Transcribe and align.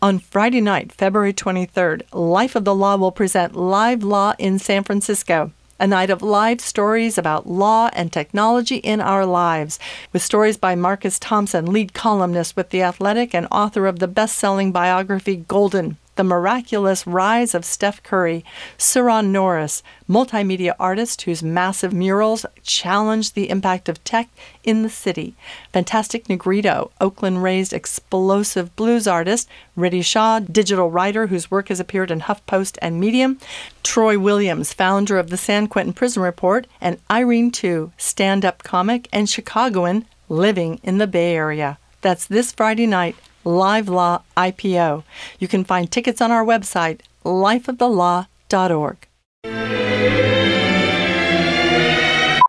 On 0.00 0.20
Friday 0.20 0.60
night, 0.60 0.92
February 0.92 1.32
23rd, 1.32 2.02
Life 2.12 2.54
of 2.54 2.64
the 2.64 2.74
Law 2.74 2.94
will 2.96 3.10
present 3.10 3.56
Live 3.56 4.04
Law 4.04 4.32
in 4.38 4.60
San 4.60 4.84
Francisco 4.84 5.50
a 5.80 5.86
night 5.86 6.10
of 6.10 6.22
live 6.22 6.60
stories 6.60 7.16
about 7.18 7.46
law 7.46 7.88
and 7.92 8.12
technology 8.12 8.76
in 8.76 9.00
our 9.00 9.24
lives, 9.24 9.78
with 10.12 10.22
stories 10.22 10.56
by 10.56 10.74
Marcus 10.74 11.18
Thompson, 11.18 11.66
lead 11.66 11.94
columnist 11.94 12.56
with 12.56 12.70
The 12.70 12.82
Athletic 12.82 13.34
and 13.34 13.46
author 13.52 13.86
of 13.86 14.00
the 14.00 14.08
best 14.08 14.36
selling 14.36 14.72
biography 14.72 15.36
Golden 15.36 15.96
the 16.18 16.24
miraculous 16.24 17.06
rise 17.06 17.54
of 17.54 17.64
Steph 17.64 18.02
Curry, 18.02 18.44
Suron 18.76 19.28
Norris, 19.28 19.84
multimedia 20.10 20.74
artist 20.76 21.22
whose 21.22 21.44
massive 21.44 21.92
murals 21.92 22.44
challenge 22.64 23.34
the 23.34 23.48
impact 23.48 23.88
of 23.88 24.02
tech 24.02 24.28
in 24.64 24.82
the 24.82 24.90
city, 24.90 25.36
Fantastic 25.72 26.28
Negrito, 26.28 26.90
Oakland 27.00 27.44
raised 27.44 27.72
explosive 27.72 28.74
blues 28.74 29.06
artist, 29.06 29.48
Riddhi 29.76 30.04
Shaw, 30.04 30.40
digital 30.40 30.90
writer 30.90 31.28
whose 31.28 31.52
work 31.52 31.68
has 31.68 31.78
appeared 31.78 32.10
in 32.10 32.22
HuffPost 32.22 32.78
and 32.82 32.98
Medium, 32.98 33.38
Troy 33.84 34.18
Williams, 34.18 34.72
founder 34.72 35.18
of 35.18 35.30
the 35.30 35.36
San 35.36 35.68
Quentin 35.68 35.92
Prison 35.92 36.20
Report, 36.20 36.66
and 36.80 36.98
Irene 37.08 37.52
Tu, 37.52 37.92
stand 37.96 38.44
up 38.44 38.64
comic 38.64 39.06
and 39.12 39.30
Chicagoan 39.30 40.04
living 40.28 40.80
in 40.82 40.98
the 40.98 41.06
Bay 41.06 41.36
Area. 41.36 41.78
That's 42.00 42.26
this 42.26 42.50
Friday 42.50 42.88
night 42.88 43.14
Live 43.44 43.88
Law 43.88 44.22
IPO. 44.36 45.04
You 45.38 45.48
can 45.48 45.64
find 45.64 45.90
tickets 45.90 46.20
on 46.20 46.30
our 46.30 46.44
website, 46.44 47.00
lifeofthelaw.org. 47.24 49.06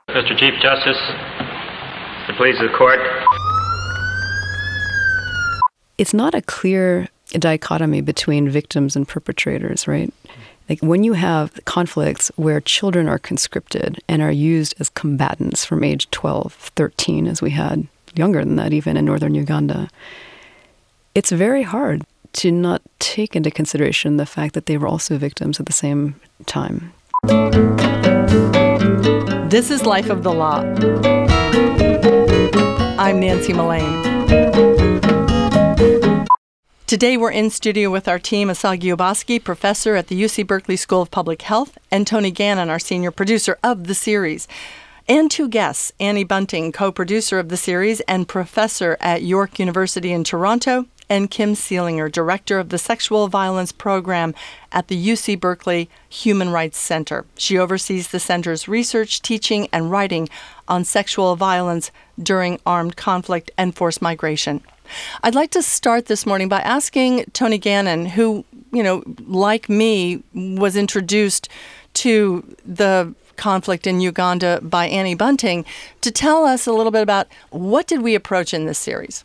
Mr. 0.10 0.38
Chief 0.38 0.54
Justice, 0.62 0.98
the 2.28 2.34
pleas 2.36 2.60
of 2.60 2.72
the 2.72 2.78
court. 2.78 3.00
It's 5.98 6.14
not 6.14 6.34
a 6.34 6.42
clear 6.42 7.10
dichotomy 7.32 8.02
between 8.02 8.50
victims 8.50 8.96
and 8.96 9.08
perpetrators, 9.08 9.88
right? 9.88 10.14
Like 10.70 10.80
when 10.82 11.04
you 11.04 11.14
have 11.14 11.60
conflicts 11.66 12.32
where 12.36 12.62
children 12.62 13.08
are 13.08 13.20
conscripted 13.20 14.00
and 14.08 14.22
are 14.22 14.32
used 14.32 14.76
as 14.80 14.90
combatants 14.90 15.66
from 15.66 15.84
age 15.84 16.10
12, 16.12 16.54
13, 16.54 17.28
as 17.28 17.42
we 17.42 17.52
had 17.52 17.88
younger 18.16 18.44
than 18.44 18.56
that, 18.56 18.74
even 18.74 18.98
in 18.98 19.06
northern 19.06 19.36
Uganda, 19.36 19.90
it's 21.20 21.32
very 21.34 21.64
hard 21.64 22.06
to 22.32 22.50
not 22.50 22.82
take 22.98 23.36
into 23.36 23.52
consideration 23.52 24.16
the 24.16 24.26
fact 24.26 24.54
that 24.54 24.68
they 24.68 24.78
were 24.78 24.88
also 24.88 25.18
victims 25.18 25.60
at 25.60 25.66
the 25.66 25.74
same 25.74 26.16
time. 26.46 26.94
This 29.50 29.70
is 29.70 29.86
Life 29.86 30.10
of 30.10 30.24
the 30.24 30.32
Law. 30.32 30.62
I'm 32.98 33.20
Nancy 33.20 33.52
Mullane. 33.52 34.02
Today 36.88 37.18
we're 37.18 37.32
in 37.32 37.50
studio 37.50 37.92
with 37.92 38.08
our 38.08 38.18
team 38.18 38.48
Osagie 38.48 38.96
Obasogie, 38.96 39.44
professor 39.44 39.98
at 39.98 40.08
the 40.08 40.24
UC 40.24 40.48
Berkeley 40.48 40.78
School 40.78 41.02
of 41.02 41.12
Public 41.12 41.42
Health, 41.42 41.78
and 41.92 42.08
Tony 42.08 42.32
Gannon, 42.32 42.70
our 42.70 42.80
senior 42.80 43.12
producer 43.12 43.58
of 43.62 43.88
the 43.88 43.94
series. 43.94 44.48
And 45.10 45.30
two 45.30 45.50
guests, 45.50 45.92
Annie 46.00 46.24
Bunting, 46.24 46.72
co-producer 46.72 47.40
of 47.40 47.50
the 47.50 47.58
series 47.58 48.00
and 48.02 48.26
professor 48.26 48.96
at 49.02 49.22
York 49.22 49.60
University 49.60 50.14
in 50.14 50.24
Toronto, 50.24 50.86
and 51.10 51.30
Kim 51.30 51.54
Seelinger, 51.54 52.12
Director 52.12 52.60
of 52.60 52.70
the 52.70 52.78
Sexual 52.78 53.28
Violence 53.28 53.72
Program 53.72 54.36
at 54.72 54.88
the 54.88 55.10
UC 55.10 55.40
Berkeley 55.40 55.90
Human 56.10 56.50
Rights 56.52 56.78
Center. 56.78 57.26
She 57.36 57.58
oversees 57.58 58.10
the 58.10 58.20
center's 58.20 58.68
research, 58.68 59.22
teaching, 59.22 59.68
and 59.74 59.90
writing 59.90 60.30
on 60.68 60.84
sexual 60.84 61.36
violence 61.36 61.92
during 62.22 62.60
armed 62.66 62.96
conflict 62.96 63.50
and 63.58 63.76
forced 63.76 64.02
migration. 64.02 64.62
I'd 65.24 65.36
like 65.36 65.52
to 65.52 65.64
start 65.64 66.06
this 66.06 66.26
morning 66.26 66.50
by 66.50 66.62
asking 66.62 67.26
Tony 67.34 67.58
Gannon, 67.58 68.06
who, 68.06 68.46
you 68.72 68.84
know, 68.84 69.04
like 69.28 69.70
me, 69.70 70.24
was 70.34 70.76
introduced 70.76 71.50
to 71.96 72.44
the 72.66 73.14
conflict 73.36 73.88
in 73.88 74.02
Uganda 74.02 74.60
by 74.62 74.88
Annie 74.88 75.16
Bunting, 75.16 75.66
to 76.02 76.12
tell 76.12 76.46
us 76.46 76.68
a 76.68 76.74
little 76.74 76.92
bit 76.92 77.02
about 77.02 77.28
what 77.52 77.88
did 77.88 78.02
we 78.02 78.14
approach 78.14 78.54
in 78.54 78.66
this 78.66 78.78
series? 78.78 79.24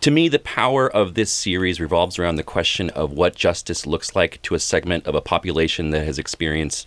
To 0.00 0.10
me, 0.10 0.28
the 0.28 0.38
power 0.38 0.88
of 0.88 1.14
this 1.14 1.32
series 1.32 1.80
revolves 1.80 2.18
around 2.18 2.36
the 2.36 2.42
question 2.42 2.90
of 2.90 3.12
what 3.12 3.34
justice 3.34 3.86
looks 3.86 4.14
like 4.14 4.40
to 4.42 4.54
a 4.54 4.60
segment 4.60 5.06
of 5.06 5.14
a 5.14 5.20
population 5.20 5.90
that 5.90 6.04
has 6.04 6.18
experienced 6.18 6.86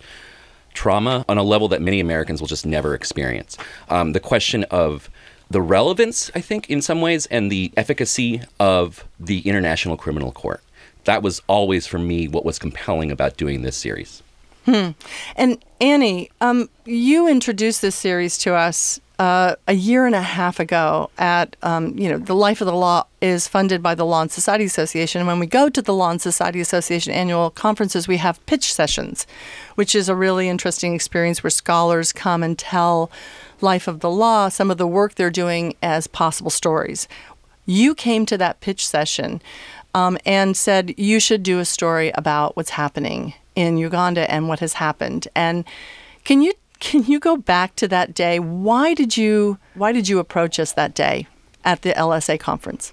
trauma 0.72 1.24
on 1.28 1.36
a 1.36 1.42
level 1.42 1.68
that 1.68 1.82
many 1.82 2.00
Americans 2.00 2.40
will 2.40 2.48
just 2.48 2.64
never 2.64 2.94
experience. 2.94 3.58
Um, 3.88 4.12
the 4.12 4.20
question 4.20 4.64
of 4.64 5.10
the 5.50 5.60
relevance, 5.60 6.30
I 6.34 6.40
think, 6.40 6.70
in 6.70 6.80
some 6.80 7.00
ways, 7.00 7.26
and 7.26 7.50
the 7.50 7.72
efficacy 7.76 8.40
of 8.60 9.04
the 9.18 9.40
International 9.40 9.96
Criminal 9.96 10.32
Court. 10.32 10.62
That 11.04 11.22
was 11.22 11.42
always, 11.48 11.86
for 11.86 11.98
me, 11.98 12.28
what 12.28 12.44
was 12.44 12.58
compelling 12.58 13.10
about 13.10 13.36
doing 13.36 13.62
this 13.62 13.76
series. 13.76 14.22
Hmm. 14.66 14.90
And 15.36 15.58
Annie, 15.80 16.30
um, 16.40 16.68
you 16.84 17.26
introduced 17.26 17.82
this 17.82 17.96
series 17.96 18.38
to 18.38 18.54
us 18.54 19.00
uh, 19.20 19.54
a 19.68 19.74
year 19.74 20.06
and 20.06 20.14
a 20.14 20.22
half 20.22 20.58
ago 20.58 21.10
at, 21.18 21.54
um, 21.62 21.98
you 21.98 22.08
know, 22.08 22.16
the 22.16 22.34
Life 22.34 22.62
of 22.62 22.66
the 22.66 22.72
Law 22.72 23.04
is 23.20 23.46
funded 23.46 23.82
by 23.82 23.94
the 23.94 24.06
Law 24.06 24.22
and 24.22 24.32
Society 24.32 24.64
Association. 24.64 25.20
And 25.20 25.28
when 25.28 25.38
we 25.38 25.44
go 25.44 25.68
to 25.68 25.82
the 25.82 25.92
Law 25.92 26.10
and 26.10 26.22
Society 26.22 26.58
Association 26.58 27.12
annual 27.12 27.50
conferences, 27.50 28.08
we 28.08 28.16
have 28.16 28.44
pitch 28.46 28.72
sessions, 28.72 29.26
which 29.74 29.94
is 29.94 30.08
a 30.08 30.14
really 30.14 30.48
interesting 30.48 30.94
experience 30.94 31.42
where 31.42 31.50
scholars 31.50 32.14
come 32.14 32.42
and 32.42 32.58
tell 32.58 33.10
Life 33.60 33.86
of 33.86 34.00
the 34.00 34.08
Law 34.08 34.48
some 34.48 34.70
of 34.70 34.78
the 34.78 34.86
work 34.86 35.16
they're 35.16 35.28
doing 35.28 35.74
as 35.82 36.06
possible 36.06 36.50
stories. 36.50 37.06
You 37.66 37.94
came 37.94 38.24
to 38.24 38.38
that 38.38 38.60
pitch 38.60 38.86
session 38.86 39.42
um, 39.92 40.16
and 40.24 40.56
said 40.56 40.94
you 40.98 41.20
should 41.20 41.42
do 41.42 41.58
a 41.58 41.66
story 41.66 42.10
about 42.14 42.56
what's 42.56 42.70
happening 42.70 43.34
in 43.54 43.76
Uganda 43.76 44.30
and 44.30 44.48
what 44.48 44.60
has 44.60 44.72
happened. 44.72 45.28
And 45.36 45.66
can 46.24 46.40
you 46.40 46.54
can 46.80 47.04
you 47.04 47.20
go 47.20 47.36
back 47.36 47.76
to 47.76 47.86
that 47.88 48.14
day? 48.14 48.38
Why 48.38 48.94
did 48.94 49.16
you 49.16 49.58
why 49.74 49.92
did 49.92 50.08
you 50.08 50.18
approach 50.18 50.58
us 50.58 50.72
that 50.72 50.94
day 50.94 51.26
at 51.64 51.82
the 51.82 51.92
LSA 51.92 52.40
conference? 52.40 52.92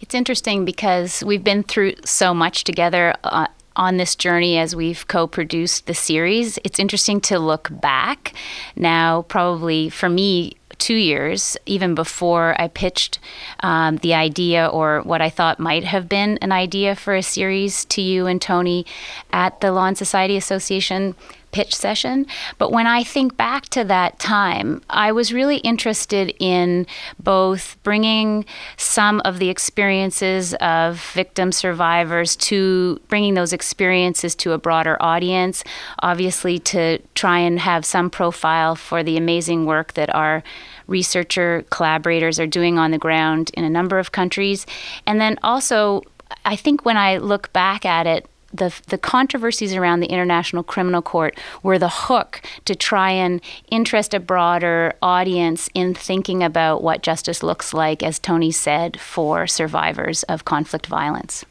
It's 0.00 0.14
interesting 0.14 0.64
because 0.64 1.22
we've 1.24 1.44
been 1.44 1.62
through 1.62 1.94
so 2.04 2.32
much 2.32 2.64
together 2.64 3.14
uh, 3.22 3.48
on 3.76 3.98
this 3.98 4.14
journey 4.14 4.58
as 4.58 4.74
we've 4.74 5.06
co 5.08 5.26
produced 5.26 5.86
the 5.86 5.94
series. 5.94 6.58
It's 6.64 6.78
interesting 6.78 7.20
to 7.22 7.38
look 7.38 7.68
back 7.70 8.32
now, 8.76 9.22
probably 9.22 9.90
for 9.90 10.08
me, 10.08 10.56
two 10.78 10.94
years, 10.94 11.56
even 11.66 11.94
before 11.94 12.58
I 12.58 12.68
pitched 12.68 13.18
um, 13.62 13.98
the 13.98 14.14
idea 14.14 14.66
or 14.66 15.02
what 15.02 15.20
I 15.20 15.28
thought 15.28 15.60
might 15.60 15.84
have 15.84 16.08
been 16.08 16.38
an 16.38 16.52
idea 16.52 16.96
for 16.96 17.14
a 17.14 17.22
series 17.22 17.84
to 17.86 18.00
you 18.00 18.26
and 18.26 18.40
Tony 18.40 18.86
at 19.32 19.60
the 19.60 19.72
Law 19.72 19.86
and 19.86 19.98
Society 19.98 20.36
Association 20.36 21.14
pitch 21.52 21.74
session. 21.74 22.26
But 22.58 22.72
when 22.72 22.86
I 22.86 23.02
think 23.02 23.36
back 23.36 23.68
to 23.70 23.84
that 23.84 24.18
time, 24.18 24.82
I 24.88 25.12
was 25.12 25.32
really 25.32 25.58
interested 25.58 26.34
in 26.38 26.86
both 27.18 27.76
bringing 27.82 28.44
some 28.76 29.20
of 29.24 29.38
the 29.38 29.48
experiences 29.48 30.54
of 30.54 31.00
victim 31.12 31.52
survivors 31.52 32.36
to 32.36 33.00
bringing 33.08 33.34
those 33.34 33.52
experiences 33.52 34.34
to 34.36 34.52
a 34.52 34.58
broader 34.58 34.96
audience, 35.00 35.64
obviously, 36.00 36.58
to 36.58 36.98
try 37.14 37.38
and 37.38 37.60
have 37.60 37.84
some 37.84 38.10
profile 38.10 38.74
for 38.76 39.02
the 39.02 39.16
amazing 39.16 39.66
work 39.66 39.94
that 39.94 40.14
our 40.14 40.42
researcher 40.86 41.64
collaborators 41.70 42.38
are 42.40 42.46
doing 42.46 42.78
on 42.78 42.90
the 42.90 42.98
ground 42.98 43.50
in 43.54 43.64
a 43.64 43.70
number 43.70 43.98
of 43.98 44.12
countries. 44.12 44.66
And 45.06 45.20
then 45.20 45.38
also, 45.42 46.02
I 46.44 46.56
think 46.56 46.84
when 46.84 46.96
I 46.96 47.18
look 47.18 47.52
back 47.52 47.84
at 47.84 48.06
it, 48.06 48.26
the 48.52 48.74
the 48.88 48.98
controversies 48.98 49.74
around 49.74 50.00
the 50.00 50.06
International 50.06 50.62
Criminal 50.62 51.02
Court 51.02 51.38
were 51.62 51.78
the 51.78 51.88
hook 51.88 52.42
to 52.64 52.74
try 52.74 53.10
and 53.10 53.40
interest 53.70 54.14
a 54.14 54.20
broader 54.20 54.94
audience 55.02 55.68
in 55.74 55.94
thinking 55.94 56.42
about 56.42 56.82
what 56.82 57.02
justice 57.02 57.42
looks 57.42 57.72
like, 57.72 58.02
as 58.02 58.18
Tony 58.18 58.50
said, 58.50 58.98
for 59.00 59.46
survivors 59.46 60.22
of 60.24 60.44
conflict 60.44 60.86
violence. 60.86 61.44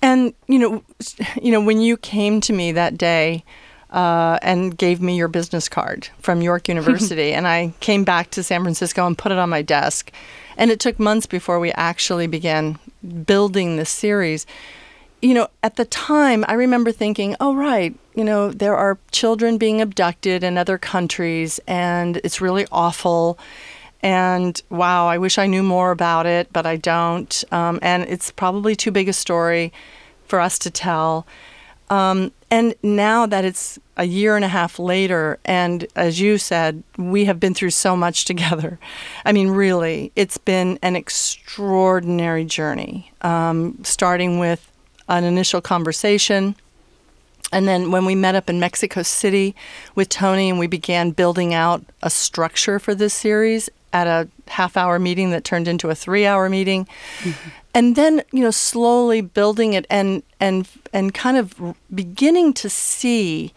And 0.00 0.32
you 0.46 0.58
know, 0.58 0.82
you 1.40 1.52
know, 1.52 1.60
when 1.60 1.80
you 1.80 1.96
came 1.96 2.40
to 2.42 2.52
me 2.52 2.72
that 2.72 2.96
day. 2.96 3.44
Uh, 3.90 4.38
and 4.42 4.76
gave 4.76 5.00
me 5.00 5.16
your 5.16 5.28
business 5.28 5.66
card 5.66 6.10
from 6.20 6.42
York 6.42 6.68
University. 6.68 7.32
and 7.32 7.48
I 7.48 7.72
came 7.80 8.04
back 8.04 8.30
to 8.32 8.42
San 8.42 8.60
Francisco 8.60 9.06
and 9.06 9.16
put 9.16 9.32
it 9.32 9.38
on 9.38 9.48
my 9.48 9.62
desk. 9.62 10.12
And 10.58 10.70
it 10.70 10.78
took 10.78 10.98
months 10.98 11.24
before 11.24 11.58
we 11.58 11.72
actually 11.72 12.26
began 12.26 12.78
building 13.24 13.76
this 13.76 13.88
series 13.88 14.44
you 15.20 15.34
know, 15.34 15.48
at 15.62 15.76
the 15.76 15.84
time, 15.84 16.44
I 16.48 16.54
remember 16.54 16.92
thinking, 16.92 17.34
oh, 17.40 17.54
right, 17.54 17.94
you 18.14 18.24
know, 18.24 18.50
there 18.50 18.76
are 18.76 18.98
children 19.10 19.58
being 19.58 19.80
abducted 19.80 20.44
in 20.44 20.56
other 20.56 20.78
countries, 20.78 21.58
and 21.66 22.18
it's 22.18 22.40
really 22.40 22.66
awful. 22.70 23.38
And 24.00 24.60
wow, 24.70 25.08
I 25.08 25.18
wish 25.18 25.38
I 25.38 25.46
knew 25.46 25.62
more 25.62 25.90
about 25.90 26.26
it, 26.26 26.52
but 26.52 26.66
I 26.66 26.76
don't. 26.76 27.44
Um, 27.50 27.80
and 27.82 28.04
it's 28.04 28.30
probably 28.30 28.76
too 28.76 28.92
big 28.92 29.08
a 29.08 29.12
story 29.12 29.72
for 30.26 30.40
us 30.40 30.58
to 30.60 30.70
tell. 30.70 31.26
Um, 31.90 32.32
and 32.50 32.74
now 32.82 33.26
that 33.26 33.44
it's 33.44 33.78
a 33.96 34.04
year 34.04 34.36
and 34.36 34.44
a 34.44 34.48
half 34.48 34.78
later, 34.78 35.38
and 35.44 35.86
as 35.96 36.20
you 36.20 36.38
said, 36.38 36.82
we 36.96 37.24
have 37.24 37.40
been 37.40 37.54
through 37.54 37.70
so 37.70 37.96
much 37.96 38.24
together. 38.24 38.78
I 39.24 39.32
mean, 39.32 39.48
really, 39.48 40.12
it's 40.14 40.38
been 40.38 40.78
an 40.82 40.94
extraordinary 40.94 42.44
journey, 42.44 43.10
um, 43.22 43.78
starting 43.82 44.38
with 44.38 44.70
an 45.08 45.24
initial 45.24 45.60
conversation. 45.60 46.54
And 47.52 47.66
then 47.66 47.90
when 47.90 48.04
we 48.04 48.14
met 48.14 48.34
up 48.34 48.50
in 48.50 48.60
Mexico 48.60 49.02
City 49.02 49.54
with 49.94 50.08
Tony 50.08 50.50
and 50.50 50.58
we 50.58 50.66
began 50.66 51.12
building 51.12 51.54
out 51.54 51.82
a 52.02 52.10
structure 52.10 52.78
for 52.78 52.94
this 52.94 53.14
series 53.14 53.70
at 53.92 54.06
a 54.06 54.28
half 54.48 54.76
hour 54.76 54.98
meeting 54.98 55.30
that 55.30 55.44
turned 55.44 55.66
into 55.66 55.88
a 55.88 55.94
three 55.94 56.26
hour 56.26 56.48
meeting. 56.48 56.86
Mm-hmm 57.20 57.48
and 57.74 57.94
then 57.94 58.22
you 58.32 58.42
know 58.42 58.50
slowly 58.50 59.20
building 59.20 59.72
it 59.72 59.86
and 59.88 60.22
and 60.40 60.68
and 60.92 61.14
kind 61.14 61.36
of 61.36 61.76
beginning 61.94 62.52
to 62.52 62.68
see 62.68 63.52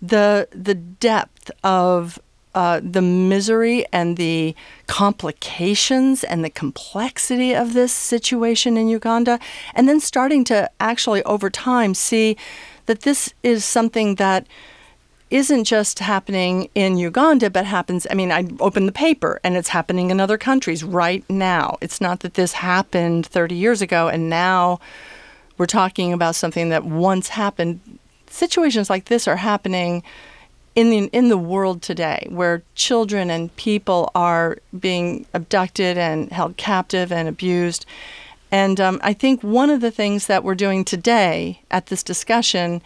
the 0.00 0.46
the 0.52 0.74
depth 0.74 1.50
of 1.64 2.18
uh, 2.54 2.80
the 2.82 3.02
misery 3.02 3.84
and 3.92 4.16
the 4.16 4.54
complications 4.86 6.24
and 6.24 6.44
the 6.44 6.50
complexity 6.50 7.54
of 7.54 7.72
this 7.72 7.92
situation 7.92 8.76
in 8.76 8.88
Uganda, 8.88 9.38
and 9.74 9.88
then 9.88 10.00
starting 10.00 10.44
to 10.44 10.70
actually 10.80 11.22
over 11.24 11.50
time 11.50 11.94
see 11.94 12.36
that 12.86 13.00
this 13.00 13.32
is 13.42 13.64
something 13.64 14.16
that 14.16 14.46
isn't 15.30 15.64
just 15.64 15.98
happening 15.98 16.68
in 16.74 16.96
Uganda, 16.96 17.50
but 17.50 17.64
happens. 17.64 18.06
I 18.10 18.14
mean, 18.14 18.30
I 18.30 18.46
open 18.60 18.86
the 18.86 18.92
paper 18.92 19.40
and 19.42 19.56
it's 19.56 19.70
happening 19.70 20.10
in 20.10 20.20
other 20.20 20.38
countries 20.38 20.84
right 20.84 21.24
now. 21.28 21.76
It's 21.80 22.00
not 22.00 22.20
that 22.20 22.34
this 22.34 22.52
happened 22.52 23.26
30 23.26 23.54
years 23.54 23.82
ago 23.82 24.08
and 24.08 24.30
now 24.30 24.78
we're 25.56 25.66
talking 25.66 26.12
about 26.12 26.34
something 26.36 26.68
that 26.68 26.84
once 26.84 27.28
happened. 27.28 27.98
Situations 28.28 28.90
like 28.90 29.06
this 29.06 29.26
are 29.26 29.36
happening 29.36 30.02
in 30.74 30.90
the 30.90 31.06
in 31.12 31.28
the 31.28 31.38
world 31.38 31.82
today, 31.82 32.26
where 32.30 32.62
children 32.74 33.30
and 33.30 33.54
people 33.56 34.10
are 34.14 34.58
being 34.78 35.26
abducted 35.34 35.96
and 35.96 36.30
held 36.32 36.56
captive 36.56 37.12
and 37.12 37.28
abused. 37.28 37.86
And 38.50 38.80
um, 38.80 39.00
I 39.02 39.12
think 39.12 39.42
one 39.42 39.70
of 39.70 39.80
the 39.80 39.90
things 39.90 40.26
that 40.26 40.44
we're 40.44 40.54
doing 40.54 40.84
today 40.84 41.60
at 41.70 41.86
this 41.86 42.02
discussion 42.02 42.82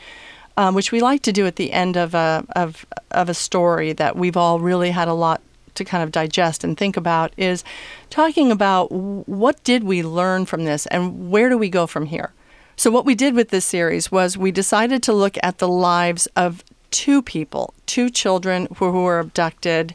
um, 0.58 0.74
which 0.74 0.90
we 0.90 1.00
like 1.00 1.22
to 1.22 1.32
do 1.32 1.46
at 1.46 1.54
the 1.54 1.72
end 1.72 1.96
of 1.96 2.14
a 2.14 2.44
of 2.56 2.84
of 3.12 3.28
a 3.28 3.34
story 3.34 3.92
that 3.92 4.16
we've 4.16 4.36
all 4.36 4.58
really 4.58 4.90
had 4.90 5.06
a 5.06 5.14
lot 5.14 5.40
to 5.76 5.84
kind 5.84 6.02
of 6.02 6.10
digest 6.10 6.64
and 6.64 6.76
think 6.76 6.96
about 6.96 7.32
is 7.36 7.62
talking 8.10 8.50
about 8.50 8.90
what 8.90 9.62
did 9.62 9.84
we 9.84 10.02
learn 10.02 10.44
from 10.44 10.64
this 10.64 10.86
and 10.86 11.30
where 11.30 11.48
do 11.48 11.56
we 11.56 11.70
go 11.70 11.86
from 11.86 12.06
here. 12.06 12.32
So 12.74 12.90
what 12.90 13.04
we 13.04 13.14
did 13.14 13.34
with 13.34 13.50
this 13.50 13.64
series 13.64 14.10
was 14.10 14.36
we 14.36 14.50
decided 14.50 15.02
to 15.04 15.12
look 15.12 15.38
at 15.42 15.58
the 15.58 15.68
lives 15.68 16.26
of 16.34 16.64
two 16.90 17.22
people, 17.22 17.74
two 17.86 18.10
children 18.10 18.68
who, 18.76 18.92
who 18.92 19.02
were 19.04 19.20
abducted 19.20 19.94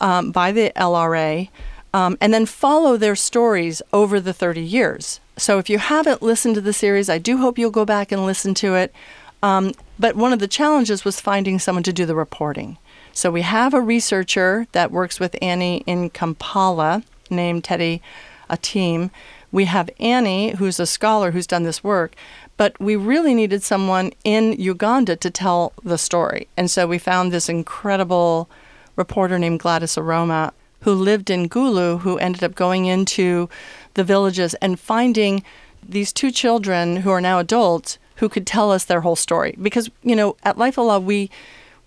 um, 0.00 0.30
by 0.32 0.52
the 0.52 0.72
LRA. 0.76 1.48
Um, 1.94 2.16
and 2.22 2.32
then 2.32 2.46
follow 2.46 2.96
their 2.96 3.14
stories 3.14 3.82
over 3.92 4.18
the 4.18 4.32
30 4.32 4.62
years. 4.62 5.20
So 5.36 5.58
if 5.58 5.68
you 5.68 5.78
haven't 5.78 6.22
listened 6.22 6.54
to 6.54 6.62
the 6.62 6.72
series, 6.72 7.10
I 7.10 7.18
do 7.18 7.36
hope 7.36 7.58
you'll 7.58 7.70
go 7.70 7.84
back 7.84 8.10
and 8.10 8.24
listen 8.24 8.54
to 8.54 8.76
it. 8.76 8.94
Um, 9.42 9.72
but 9.98 10.16
one 10.16 10.32
of 10.32 10.38
the 10.38 10.48
challenges 10.48 11.04
was 11.04 11.20
finding 11.20 11.58
someone 11.58 11.82
to 11.82 11.92
do 11.92 12.06
the 12.06 12.14
reporting. 12.14 12.78
So 13.12 13.30
we 13.30 13.42
have 13.42 13.74
a 13.74 13.80
researcher 13.80 14.66
that 14.72 14.90
works 14.90 15.20
with 15.20 15.36
Annie 15.42 15.82
in 15.86 16.10
Kampala 16.10 17.02
named 17.28 17.64
Teddy 17.64 18.00
Atim. 18.48 19.10
We 19.50 19.66
have 19.66 19.90
Annie, 20.00 20.50
who's 20.52 20.80
a 20.80 20.86
scholar 20.86 21.32
who's 21.32 21.46
done 21.46 21.64
this 21.64 21.84
work, 21.84 22.14
but 22.56 22.78
we 22.80 22.96
really 22.96 23.34
needed 23.34 23.62
someone 23.62 24.12
in 24.24 24.52
Uganda 24.52 25.16
to 25.16 25.30
tell 25.30 25.72
the 25.82 25.98
story. 25.98 26.48
And 26.56 26.70
so 26.70 26.86
we 26.86 26.98
found 26.98 27.32
this 27.32 27.48
incredible 27.48 28.48
reporter 28.96 29.38
named 29.38 29.60
Gladys 29.60 29.96
Oroma 29.96 30.52
who 30.82 30.92
lived 30.92 31.30
in 31.30 31.48
Gulu, 31.48 32.00
who 32.00 32.18
ended 32.18 32.44
up 32.44 32.54
going 32.54 32.86
into 32.86 33.48
the 33.94 34.04
villages 34.04 34.54
and 34.54 34.78
finding 34.78 35.42
these 35.86 36.12
two 36.12 36.30
children 36.30 36.98
who 36.98 37.10
are 37.10 37.20
now 37.20 37.38
adults 37.38 37.98
who 38.16 38.28
could 38.28 38.46
tell 38.46 38.70
us 38.70 38.84
their 38.84 39.00
whole 39.00 39.16
story. 39.16 39.54
Because, 39.60 39.90
you 40.02 40.14
know, 40.14 40.36
at 40.42 40.58
Life 40.58 40.78
of 40.78 40.86
Law, 40.86 40.98
we, 40.98 41.30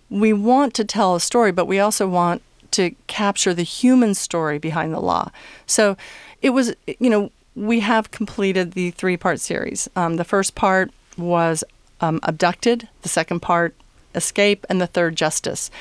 we 0.10 0.34
want 0.34 0.74
to 0.76 0.84
tell 0.84 1.16
a 1.16 1.20
story, 1.20 1.52
but 1.52 1.66
we 1.66 1.80
also 1.80 2.08
want 2.08 2.42
to 2.72 2.92
capture 3.08 3.54
the 3.54 3.64
human 3.64 4.14
story 4.14 4.58
behind 4.58 4.94
the 4.94 5.00
law. 5.00 5.32
So 5.66 5.96
it 6.42 6.50
was, 6.50 6.74
you 7.00 7.10
know, 7.10 7.32
we 7.56 7.80
have 7.80 8.12
completed 8.12 8.74
the 8.74 8.92
three 8.92 9.18
part 9.18 9.40
series. 9.40 9.90
Um, 9.96 10.18
the 10.18 10.24
first 10.24 10.56
part 10.56 10.92
was 11.18 11.64
um, 12.02 12.20
abducted, 12.24 12.90
the 13.02 13.10
second 13.10 13.42
part, 13.42 13.76
escape, 14.14 14.66
and 14.70 14.82
the 14.82 14.88
third, 14.88 15.16
justice. 15.16 15.72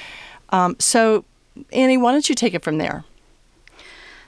Um, 0.50 0.76
so, 0.78 1.24
Annie, 1.72 1.96
why 1.96 2.12
don't 2.12 2.28
you 2.28 2.34
take 2.34 2.54
it 2.54 2.62
from 2.62 2.78
there? 2.78 3.04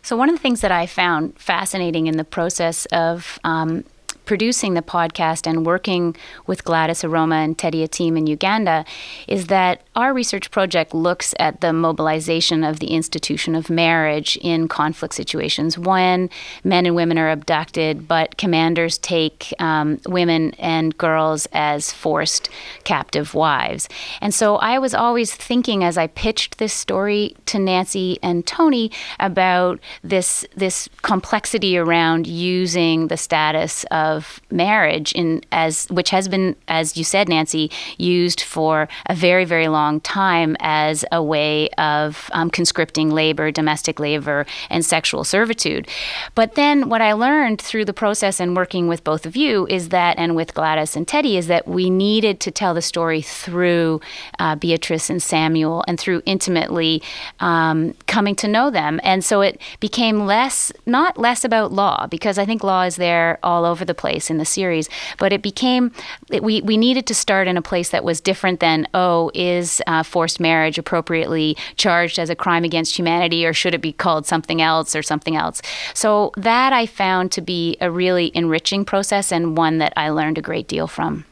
So, 0.02 0.16
one 0.16 0.28
of 0.28 0.34
the 0.34 0.40
things 0.40 0.60
that 0.60 0.72
I 0.72 0.86
found 0.86 1.38
fascinating 1.38 2.06
in 2.06 2.16
the 2.16 2.24
process 2.24 2.86
of 2.86 3.38
um, 3.44 3.84
producing 4.26 4.74
the 4.74 4.82
podcast 4.82 5.46
and 5.46 5.64
working 5.64 6.14
with 6.46 6.64
Gladys 6.64 7.02
Oroma 7.02 7.44
and 7.44 7.56
Teddy 7.56 7.86
Atim 7.86 8.18
in 8.18 8.26
Uganda 8.26 8.84
is 9.26 9.46
that 9.46 9.82
our 9.94 10.12
research 10.12 10.50
project 10.50 10.92
looks 10.92 11.34
at 11.38 11.60
the 11.60 11.72
mobilization 11.72 12.62
of 12.64 12.80
the 12.80 12.88
institution 12.88 13.54
of 13.54 13.70
marriage 13.70 14.36
in 14.42 14.68
conflict 14.68 15.14
situations 15.14 15.78
when 15.78 16.28
men 16.64 16.84
and 16.84 16.94
women 16.94 17.16
are 17.18 17.30
abducted, 17.30 18.06
but 18.06 18.36
commanders 18.36 18.98
take 18.98 19.54
um, 19.58 19.98
women 20.06 20.52
and 20.58 20.98
girls 20.98 21.46
as 21.52 21.92
forced 21.92 22.50
captive 22.84 23.34
wives. 23.34 23.88
And 24.20 24.34
so 24.34 24.56
I 24.56 24.78
was 24.78 24.92
always 24.92 25.34
thinking 25.34 25.84
as 25.84 25.96
I 25.96 26.08
pitched 26.08 26.58
this 26.58 26.72
story 26.72 27.36
to 27.46 27.58
Nancy 27.58 28.18
and 28.22 28.46
Tony 28.46 28.90
about 29.20 29.80
this 30.02 30.44
this 30.56 30.88
complexity 31.02 31.78
around 31.78 32.26
using 32.26 33.08
the 33.08 33.16
status 33.16 33.84
of 33.90 34.15
of 34.16 34.40
marriage 34.50 35.12
in 35.12 35.42
as 35.52 35.86
which 35.90 36.10
has 36.10 36.28
been 36.28 36.56
as 36.68 36.96
you 36.96 37.04
said 37.04 37.28
Nancy 37.28 37.70
used 37.98 38.40
for 38.40 38.88
a 39.06 39.14
very 39.14 39.44
very 39.44 39.68
long 39.68 40.00
time 40.00 40.56
as 40.60 41.04
a 41.12 41.22
way 41.22 41.68
of 41.78 42.30
um, 42.32 42.50
conscripting 42.50 43.10
labor 43.10 43.50
domestic 43.50 44.00
labor 44.00 44.46
and 44.70 44.84
sexual 44.84 45.24
servitude. 45.24 45.86
But 46.34 46.54
then 46.54 46.88
what 46.88 47.02
I 47.02 47.12
learned 47.12 47.60
through 47.60 47.84
the 47.84 47.92
process 47.92 48.40
and 48.40 48.56
working 48.56 48.88
with 48.88 49.04
both 49.04 49.26
of 49.26 49.36
you 49.36 49.66
is 49.68 49.90
that 49.90 50.18
and 50.18 50.34
with 50.34 50.54
Gladys 50.54 50.96
and 50.96 51.06
Teddy 51.06 51.36
is 51.36 51.46
that 51.48 51.68
we 51.68 51.90
needed 51.90 52.40
to 52.40 52.50
tell 52.50 52.74
the 52.74 52.82
story 52.82 53.22
through 53.22 54.00
uh, 54.38 54.54
Beatrice 54.56 55.10
and 55.10 55.22
Samuel 55.22 55.84
and 55.86 55.98
through 55.98 56.22
intimately 56.24 57.02
um, 57.40 57.94
coming 58.06 58.34
to 58.36 58.48
know 58.48 58.70
them. 58.70 59.00
And 59.02 59.24
so 59.24 59.40
it 59.40 59.60
became 59.80 60.26
less 60.26 60.72
not 60.86 61.18
less 61.18 61.44
about 61.44 61.72
law 61.72 62.06
because 62.06 62.38
I 62.38 62.44
think 62.44 62.62
law 62.62 62.82
is 62.82 62.96
there 62.96 63.38
all 63.42 63.64
over 63.64 63.84
the 63.84 63.94
place 63.94 64.05
place 64.06 64.30
in 64.30 64.38
the 64.38 64.44
series. 64.44 64.88
But 65.18 65.32
it 65.32 65.42
became 65.42 65.90
we 66.30 66.62
we 66.62 66.76
needed 66.76 67.06
to 67.06 67.14
start 67.14 67.48
in 67.48 67.56
a 67.56 67.62
place 67.62 67.88
that 67.90 68.04
was 68.04 68.20
different 68.20 68.60
than 68.60 68.86
oh 68.94 69.30
is 69.34 69.82
uh, 69.88 70.04
forced 70.04 70.38
marriage 70.38 70.78
appropriately 70.78 71.56
charged 71.76 72.18
as 72.18 72.30
a 72.30 72.36
crime 72.36 72.64
against 72.64 72.96
humanity 72.96 73.44
or 73.44 73.52
should 73.52 73.74
it 73.74 73.82
be 73.82 73.92
called 73.92 74.24
something 74.24 74.62
else 74.62 74.94
or 74.94 75.02
something 75.02 75.34
else. 75.34 75.60
So 75.92 76.30
that 76.36 76.72
I 76.72 76.86
found 76.86 77.32
to 77.32 77.40
be 77.40 77.76
a 77.80 77.90
really 77.90 78.30
enriching 78.34 78.84
process 78.84 79.32
and 79.32 79.56
one 79.56 79.78
that 79.78 79.92
I 79.96 80.10
learned 80.10 80.38
a 80.38 80.42
great 80.42 80.68
deal 80.68 80.86
from. 80.86 81.24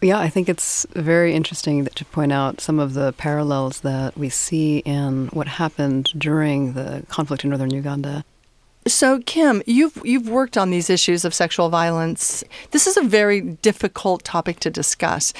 Yeah, 0.00 0.18
I 0.18 0.28
think 0.28 0.48
it's 0.48 0.86
very 0.94 1.34
interesting 1.34 1.86
to 1.86 2.04
point 2.04 2.32
out 2.32 2.60
some 2.60 2.78
of 2.78 2.94
the 2.94 3.12
parallels 3.12 3.80
that 3.80 4.16
we 4.16 4.28
see 4.28 4.78
in 4.78 5.28
what 5.28 5.48
happened 5.62 6.10
during 6.16 6.72
the 6.74 7.04
conflict 7.08 7.44
in 7.44 7.50
northern 7.50 7.70
Uganda 7.70 8.24
so, 8.88 9.20
Kim, 9.20 9.62
you've 9.66 10.00
you've 10.04 10.28
worked 10.28 10.56
on 10.56 10.70
these 10.70 10.90
issues 10.90 11.24
of 11.24 11.34
sexual 11.34 11.68
violence. 11.68 12.44
This 12.70 12.86
is 12.86 12.96
a 12.96 13.02
very 13.02 13.40
difficult 13.40 14.24
topic 14.24 14.60
to 14.60 14.70
discuss. 14.70 15.32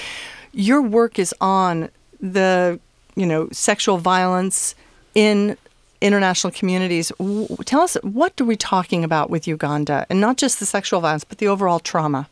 Your 0.52 0.82
work 0.82 1.18
is 1.18 1.34
on 1.40 1.90
the, 2.20 2.80
you 3.16 3.26
know, 3.26 3.48
sexual 3.52 3.98
violence 3.98 4.74
in 5.14 5.56
international 6.00 6.52
communities. 6.52 7.12
Tell 7.64 7.80
us 7.80 7.96
what 8.02 8.40
are 8.40 8.44
we 8.44 8.56
talking 8.56 9.04
about 9.04 9.30
with 9.30 9.46
Uganda, 9.46 10.06
and 10.08 10.20
not 10.20 10.36
just 10.36 10.60
the 10.60 10.66
sexual 10.66 11.00
violence, 11.00 11.24
but 11.24 11.38
the 11.38 11.48
overall 11.48 11.80
trauma. 11.80 12.28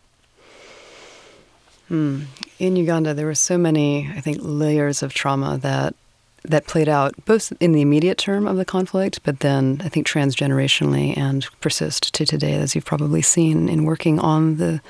Hmm. 1.88 2.22
In 2.58 2.76
Uganda, 2.76 3.14
there 3.14 3.26
were 3.26 3.34
so 3.34 3.58
many, 3.58 4.10
I 4.16 4.20
think, 4.20 4.38
layers 4.40 5.02
of 5.02 5.14
trauma 5.14 5.58
that 5.58 5.94
that 6.50 6.66
played 6.66 6.88
out 6.88 7.14
both 7.24 7.52
in 7.60 7.72
the 7.72 7.82
immediate 7.82 8.18
term 8.18 8.46
of 8.46 8.56
the 8.56 8.64
conflict, 8.64 9.20
but 9.24 9.40
then 9.40 9.80
I 9.84 9.88
think 9.88 10.06
transgenerationally 10.06 11.16
and 11.16 11.46
persist 11.60 12.14
to 12.14 12.26
today, 12.26 12.54
as 12.54 12.74
you've 12.74 12.84
probably 12.84 13.22
seen 13.22 13.68
in 13.68 13.84
working 13.84 14.18
on 14.18 14.56
the 14.56 14.80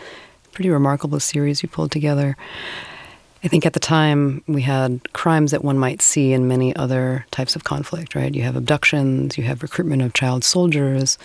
pretty 0.52 0.70
remarkable 0.70 1.20
series 1.20 1.62
you 1.62 1.68
pulled 1.68 1.90
together. 1.90 2.36
I 3.44 3.48
think 3.48 3.66
at 3.66 3.74
the 3.74 3.80
time 3.80 4.42
we 4.48 4.62
had 4.62 5.12
crimes 5.12 5.50
that 5.50 5.62
one 5.62 5.78
might 5.78 6.02
see 6.02 6.32
in 6.32 6.48
many 6.48 6.74
other 6.74 7.26
types 7.30 7.54
of 7.54 7.64
conflict, 7.64 8.14
right? 8.14 8.34
You 8.34 8.42
have 8.42 8.56
abductions, 8.56 9.38
you 9.38 9.44
have 9.44 9.62
recruitment 9.62 10.02
of 10.02 10.14
child 10.14 10.42
soldiers, 10.42 11.18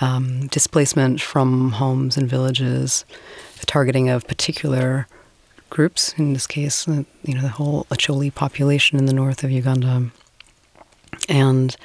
um, 0.00 0.48
displacement 0.48 1.20
from 1.20 1.72
homes 1.72 2.16
and 2.16 2.28
villages, 2.28 3.04
the 3.60 3.66
targeting 3.66 4.08
of 4.08 4.26
particular 4.26 5.06
groups. 5.72 6.14
In 6.18 6.34
this 6.34 6.46
case, 6.46 6.86
uh, 6.86 7.02
you 7.24 7.34
know, 7.34 7.40
the 7.40 7.48
whole 7.48 7.84
Acholi 7.84 8.32
population 8.32 8.98
in 8.98 9.06
the 9.06 9.14
north 9.14 9.42
of 9.42 9.50
Uganda, 9.50 10.10
and 11.28 11.76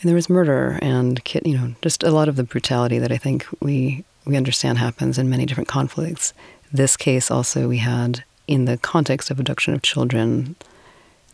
and 0.00 0.08
there 0.08 0.14
was 0.14 0.28
murder 0.28 0.78
and 0.82 1.20
you 1.44 1.56
know 1.56 1.74
just 1.82 2.02
a 2.02 2.10
lot 2.10 2.28
of 2.28 2.36
the 2.36 2.42
brutality 2.42 2.98
that 2.98 3.12
I 3.12 3.18
think 3.18 3.46
we 3.60 4.04
we 4.24 4.36
understand 4.36 4.78
happens 4.78 5.18
in 5.18 5.28
many 5.28 5.44
different 5.46 5.68
conflicts. 5.68 6.32
This 6.72 6.96
case 6.96 7.30
also 7.30 7.68
we 7.68 7.78
had 7.78 8.24
in 8.48 8.64
the 8.64 8.78
context 8.78 9.30
of 9.30 9.38
abduction 9.38 9.74
of 9.74 9.82
children, 9.82 10.56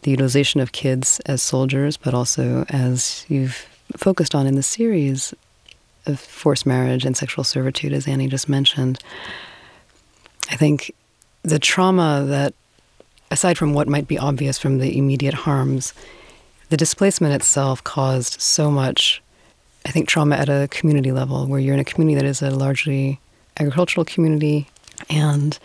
the 0.03 0.11
utilization 0.11 0.61
of 0.61 0.73
kids 0.73 1.21
as 1.27 1.43
soldiers, 1.43 1.97
but 1.97 2.13
also 2.13 2.65
as 2.71 3.25
you've 3.29 3.67
focused 3.97 4.35
on 4.35 4.47
in 4.47 4.57
the 4.57 4.63
series 4.63 5.33
of 6.07 6.19
forced 6.19 6.67
marriage 6.67 7.05
and 7.05 7.17
sexual 7.17 7.45
servitude, 7.45 7.93
as 7.93 8.09
Annie 8.09 8.27
just 8.27 8.49
mentioned. 8.49 8.99
I 10.51 10.57
think 10.57 10.93
the 11.43 11.59
trauma 11.59 12.25
that, 12.29 12.55
aside 13.31 13.59
from 13.59 13.75
what 13.75 13.89
might 13.89 14.09
be 14.09 14.19
obvious 14.19 14.59
from 14.59 14.79
the 14.79 14.97
immediate 14.97 15.35
harms, 15.35 15.93
the 16.69 16.77
displacement 16.77 17.35
itself 17.35 17.83
caused 17.85 18.41
so 18.41 18.71
much, 18.71 19.23
I 19.85 19.91
think, 19.91 20.09
trauma 20.09 20.37
at 20.37 20.49
a 20.49 20.69
community 20.71 21.13
level, 21.13 21.47
where 21.47 21.61
you're 21.61 21.75
in 21.75 21.81
a 21.81 21.85
community 21.85 22.15
that 22.15 22.29
is 22.29 22.43
a 22.43 22.51
largely 22.51 23.21
agricultural 23.59 24.05
community, 24.05 24.69
and 25.11 25.59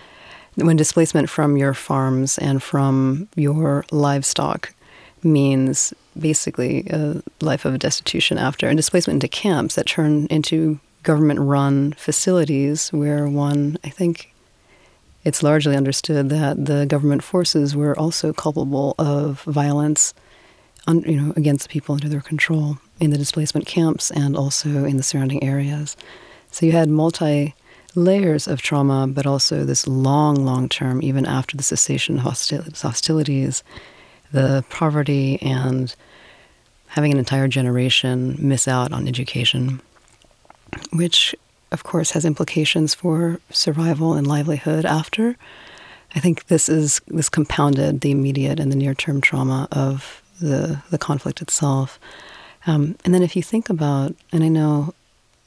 when 0.55 0.75
displacement 0.75 1.29
from 1.29 1.55
your 1.55 1.73
farms 1.73 2.37
and 2.39 2.61
from 2.61 3.27
your 3.35 3.85
livestock 3.91 4.73
means 5.23 5.93
basically 6.19 6.87
a 6.89 7.21
life 7.41 7.63
of 7.63 7.77
destitution 7.79 8.37
after, 8.37 8.67
and 8.67 8.75
displacement 8.75 9.15
into 9.17 9.27
camps 9.27 9.75
that 9.75 9.85
turn 9.85 10.25
into 10.27 10.79
government 11.03 11.39
run 11.39 11.93
facilities 11.93 12.89
where 12.89 13.27
one, 13.27 13.77
I 13.83 13.89
think, 13.89 14.33
it's 15.27 15.43
largely 15.43 15.75
understood 15.75 16.29
that 16.29 16.67
the 16.67 16.85
government 16.85 17.21
forces 17.21 17.75
were 17.75 17.99
also 17.99 18.31
culpable 18.31 18.95
of 18.97 19.41
violence 19.41 20.13
un, 20.87 21.03
you 21.05 21.19
know, 21.19 21.33
against 21.35 21.67
people 21.67 21.95
under 21.95 22.07
their 22.07 22.21
control 22.21 22.77
in 23.01 23.09
the 23.09 23.17
displacement 23.17 23.67
camps 23.67 24.09
and 24.09 24.37
also 24.37 24.85
in 24.85 24.95
the 24.95 25.03
surrounding 25.03 25.43
areas. 25.43 25.97
So 26.49 26.65
you 26.65 26.71
had 26.71 26.87
multi 26.87 27.53
layers 27.93 28.47
of 28.47 28.61
trauma, 28.61 29.05
but 29.05 29.25
also 29.25 29.65
this 29.65 29.85
long, 29.85 30.45
long 30.45 30.69
term, 30.69 31.01
even 31.01 31.25
after 31.25 31.57
the 31.57 31.63
cessation 31.63 32.19
of 32.19 32.23
hostilities, 32.23 33.63
the 34.31 34.63
poverty 34.69 35.41
and 35.41 35.93
having 36.87 37.11
an 37.11 37.19
entire 37.19 37.49
generation 37.49 38.37
miss 38.39 38.65
out 38.65 38.93
on 38.93 39.09
education, 39.09 39.81
which 40.93 41.35
of 41.71 41.83
course, 41.83 42.11
has 42.11 42.25
implications 42.25 42.93
for 42.93 43.39
survival 43.49 44.13
and 44.13 44.25
livelihood 44.27 44.85
after. 44.85 45.35
I 46.15 46.19
think 46.19 46.47
this 46.47 46.69
is 46.69 47.01
this 47.07 47.29
compounded 47.29 48.01
the 48.01 48.11
immediate 48.11 48.59
and 48.59 48.71
the 48.71 48.75
near 48.75 48.93
term 48.93 49.21
trauma 49.21 49.67
of 49.71 50.21
the 50.39 50.81
the 50.89 50.97
conflict 50.97 51.41
itself. 51.41 51.99
Um, 52.65 52.97
and 53.05 53.13
then 53.13 53.23
if 53.23 53.35
you 53.35 53.43
think 53.43 53.69
about, 53.69 54.13
and 54.31 54.43
I 54.43 54.49
know 54.49 54.93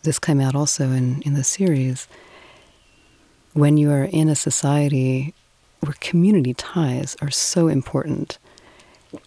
this 0.02 0.18
came 0.18 0.40
out 0.40 0.54
also 0.54 0.84
in, 0.90 1.20
in 1.22 1.34
the 1.34 1.44
series, 1.44 2.08
when 3.52 3.76
you 3.76 3.90
are 3.90 4.04
in 4.04 4.28
a 4.28 4.34
society 4.34 5.34
where 5.80 5.94
community 6.00 6.54
ties 6.54 7.16
are 7.20 7.30
so 7.30 7.68
important, 7.68 8.38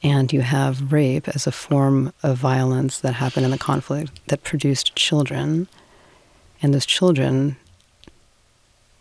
and 0.01 0.31
you 0.33 0.41
have 0.41 0.91
rape 0.91 1.27
as 1.29 1.45
a 1.45 1.51
form 1.51 2.13
of 2.23 2.37
violence 2.37 2.99
that 3.01 3.13
happened 3.13 3.45
in 3.45 3.51
the 3.51 3.57
conflict 3.57 4.19
that 4.27 4.43
produced 4.43 4.95
children 4.95 5.67
and 6.63 6.73
those 6.73 6.85
children, 6.85 7.57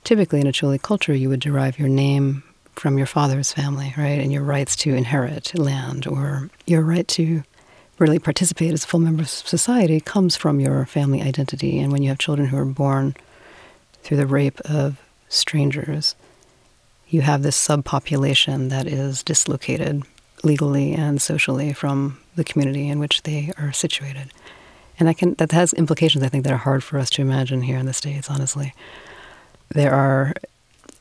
typically 0.02 0.40
in 0.40 0.46
Acholi 0.48 0.82
culture, 0.82 1.14
you 1.14 1.28
would 1.28 1.40
derive 1.40 1.78
your 1.78 1.88
name 1.88 2.42
from 2.74 2.98
your 2.98 3.06
father's 3.06 3.52
family, 3.52 3.94
right? 3.96 4.18
And 4.18 4.32
your 4.32 4.42
rights 4.42 4.74
to 4.76 4.94
inherit 4.94 5.56
land 5.56 6.06
or 6.06 6.50
your 6.66 6.82
right 6.82 7.06
to 7.08 7.44
really 7.98 8.18
participate 8.18 8.72
as 8.72 8.82
a 8.82 8.86
full 8.86 8.98
member 8.98 9.22
of 9.22 9.28
society 9.28 10.00
comes 10.00 10.34
from 10.36 10.58
your 10.58 10.84
family 10.86 11.22
identity. 11.22 11.78
And 11.78 11.92
when 11.92 12.02
you 12.02 12.08
have 12.08 12.18
children 12.18 12.48
who 12.48 12.56
are 12.56 12.64
born 12.64 13.14
through 14.02 14.16
the 14.16 14.26
rape 14.26 14.60
of 14.62 15.00
strangers, 15.28 16.16
you 17.08 17.20
have 17.20 17.42
this 17.42 17.56
subpopulation 17.56 18.70
that 18.70 18.88
is 18.88 19.22
dislocated 19.22 20.02
legally 20.42 20.94
and 20.94 21.22
socially 21.22 21.72
from 21.72 22.18
the 22.34 22.42
community 22.42 22.88
in 22.88 22.98
which 22.98 23.22
they 23.22 23.52
are 23.56 23.72
situated 23.72 24.32
and 25.02 25.08
that 25.08 25.18
can 25.18 25.34
that 25.34 25.50
has 25.50 25.72
implications 25.72 26.22
I 26.22 26.28
think 26.28 26.44
that 26.44 26.52
are 26.52 26.58
hard 26.58 26.84
for 26.84 26.96
us 26.96 27.10
to 27.10 27.22
imagine 27.22 27.62
here 27.62 27.76
in 27.76 27.86
the 27.86 27.92
states. 27.92 28.30
Honestly, 28.30 28.72
there 29.70 29.92
are 29.92 30.32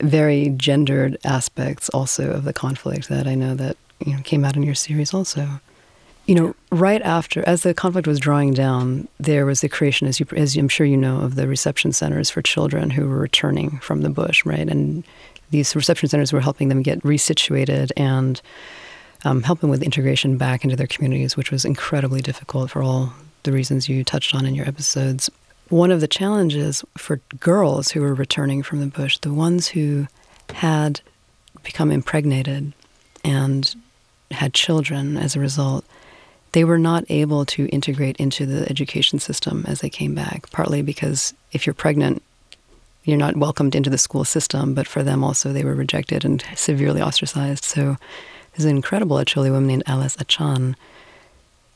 very 0.00 0.48
gendered 0.56 1.16
aspects 1.24 1.88
also 1.90 2.32
of 2.32 2.42
the 2.42 2.52
conflict 2.52 3.08
that 3.08 3.28
I 3.28 3.36
know 3.36 3.54
that 3.54 3.76
you 4.04 4.12
know 4.12 4.22
came 4.22 4.44
out 4.44 4.56
in 4.56 4.64
your 4.64 4.74
series 4.74 5.14
also. 5.14 5.60
You 6.26 6.34
know, 6.34 6.54
right 6.72 7.02
after, 7.02 7.46
as 7.48 7.62
the 7.62 7.74
conflict 7.74 8.08
was 8.08 8.18
drawing 8.18 8.54
down, 8.54 9.06
there 9.20 9.46
was 9.46 9.60
the 9.60 9.68
creation, 9.68 10.08
as 10.08 10.18
you, 10.18 10.26
as 10.36 10.56
I'm 10.56 10.68
sure 10.68 10.86
you 10.86 10.96
know, 10.96 11.20
of 11.20 11.36
the 11.36 11.46
reception 11.46 11.92
centers 11.92 12.28
for 12.28 12.42
children 12.42 12.90
who 12.90 13.08
were 13.08 13.18
returning 13.18 13.78
from 13.78 14.02
the 14.02 14.10
bush, 14.10 14.44
right? 14.44 14.68
And 14.68 15.04
these 15.50 15.76
reception 15.76 16.08
centers 16.08 16.32
were 16.32 16.40
helping 16.40 16.68
them 16.70 16.82
get 16.82 17.02
resituated 17.02 17.92
and 17.96 18.40
um, 19.24 19.42
helping 19.42 19.68
with 19.68 19.82
integration 19.82 20.36
back 20.38 20.64
into 20.64 20.76
their 20.76 20.86
communities, 20.88 21.36
which 21.36 21.52
was 21.52 21.64
incredibly 21.64 22.20
difficult 22.20 22.70
for 22.70 22.82
all 22.82 23.12
the 23.42 23.52
reasons 23.52 23.88
you 23.88 24.04
touched 24.04 24.34
on 24.34 24.46
in 24.46 24.54
your 24.54 24.68
episodes. 24.68 25.30
One 25.68 25.90
of 25.90 26.00
the 26.00 26.08
challenges 26.08 26.84
for 26.96 27.20
girls 27.40 27.90
who 27.90 28.00
were 28.00 28.14
returning 28.14 28.62
from 28.62 28.80
the 28.80 28.86
bush, 28.86 29.18
the 29.18 29.32
ones 29.32 29.68
who 29.68 30.06
had 30.52 31.00
become 31.62 31.90
impregnated 31.90 32.72
and 33.24 33.74
had 34.30 34.54
children 34.54 35.16
as 35.16 35.36
a 35.36 35.40
result, 35.40 35.84
they 36.52 36.64
were 36.64 36.78
not 36.78 37.04
able 37.08 37.46
to 37.46 37.66
integrate 37.68 38.16
into 38.16 38.44
the 38.44 38.68
education 38.68 39.18
system 39.18 39.64
as 39.66 39.80
they 39.80 39.88
came 39.88 40.14
back, 40.14 40.50
partly 40.50 40.82
because 40.82 41.32
if 41.52 41.66
you're 41.66 41.74
pregnant, 41.74 42.22
you're 43.04 43.16
not 43.16 43.36
welcomed 43.36 43.74
into 43.74 43.90
the 43.90 43.98
school 43.98 44.24
system, 44.24 44.74
but 44.74 44.86
for 44.86 45.02
them 45.02 45.24
also, 45.24 45.52
they 45.52 45.64
were 45.64 45.74
rejected 45.74 46.24
and 46.24 46.44
severely 46.54 47.00
ostracized. 47.00 47.64
So 47.64 47.96
there's 48.52 48.66
an 48.66 48.76
incredible 48.76 49.16
Acholi 49.16 49.50
woman 49.50 49.66
named 49.66 49.82
Alice 49.86 50.16
Achan 50.20 50.76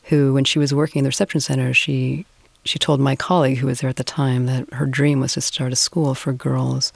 who, 0.07 0.33
when 0.33 0.45
she 0.45 0.59
was 0.59 0.75
working 0.75 1.01
in 1.01 1.05
the 1.05 1.09
reception 1.09 1.41
center, 1.41 1.75
she 1.75 2.27
she 2.65 2.79
told 2.79 2.99
my 2.99 3.15
colleague 3.15 3.59
who 3.59 3.67
was 3.69 3.81
there 3.81 3.91
at 3.91 3.97
the 3.97 4.05
time 4.05 4.47
that 4.47 4.73
her 4.75 4.87
dream 4.87 5.21
was 5.21 5.35
to 5.35 5.41
start 5.41 5.73
a 5.73 5.77
school 5.77 6.15
for 6.15 6.33
girls 6.33 6.93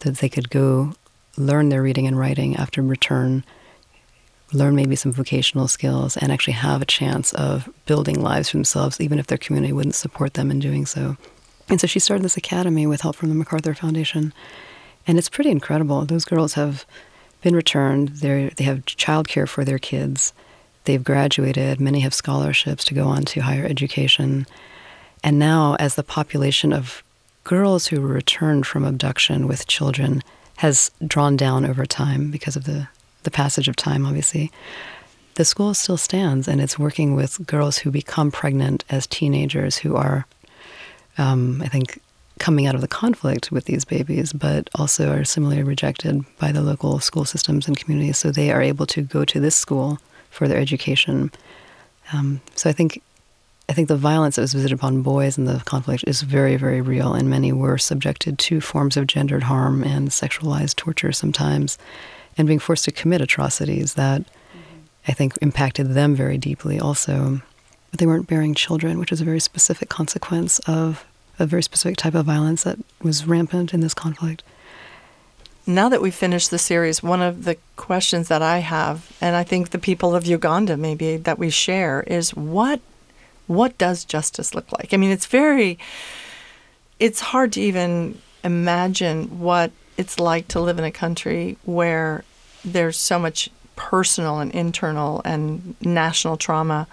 that 0.00 0.18
they 0.18 0.28
could 0.28 0.50
go 0.50 0.92
learn 1.36 1.68
their 1.68 1.82
reading 1.82 2.06
and 2.06 2.18
writing 2.18 2.56
after 2.56 2.82
return, 2.82 3.44
learn 4.52 4.74
maybe 4.74 4.96
some 4.96 5.12
vocational 5.12 5.68
skills, 5.68 6.16
and 6.16 6.32
actually 6.32 6.54
have 6.54 6.82
a 6.82 6.86
chance 6.86 7.32
of 7.34 7.68
building 7.86 8.20
lives 8.20 8.48
for 8.48 8.56
themselves, 8.56 9.00
even 9.00 9.20
if 9.20 9.28
their 9.28 9.38
community 9.38 9.72
wouldn't 9.72 9.94
support 9.94 10.34
them 10.34 10.50
in 10.50 10.58
doing 10.58 10.84
so. 10.84 11.16
And 11.68 11.80
so 11.80 11.86
she 11.86 12.00
started 12.00 12.24
this 12.24 12.36
academy 12.36 12.86
with 12.86 13.02
help 13.02 13.14
from 13.14 13.28
the 13.28 13.34
MacArthur 13.34 13.74
Foundation. 13.74 14.32
And 15.06 15.16
it's 15.16 15.28
pretty 15.28 15.50
incredible. 15.50 16.04
Those 16.04 16.24
girls 16.24 16.54
have 16.54 16.84
been 17.42 17.54
returned. 17.54 18.08
They 18.08 18.48
they 18.56 18.64
have 18.64 18.84
childcare 18.84 19.48
for 19.48 19.64
their 19.64 19.78
kids. 19.78 20.32
They've 20.88 21.04
graduated, 21.04 21.80
many 21.80 22.00
have 22.00 22.14
scholarships 22.14 22.82
to 22.86 22.94
go 22.94 23.08
on 23.08 23.24
to 23.26 23.40
higher 23.40 23.66
education. 23.66 24.46
And 25.22 25.38
now, 25.38 25.76
as 25.78 25.96
the 25.96 26.02
population 26.02 26.72
of 26.72 27.02
girls 27.44 27.88
who 27.88 28.00
returned 28.00 28.66
from 28.66 28.86
abduction 28.86 29.46
with 29.46 29.66
children 29.66 30.22
has 30.56 30.90
drawn 31.06 31.36
down 31.36 31.66
over 31.66 31.84
time 31.84 32.30
because 32.30 32.56
of 32.56 32.64
the, 32.64 32.88
the 33.24 33.30
passage 33.30 33.68
of 33.68 33.76
time, 33.76 34.06
obviously, 34.06 34.50
the 35.34 35.44
school 35.44 35.74
still 35.74 35.98
stands 35.98 36.48
and 36.48 36.58
it's 36.58 36.78
working 36.78 37.14
with 37.14 37.46
girls 37.46 37.76
who 37.76 37.90
become 37.90 38.30
pregnant 38.30 38.82
as 38.88 39.06
teenagers 39.06 39.76
who 39.76 39.94
are, 39.94 40.26
um, 41.18 41.60
I 41.60 41.68
think, 41.68 42.00
coming 42.38 42.66
out 42.66 42.74
of 42.74 42.80
the 42.80 42.88
conflict 42.88 43.52
with 43.52 43.66
these 43.66 43.84
babies, 43.84 44.32
but 44.32 44.70
also 44.74 45.12
are 45.12 45.24
similarly 45.24 45.62
rejected 45.62 46.24
by 46.38 46.50
the 46.50 46.62
local 46.62 46.98
school 46.98 47.26
systems 47.26 47.68
and 47.68 47.76
communities. 47.76 48.16
So 48.16 48.30
they 48.30 48.50
are 48.50 48.62
able 48.62 48.86
to 48.86 49.02
go 49.02 49.26
to 49.26 49.38
this 49.38 49.54
school 49.54 49.98
for 50.30 50.48
their 50.48 50.58
education. 50.58 51.30
Um, 52.12 52.40
so 52.54 52.70
I 52.70 52.72
think 52.72 53.02
I 53.68 53.74
think 53.74 53.88
the 53.88 53.96
violence 53.96 54.36
that 54.36 54.42
was 54.42 54.54
visited 54.54 54.74
upon 54.74 55.02
boys 55.02 55.36
in 55.36 55.44
the 55.44 55.60
conflict 55.66 56.04
is 56.06 56.22
very, 56.22 56.56
very 56.56 56.80
real, 56.80 57.12
and 57.12 57.28
many 57.28 57.52
were 57.52 57.76
subjected 57.76 58.38
to 58.38 58.62
forms 58.62 58.96
of 58.96 59.06
gendered 59.06 59.42
harm 59.42 59.84
and 59.84 60.08
sexualized 60.08 60.76
torture 60.76 61.12
sometimes, 61.12 61.76
and 62.38 62.48
being 62.48 62.58
forced 62.58 62.86
to 62.86 62.92
commit 62.92 63.20
atrocities 63.20 63.94
that. 63.94 64.24
I 65.06 65.12
think 65.12 65.38
impacted 65.40 65.94
them 65.94 66.14
very 66.14 66.36
deeply 66.36 66.78
also. 66.78 67.40
But 67.90 67.98
they 67.98 68.06
weren't 68.06 68.26
bearing 68.26 68.54
children, 68.54 68.98
which 68.98 69.10
is 69.10 69.22
a 69.22 69.24
very 69.24 69.40
specific 69.40 69.88
consequence 69.88 70.58
of 70.60 71.06
a 71.38 71.46
very 71.46 71.62
specific 71.62 71.96
type 71.96 72.14
of 72.14 72.26
violence 72.26 72.64
that 72.64 72.78
was 73.00 73.26
rampant 73.26 73.72
in 73.72 73.80
this 73.80 73.94
conflict 73.94 74.42
now 75.68 75.90
that 75.90 76.00
we've 76.00 76.14
finished 76.14 76.50
the 76.50 76.58
series, 76.58 77.02
one 77.02 77.20
of 77.20 77.44
the 77.44 77.58
questions 77.76 78.28
that 78.28 78.40
I 78.40 78.58
have, 78.58 79.12
and 79.20 79.36
I 79.36 79.44
think 79.44 79.68
the 79.68 79.78
people 79.78 80.16
of 80.16 80.26
Uganda 80.26 80.78
maybe 80.78 81.18
that 81.18 81.38
we 81.38 81.50
share, 81.50 82.02
is 82.06 82.34
what 82.34 82.80
what 83.46 83.76
does 83.78 84.04
justice 84.04 84.54
look 84.54 84.72
like? 84.72 84.92
I 84.92 84.96
mean, 84.96 85.10
it's 85.10 85.26
very 85.26 85.78
it's 86.98 87.20
hard 87.20 87.52
to 87.52 87.60
even 87.60 88.18
imagine 88.42 89.40
what 89.40 89.70
it's 89.98 90.18
like 90.18 90.48
to 90.48 90.60
live 90.60 90.78
in 90.78 90.84
a 90.84 90.90
country 90.90 91.58
where 91.64 92.24
there's 92.64 92.96
so 92.96 93.18
much 93.18 93.50
personal 93.76 94.38
and 94.38 94.50
internal 94.52 95.20
and 95.24 95.76
national 95.82 96.38
trauma. 96.38 96.86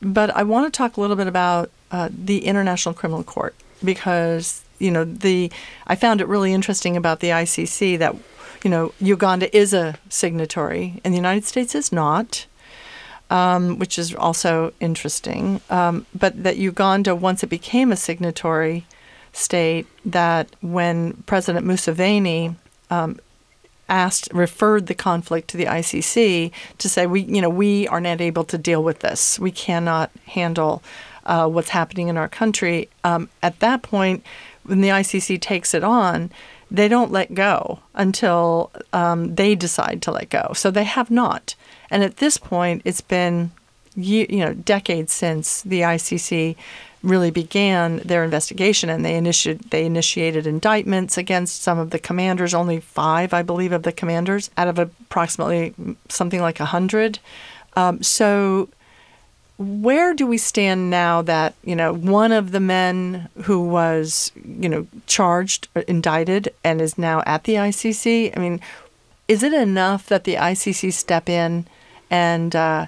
But 0.00 0.30
I 0.30 0.44
want 0.44 0.72
to 0.72 0.76
talk 0.76 0.96
a 0.96 1.00
little 1.00 1.16
bit 1.16 1.26
about 1.26 1.70
uh, 1.90 2.08
the 2.10 2.46
International 2.46 2.94
Criminal 2.94 3.22
Court 3.22 3.54
because 3.84 4.62
you 4.82 4.90
know 4.90 5.04
the 5.04 5.50
I 5.86 5.94
found 5.94 6.20
it 6.20 6.28
really 6.28 6.52
interesting 6.52 6.96
about 6.96 7.20
the 7.20 7.28
ICC 7.28 7.98
that 7.98 8.14
you 8.64 8.70
know 8.70 8.92
Uganda 9.00 9.54
is 9.56 9.72
a 9.72 9.96
signatory 10.08 11.00
and 11.04 11.14
the 11.14 11.18
United 11.18 11.44
States 11.44 11.74
is 11.74 11.92
not. 11.92 12.46
Um, 13.30 13.78
which 13.78 13.98
is 13.98 14.14
also 14.14 14.74
interesting. 14.78 15.62
Um, 15.70 16.04
but 16.14 16.42
that 16.42 16.58
Uganda, 16.58 17.16
once 17.16 17.42
it 17.42 17.46
became 17.46 17.90
a 17.90 17.96
signatory 17.96 18.84
state, 19.32 19.86
that 20.04 20.54
when 20.60 21.14
President 21.24 21.64
Museveni 21.64 22.56
um, 22.90 23.18
asked, 23.88 24.28
referred 24.32 24.86
the 24.86 24.94
conflict 24.94 25.48
to 25.48 25.56
the 25.56 25.66
ICC 25.66 26.50
to 26.78 26.88
say, 26.88 27.06
we, 27.06 27.22
you 27.22 27.40
know, 27.40 27.48
we 27.48 27.88
are 27.88 28.00
not 28.00 28.20
able 28.20 28.44
to 28.44 28.58
deal 28.58 28.82
with 28.82 29.00
this. 29.00 29.38
We 29.38 29.50
cannot 29.50 30.10
handle 30.26 30.82
uh, 31.24 31.48
what's 31.48 31.70
happening 31.70 32.08
in 32.08 32.16
our 32.16 32.28
country. 32.28 32.88
Um, 33.04 33.28
at 33.42 33.60
that 33.60 33.82
point, 33.82 34.24
when 34.64 34.80
the 34.80 34.88
ICC 34.88 35.40
takes 35.40 35.74
it 35.74 35.84
on, 35.84 36.30
they 36.70 36.88
don't 36.88 37.12
let 37.12 37.34
go 37.34 37.80
until 37.94 38.70
um, 38.92 39.34
they 39.34 39.54
decide 39.54 40.00
to 40.02 40.10
let 40.10 40.30
go. 40.30 40.52
So 40.54 40.70
they 40.70 40.84
have 40.84 41.10
not. 41.10 41.54
And 41.90 42.02
at 42.02 42.16
this 42.16 42.38
point, 42.38 42.82
it's 42.84 43.02
been 43.02 43.50
you 43.94 44.26
know 44.26 44.54
decades 44.54 45.12
since 45.12 45.60
the 45.62 45.80
ICC 45.80 46.56
really 47.02 47.30
began 47.30 47.98
their 47.98 48.24
investigation, 48.24 48.88
and 48.88 49.04
they 49.04 49.16
initiated 49.16 49.70
they 49.70 49.84
initiated 49.84 50.46
indictments 50.46 51.18
against 51.18 51.62
some 51.62 51.78
of 51.78 51.90
the 51.90 51.98
commanders. 51.98 52.54
Only 52.54 52.80
five, 52.80 53.34
I 53.34 53.42
believe, 53.42 53.72
of 53.72 53.82
the 53.82 53.92
commanders 53.92 54.50
out 54.56 54.68
of 54.68 54.78
approximately 54.78 55.74
something 56.08 56.40
like 56.40 56.60
a 56.60 56.66
hundred. 56.66 57.18
Um, 57.74 58.02
so 58.02 58.68
where 59.58 60.14
do 60.14 60.26
we 60.26 60.38
stand 60.38 60.90
now 60.90 61.22
that 61.22 61.54
you 61.64 61.76
know 61.76 61.92
one 61.94 62.32
of 62.32 62.52
the 62.52 62.60
men 62.60 63.28
who 63.42 63.64
was 63.64 64.32
you 64.44 64.68
know 64.68 64.86
charged 65.06 65.68
indicted 65.86 66.52
and 66.64 66.80
is 66.80 66.98
now 66.98 67.22
at 67.26 67.44
the 67.44 67.54
ICC 67.54 68.36
I 68.36 68.40
mean 68.40 68.60
is 69.28 69.42
it 69.42 69.52
enough 69.52 70.06
that 70.06 70.24
the 70.24 70.34
ICC 70.34 70.92
step 70.92 71.28
in 71.28 71.66
and 72.10 72.54
uh, 72.54 72.86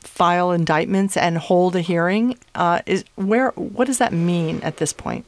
file 0.00 0.52
indictments 0.52 1.16
and 1.16 1.38
hold 1.38 1.74
a 1.74 1.80
hearing. 1.80 2.36
Uh, 2.54 2.80
is 2.86 3.04
where 3.16 3.50
what 3.52 3.86
does 3.86 3.98
that 3.98 4.12
mean 4.12 4.60
at 4.62 4.76
this 4.76 4.92
point? 4.92 5.24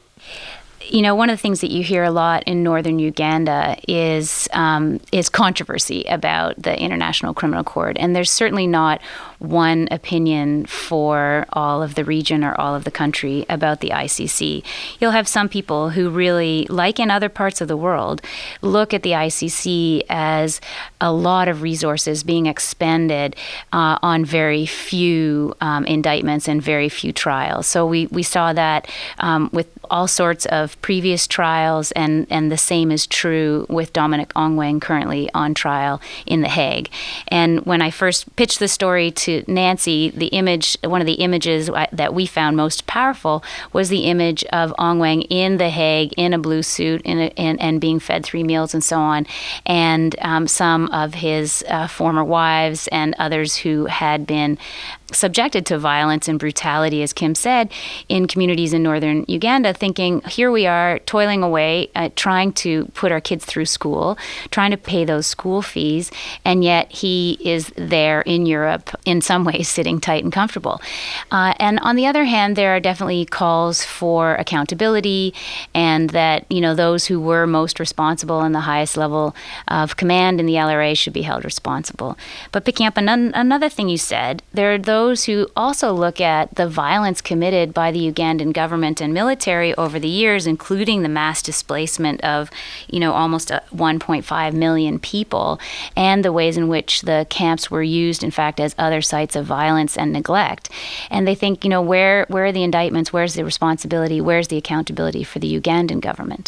you 0.89 1.01
know, 1.03 1.15
one 1.15 1.31
of 1.31 1.39
the 1.39 1.41
things 1.41 1.61
that 1.61 1.71
you 1.71 1.83
hear 1.83 2.03
a 2.03 2.11
lot 2.11 2.43
in 2.45 2.63
northern 2.63 2.99
Uganda 2.99 3.77
is 3.89 4.49
um, 4.53 5.01
is 5.13 5.29
controversy 5.29 6.05
about 6.09 6.61
the 6.61 6.79
International 6.79 7.35
Criminal 7.35 7.65
Court, 7.65 7.97
and 7.99 8.15
there's 8.15 8.31
certainly 8.31 8.67
not 8.67 9.01
one 9.43 9.89
opinion 9.91 10.65
for 10.67 11.47
all 11.53 11.83
of 11.83 11.95
the 11.95 12.05
region 12.05 12.45
or 12.45 12.59
all 12.61 12.75
of 12.75 12.85
the 12.85 12.91
country 12.91 13.45
about 13.49 13.81
the 13.81 13.91
ICC. 13.91 14.65
You'll 15.01 15.11
have 15.11 15.27
some 15.27 15.49
people 15.49 15.91
who 15.91 16.11
really, 16.11 16.67
like 16.71 17.01
in 17.01 17.11
other 17.11 17.29
parts 17.29 17.61
of 17.61 17.69
the 17.69 17.77
world, 17.77 18.23
look 18.61 18.95
at 18.95 19.03
the 19.03 19.11
ICC 19.11 20.03
as 20.09 20.61
a 21.01 21.13
lot 21.13 21.49
of 21.49 21.63
resources 21.63 22.23
being 22.23 22.47
expended 22.47 23.35
uh, 23.73 23.99
on 24.03 24.25
very 24.25 24.67
few 24.67 25.55
um, 25.61 25.85
indictments 25.87 26.49
and 26.49 26.63
very 26.63 26.89
few 26.89 27.13
trials. 27.13 27.67
So 27.67 27.87
we, 27.87 28.07
we 28.07 28.23
saw 28.23 28.53
that 28.53 28.89
um, 29.19 29.51
with 29.53 29.69
all 29.91 30.09
sorts 30.09 30.47
of 30.47 30.81
previous 30.83 31.27
trials, 31.27 31.93
and, 31.93 32.27
and 32.31 32.51
the 32.51 32.57
same 32.59 32.91
is 32.91 33.07
true 33.07 33.67
with 33.69 33.93
Dominic 33.93 34.33
Ongwen 34.35 34.81
currently 34.81 35.29
on 35.35 35.53
trial 35.55 36.01
in 36.27 36.41
The 36.41 36.49
Hague. 36.49 36.91
And 37.29 37.65
when 37.67 37.83
I 37.83 37.91
first 37.91 38.35
pitched 38.37 38.59
the 38.59 38.69
story 38.69 39.11
to 39.11 39.32
Nancy, 39.47 40.11
the 40.11 40.27
image, 40.29 40.77
one 40.85 41.01
of 41.01 41.07
the 41.07 41.15
images 41.15 41.71
that 41.93 42.15
we 42.15 42.27
found 42.27 42.57
most 42.57 42.87
powerful 42.87 43.43
was 43.73 43.89
the 43.89 44.05
image 44.05 44.45
of 44.53 44.73
Ongwen 44.79 45.27
in 45.31 45.59
The 45.59 45.71
Hague 45.71 46.13
in 46.17 46.33
a 46.33 46.39
blue 46.39 46.63
suit 46.63 47.03
in 47.03 47.19
a, 47.19 47.27
in, 47.37 47.59
and 47.59 47.81
being 47.81 47.99
fed 48.01 48.25
three 48.25 48.45
meals 48.45 48.75
and 48.75 48.85
so 48.85 48.99
on, 48.99 49.27
and 49.67 50.15
um, 50.21 50.47
some 50.47 50.89
of 50.89 51.15
his 51.15 51.65
uh, 51.69 51.87
former 51.87 52.25
wives 52.25 52.89
and 52.89 53.15
others 53.19 53.57
who 53.57 53.87
had 53.87 54.27
been 54.27 54.59
subjected 55.13 55.67
to 55.67 55.79
violence 55.79 56.29
and 56.29 56.39
brutality, 56.39 57.03
as 57.03 57.13
Kim 57.13 57.35
said, 57.35 57.71
in 58.09 58.27
communities 58.27 58.73
in 58.73 58.83
northern 58.83 59.25
Uganda, 59.29 59.75
thinking, 59.75 60.21
here 60.23 60.51
we 60.51 60.67
are 60.67 60.99
toiling 61.01 61.43
away, 61.43 61.91
uh, 61.95 62.09
trying 62.17 62.53
to 62.53 62.87
put 62.95 63.13
our 63.13 63.21
kids 63.21 63.45
through 63.45 63.67
school, 63.67 64.17
trying 64.51 64.71
to 64.71 64.77
pay 64.77 65.05
those 65.05 65.27
school 65.27 65.63
fees, 65.63 66.11
and 66.45 66.65
yet 66.65 66.91
he 66.91 67.39
is 67.41 67.73
there 67.77 68.23
in 68.23 68.47
Europe, 68.47 68.91
in 69.05 69.21
some 69.23 69.45
ways, 69.45 69.69
sitting 69.69 70.01
tight 70.01 70.25
and 70.25 70.33
comfortable. 70.33 70.81
Uh, 71.31 71.55
and 71.59 71.79
on 71.81 71.97
the 71.97 72.07
other 72.07 72.25
hand, 72.25 72.57
there 72.57 72.75
are 72.75 72.81
definitely 72.81 73.25
calls 73.25 73.85
for 73.85 74.35
accountability 74.37 75.35
and 75.75 76.11
that, 76.11 76.45
you 76.51 76.61
know, 76.61 76.75
those 76.75 77.07
who 77.07 77.21
were 77.21 77.47
most 77.47 77.81
responsible 77.81 78.43
in 78.43 78.53
the 78.53 78.61
highest 78.61 78.97
level 78.97 79.35
of 79.69 79.97
command 79.97 80.41
in 80.41 80.47
the 80.47 80.55
LRA 80.55 80.97
should 80.97 81.13
be 81.13 81.23
held 81.23 81.45
responsible. 81.45 82.17
But 82.51 82.65
picking 82.65 82.87
up 82.87 82.97
an- 82.97 83.09
another 83.09 83.69
thing 83.69 83.89
you 83.89 83.99
said, 83.99 84.43
there 84.53 84.75
are 84.75 84.79
those 84.79 85.25
who 85.25 85.49
also 85.57 85.93
look 85.93 86.21
at 86.21 86.55
the 86.55 86.69
violence 86.69 87.21
committed 87.21 87.73
by 87.73 87.91
the 87.91 88.11
Ugandan 88.11 88.53
government 88.53 89.01
and 89.01 89.15
military 89.15 89.75
over 89.75 89.99
the 89.99 90.09
years, 90.09 90.47
including 90.47 91.03
the 91.03 91.09
mass 91.09 91.43
displacement 91.43 92.21
of, 92.23 92.51
you 92.89 93.01
know, 93.01 93.13
almost 93.13 93.51
1.5 93.51 94.53
million 94.55 94.99
people, 94.99 95.61
and 95.97 96.25
the 96.25 96.33
ways 96.33 96.57
in 96.57 96.69
which 96.69 97.03
the 97.03 97.27
camps 97.31 97.71
were 97.71 97.83
used, 97.83 98.23
in 98.23 98.31
fact, 98.31 98.61
as 98.61 98.75
other 98.79 99.03
sites 99.13 99.37
of 99.37 99.45
violence 99.45 99.93
and 100.01 100.09
neglect. 100.13 100.65
And 101.11 101.23
they 101.29 101.37
think, 101.43 101.65
you 101.65 101.71
know, 101.75 101.83
where 101.93 102.27
where 102.33 102.45
are 102.47 102.57
the 102.59 102.65
indictments? 102.71 103.13
Where's 103.13 103.35
the 103.35 103.45
responsibility? 103.45 104.19
Where's 104.21 104.49
the 104.49 104.57
accountability 104.63 105.25
for 105.31 105.39
the 105.39 105.51
Ugandan 105.61 106.01
government? 106.01 106.47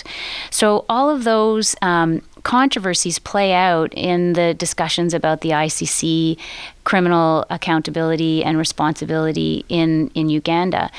So 0.50 0.84
all 0.88 1.08
of 1.14 1.24
those 1.24 1.76
um, 1.82 2.22
controversies 2.44 3.18
play 3.18 3.52
out 3.52 3.92
in 3.94 4.34
the 4.34 4.54
discussions 4.54 5.14
about 5.14 5.40
the 5.40 5.50
ICC 5.50 6.38
criminal 6.84 7.46
accountability 7.48 8.44
and 8.44 8.58
responsibility 8.58 9.64
in, 9.70 10.08
in 10.14 10.28
Uganda. 10.28 10.90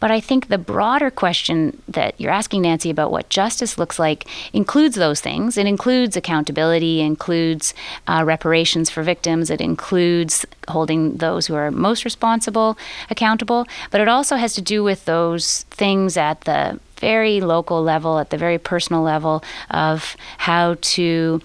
But 0.00 0.10
I 0.10 0.18
think 0.18 0.48
the 0.48 0.58
broader 0.58 1.10
question 1.10 1.82
that 1.86 2.18
you're 2.18 2.32
asking, 2.32 2.62
Nancy, 2.62 2.88
about 2.88 3.10
what 3.10 3.28
justice 3.28 3.76
looks 3.78 3.98
like 3.98 4.26
includes 4.54 4.96
those 4.96 5.20
things. 5.20 5.58
It 5.58 5.66
includes 5.66 6.16
accountability, 6.16 7.02
includes 7.02 7.74
uh, 8.08 8.22
reparations 8.24 8.88
for 8.88 9.02
victims, 9.02 9.50
it 9.50 9.60
includes 9.60 10.46
holding 10.68 11.18
those 11.18 11.46
who 11.46 11.54
are 11.54 11.70
most 11.70 12.06
responsible 12.06 12.78
accountable, 13.10 13.66
but 13.90 14.00
it 14.00 14.08
also 14.08 14.36
has 14.36 14.54
to 14.54 14.62
do 14.62 14.82
with 14.82 15.04
those 15.04 15.64
things 15.64 16.16
at 16.16 16.40
the 16.42 16.80
very 17.04 17.40
local 17.42 17.82
level, 17.82 18.18
at 18.18 18.30
the 18.30 18.38
very 18.38 18.58
personal 18.58 19.02
level 19.02 19.44
of 19.70 20.16
how 20.38 20.76
to 20.80 21.40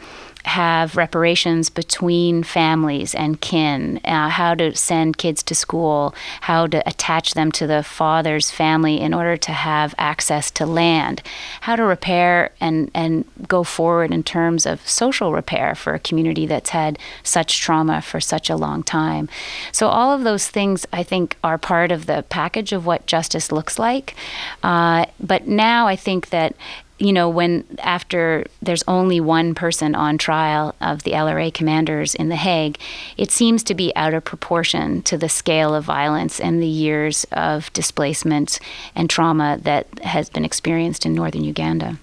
have 0.45 0.95
reparations 0.95 1.69
between 1.69 2.43
families 2.43 3.13
and 3.13 3.41
kin, 3.41 3.99
uh, 4.05 4.29
how 4.29 4.55
to 4.55 4.75
send 4.75 5.17
kids 5.17 5.43
to 5.43 5.55
school, 5.55 6.15
how 6.41 6.65
to 6.67 6.87
attach 6.87 7.33
them 7.33 7.51
to 7.51 7.67
the 7.67 7.83
father's 7.83 8.49
family 8.49 8.99
in 8.99 9.13
order 9.13 9.35
to 9.37 9.51
have 9.51 9.93
access 9.97 10.49
to 10.51 10.65
land, 10.65 11.21
how 11.61 11.75
to 11.75 11.83
repair 11.83 12.51
and, 12.59 12.89
and 12.93 13.25
go 13.47 13.63
forward 13.63 14.11
in 14.11 14.23
terms 14.23 14.65
of 14.65 14.87
social 14.87 15.33
repair 15.33 15.75
for 15.75 15.93
a 15.93 15.99
community 15.99 16.45
that's 16.45 16.69
had 16.69 16.97
such 17.23 17.59
trauma 17.59 18.01
for 18.01 18.19
such 18.19 18.49
a 18.49 18.55
long 18.55 18.81
time. 18.83 19.27
So, 19.71 19.87
all 19.87 20.13
of 20.13 20.23
those 20.23 20.47
things 20.47 20.85
I 20.93 21.03
think 21.03 21.37
are 21.43 21.57
part 21.57 21.91
of 21.91 22.05
the 22.05 22.23
package 22.29 22.71
of 22.71 22.85
what 22.85 23.05
justice 23.05 23.51
looks 23.51 23.77
like. 23.77 24.15
Uh, 24.63 25.05
but 25.19 25.47
now 25.47 25.87
I 25.87 25.95
think 25.95 26.29
that 26.29 26.55
you 26.99 27.13
know, 27.13 27.29
when 27.29 27.65
after 27.79 28.45
there's 28.61 28.83
only 28.87 29.19
one 29.19 29.55
person 29.55 29.95
on 29.95 30.17
trial 30.17 30.75
of 30.81 31.03
the 31.03 31.11
LRA 31.11 31.53
commanders 31.53 32.13
in 32.13 32.29
The 32.29 32.35
Hague, 32.35 32.77
it 33.17 33.31
seems 33.31 33.63
to 33.63 33.73
be 33.73 33.95
out 33.95 34.13
of 34.13 34.25
proportion 34.25 35.01
to 35.03 35.17
the 35.17 35.29
scale 35.29 35.73
of 35.73 35.85
violence 35.85 36.39
and 36.39 36.61
the 36.61 36.67
years 36.67 37.25
of 37.31 37.71
displacement 37.73 38.59
and 38.95 39.09
trauma 39.09 39.57
that 39.61 39.87
has 40.03 40.29
been 40.29 40.43
experienced 40.43 41.05
in 41.05 41.13
northern 41.13 41.43
Uganda. 41.43 41.97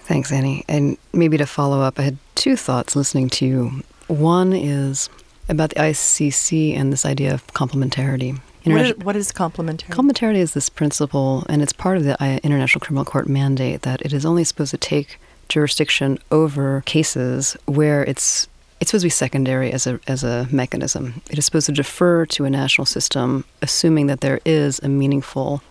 Thanks, 0.00 0.32
Annie. 0.32 0.64
And 0.66 0.96
maybe 1.12 1.36
to 1.36 1.46
follow 1.46 1.82
up, 1.82 1.98
I 1.98 2.02
had 2.02 2.16
two 2.34 2.56
thoughts 2.56 2.96
listening 2.96 3.28
to 3.30 3.46
you. 3.46 3.82
One 4.06 4.54
is 4.54 5.10
about 5.50 5.70
the 5.70 5.76
ICC 5.76 6.74
and 6.74 6.90
this 6.90 7.04
idea 7.04 7.34
of 7.34 7.46
complementarity. 7.48 8.40
What 8.72 8.86
is, 8.86 8.96
what 8.98 9.16
is 9.16 9.32
complementarity? 9.32 9.90
Complementarity 9.90 10.36
is 10.36 10.54
this 10.54 10.68
principle, 10.68 11.44
and 11.48 11.62
it's 11.62 11.72
part 11.72 11.96
of 11.96 12.04
the 12.04 12.22
uh, 12.22 12.38
International 12.42 12.80
Criminal 12.80 13.04
Court 13.04 13.28
mandate 13.28 13.82
that 13.82 14.02
it 14.02 14.12
is 14.12 14.24
only 14.24 14.44
supposed 14.44 14.70
to 14.72 14.78
take 14.78 15.18
jurisdiction 15.48 16.18
over 16.30 16.82
cases 16.86 17.56
where 17.66 18.04
it's 18.04 18.48
it's 18.80 18.90
supposed 18.90 19.02
to 19.02 19.06
be 19.06 19.10
secondary 19.10 19.72
as 19.72 19.86
a 19.86 19.98
as 20.06 20.22
a 20.22 20.46
mechanism. 20.50 21.20
It 21.30 21.38
is 21.38 21.44
supposed 21.44 21.66
to 21.66 21.72
defer 21.72 22.26
to 22.26 22.44
a 22.44 22.50
national 22.50 22.86
system, 22.86 23.44
assuming 23.62 24.06
that 24.06 24.20
there 24.20 24.40
is 24.44 24.78
a 24.80 24.88
meaningful 24.88 25.62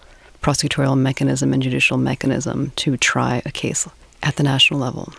prosecutorial 0.41 0.97
mechanism 0.97 1.53
and 1.53 1.63
judicial 1.63 1.97
mechanism 1.97 2.71
to 2.77 2.97
try 2.97 3.41
a 3.45 3.51
case 3.51 3.87
at 4.23 4.35
the 4.35 4.43
national 4.43 4.79
level. 4.79 5.13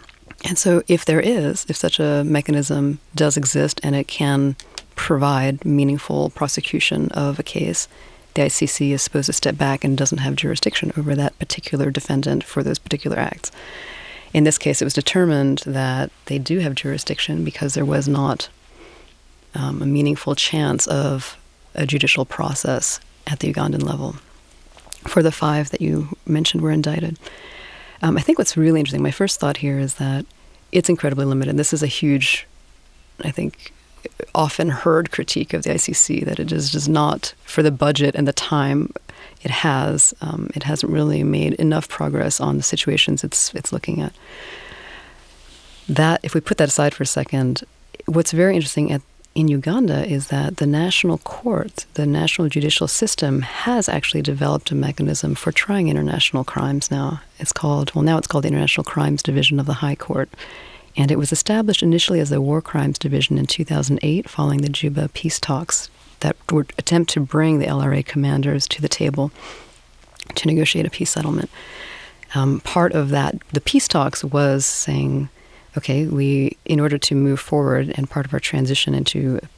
And 0.44 0.56
so, 0.56 0.82
if 0.86 1.04
there 1.04 1.20
is, 1.20 1.66
if 1.68 1.76
such 1.76 1.98
a 1.98 2.22
mechanism 2.24 3.00
does 3.14 3.36
exist 3.36 3.80
and 3.82 3.96
it 3.96 4.06
can 4.06 4.56
provide 4.98 5.64
meaningful 5.64 6.28
prosecution 6.30 7.08
of 7.12 7.38
a 7.38 7.42
case, 7.44 7.86
the 8.34 8.42
ICC 8.42 8.90
is 8.90 9.00
supposed 9.00 9.26
to 9.26 9.32
step 9.32 9.56
back 9.56 9.84
and 9.84 9.96
doesn't 9.96 10.18
have 10.18 10.34
jurisdiction 10.34 10.92
over 10.98 11.14
that 11.14 11.38
particular 11.38 11.90
defendant 11.90 12.42
for 12.42 12.64
those 12.64 12.80
particular 12.80 13.16
acts. 13.16 13.52
In 14.34 14.42
this 14.42 14.58
case, 14.58 14.82
it 14.82 14.84
was 14.84 14.92
determined 14.92 15.62
that 15.64 16.10
they 16.26 16.38
do 16.38 16.58
have 16.58 16.74
jurisdiction 16.74 17.44
because 17.44 17.74
there 17.74 17.84
was 17.84 18.08
not 18.08 18.48
um, 19.54 19.80
a 19.80 19.86
meaningful 19.86 20.34
chance 20.34 20.86
of 20.88 21.38
a 21.74 21.86
judicial 21.86 22.24
process 22.24 22.98
at 23.26 23.38
the 23.38 23.52
Ugandan 23.52 23.84
level. 23.84 24.16
For 25.06 25.22
the 25.22 25.32
five 25.32 25.70
that 25.70 25.80
you 25.80 26.16
mentioned 26.26 26.60
were 26.60 26.72
indicted, 26.72 27.18
um, 28.02 28.18
I 28.18 28.20
think 28.20 28.36
what's 28.36 28.56
really 28.56 28.80
interesting, 28.80 29.02
my 29.02 29.12
first 29.12 29.38
thought 29.38 29.58
here 29.58 29.78
is 29.78 29.94
that 29.94 30.26
it's 30.72 30.88
incredibly 30.88 31.24
limited. 31.24 31.56
This 31.56 31.72
is 31.72 31.84
a 31.84 31.86
huge, 31.86 32.46
I 33.20 33.30
think, 33.30 33.72
often 34.34 34.68
heard 34.68 35.10
critique 35.10 35.52
of 35.54 35.62
the 35.62 35.70
ICC 35.70 36.24
that 36.24 36.38
it 36.38 36.46
just 36.46 36.72
does 36.72 36.88
not, 36.88 37.34
for 37.44 37.62
the 37.62 37.70
budget 37.70 38.14
and 38.14 38.26
the 38.26 38.32
time 38.32 38.92
it 39.42 39.50
has, 39.50 40.14
um, 40.20 40.50
it 40.54 40.64
hasn't 40.64 40.92
really 40.92 41.22
made 41.22 41.54
enough 41.54 41.88
progress 41.88 42.40
on 42.40 42.56
the 42.56 42.62
situations 42.62 43.24
it's 43.24 43.54
it's 43.54 43.72
looking 43.72 44.00
at. 44.00 44.12
That, 45.88 46.20
if 46.22 46.34
we 46.34 46.40
put 46.40 46.58
that 46.58 46.68
aside 46.68 46.92
for 46.94 47.02
a 47.02 47.06
second, 47.06 47.64
what's 48.06 48.32
very 48.32 48.54
interesting 48.54 48.92
at 48.92 49.02
in 49.34 49.46
Uganda 49.46 50.04
is 50.04 50.28
that 50.28 50.56
the 50.56 50.66
national 50.66 51.18
court, 51.18 51.86
the 51.94 52.06
national 52.06 52.48
judicial 52.48 52.88
system, 52.88 53.42
has 53.42 53.88
actually 53.88 54.20
developed 54.20 54.72
a 54.72 54.74
mechanism 54.74 55.36
for 55.36 55.52
trying 55.52 55.88
international 55.88 56.42
crimes 56.42 56.90
now. 56.90 57.20
It's 57.38 57.52
called, 57.52 57.94
well, 57.94 58.02
now 58.02 58.18
it's 58.18 58.26
called 58.26 58.42
the 58.42 58.48
International 58.48 58.82
Crimes 58.82 59.22
Division 59.22 59.60
of 59.60 59.66
the 59.66 59.74
High 59.74 59.94
Court. 59.94 60.28
And 60.98 61.12
it 61.12 61.16
was 61.16 61.30
established 61.30 61.82
initially 61.82 62.18
as 62.18 62.28
the 62.28 62.40
War 62.40 62.60
Crimes 62.60 62.98
Division 62.98 63.38
in 63.38 63.46
2008 63.46 64.28
following 64.28 64.62
the 64.62 64.68
Juba 64.68 65.08
peace 65.08 65.38
talks 65.38 65.88
that 66.20 66.36
would 66.50 66.72
attempt 66.76 67.10
to 67.12 67.20
bring 67.20 67.60
the 67.60 67.66
LRA 67.66 68.04
commanders 68.04 68.66
to 68.66 68.82
the 68.82 68.88
table 68.88 69.30
to 70.34 70.46
negotiate 70.48 70.86
a 70.86 70.90
peace 70.90 71.10
settlement. 71.10 71.50
Um, 72.34 72.60
part 72.60 72.92
of 72.92 73.10
that, 73.10 73.36
the 73.52 73.60
peace 73.60 73.86
talks 73.86 74.24
was 74.24 74.66
saying, 74.66 75.28
okay, 75.76 76.06
we, 76.06 76.56
in 76.64 76.80
order 76.80 76.98
to 76.98 77.14
move 77.14 77.38
forward 77.38 77.94
and 77.96 78.10
part 78.10 78.26
of 78.26 78.34
our 78.34 78.40
transition 78.40 78.92
into 78.92 79.38
a 79.40 79.48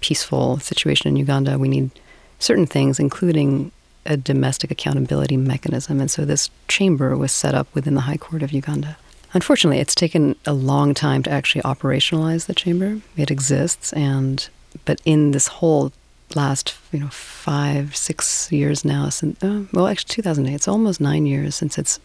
peaceful 0.00 0.58
situation 0.58 1.08
in 1.08 1.16
Uganda, 1.16 1.58
we 1.58 1.68
need 1.68 1.90
certain 2.38 2.66
things, 2.66 3.00
including 3.00 3.72
a 4.04 4.18
domestic 4.18 4.70
accountability 4.70 5.38
mechanism. 5.38 5.98
And 5.98 6.10
so 6.10 6.26
this 6.26 6.50
chamber 6.68 7.16
was 7.16 7.32
set 7.32 7.54
up 7.54 7.74
within 7.74 7.94
the 7.94 8.02
High 8.02 8.18
Court 8.18 8.42
of 8.42 8.52
Uganda. 8.52 8.98
Unfortunately, 9.32 9.78
it's 9.78 9.94
taken 9.94 10.34
a 10.44 10.52
long 10.52 10.94
time 10.94 11.22
to 11.22 11.30
actually 11.30 11.62
operationalize 11.62 12.46
the 12.46 12.54
chamber. 12.54 13.00
It 13.16 13.30
exists, 13.30 13.92
and 13.92 14.48
but 14.84 15.00
in 15.04 15.30
this 15.30 15.46
whole 15.46 15.92
last 16.34 16.76
you 16.92 17.00
know 17.00 17.08
five 17.08 17.96
six 17.96 18.52
years 18.52 18.84
now 18.84 19.08
since 19.08 19.42
uh, 19.42 19.64
well 19.72 19.88
actually 19.88 20.14
2008 20.14 20.54
it's 20.54 20.68
almost 20.68 21.00
nine 21.00 21.26
years 21.26 21.56
since 21.56 21.76
its 21.76 21.98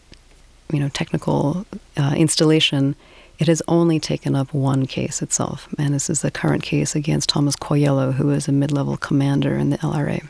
you 0.74 0.80
know 0.80 0.90
technical 0.90 1.64
uh, 1.96 2.16
installation 2.18 2.96
it 3.38 3.48
has 3.48 3.62
only 3.68 4.00
taken 4.00 4.36
up 4.36 4.54
one 4.54 4.86
case 4.86 5.22
itself, 5.22 5.68
and 5.78 5.94
this 5.94 6.10
is 6.10 6.22
the 6.22 6.32
current 6.32 6.64
case 6.64 6.96
against 6.96 7.30
Thomas 7.30 7.56
Kwoyelo, 7.56 8.14
who 8.14 8.30
is 8.32 8.48
a 8.48 8.52
mid 8.52 8.72
level 8.72 8.98
commander 8.98 9.56
in 9.58 9.72
the 9.72 9.78
LRA. 9.80 10.26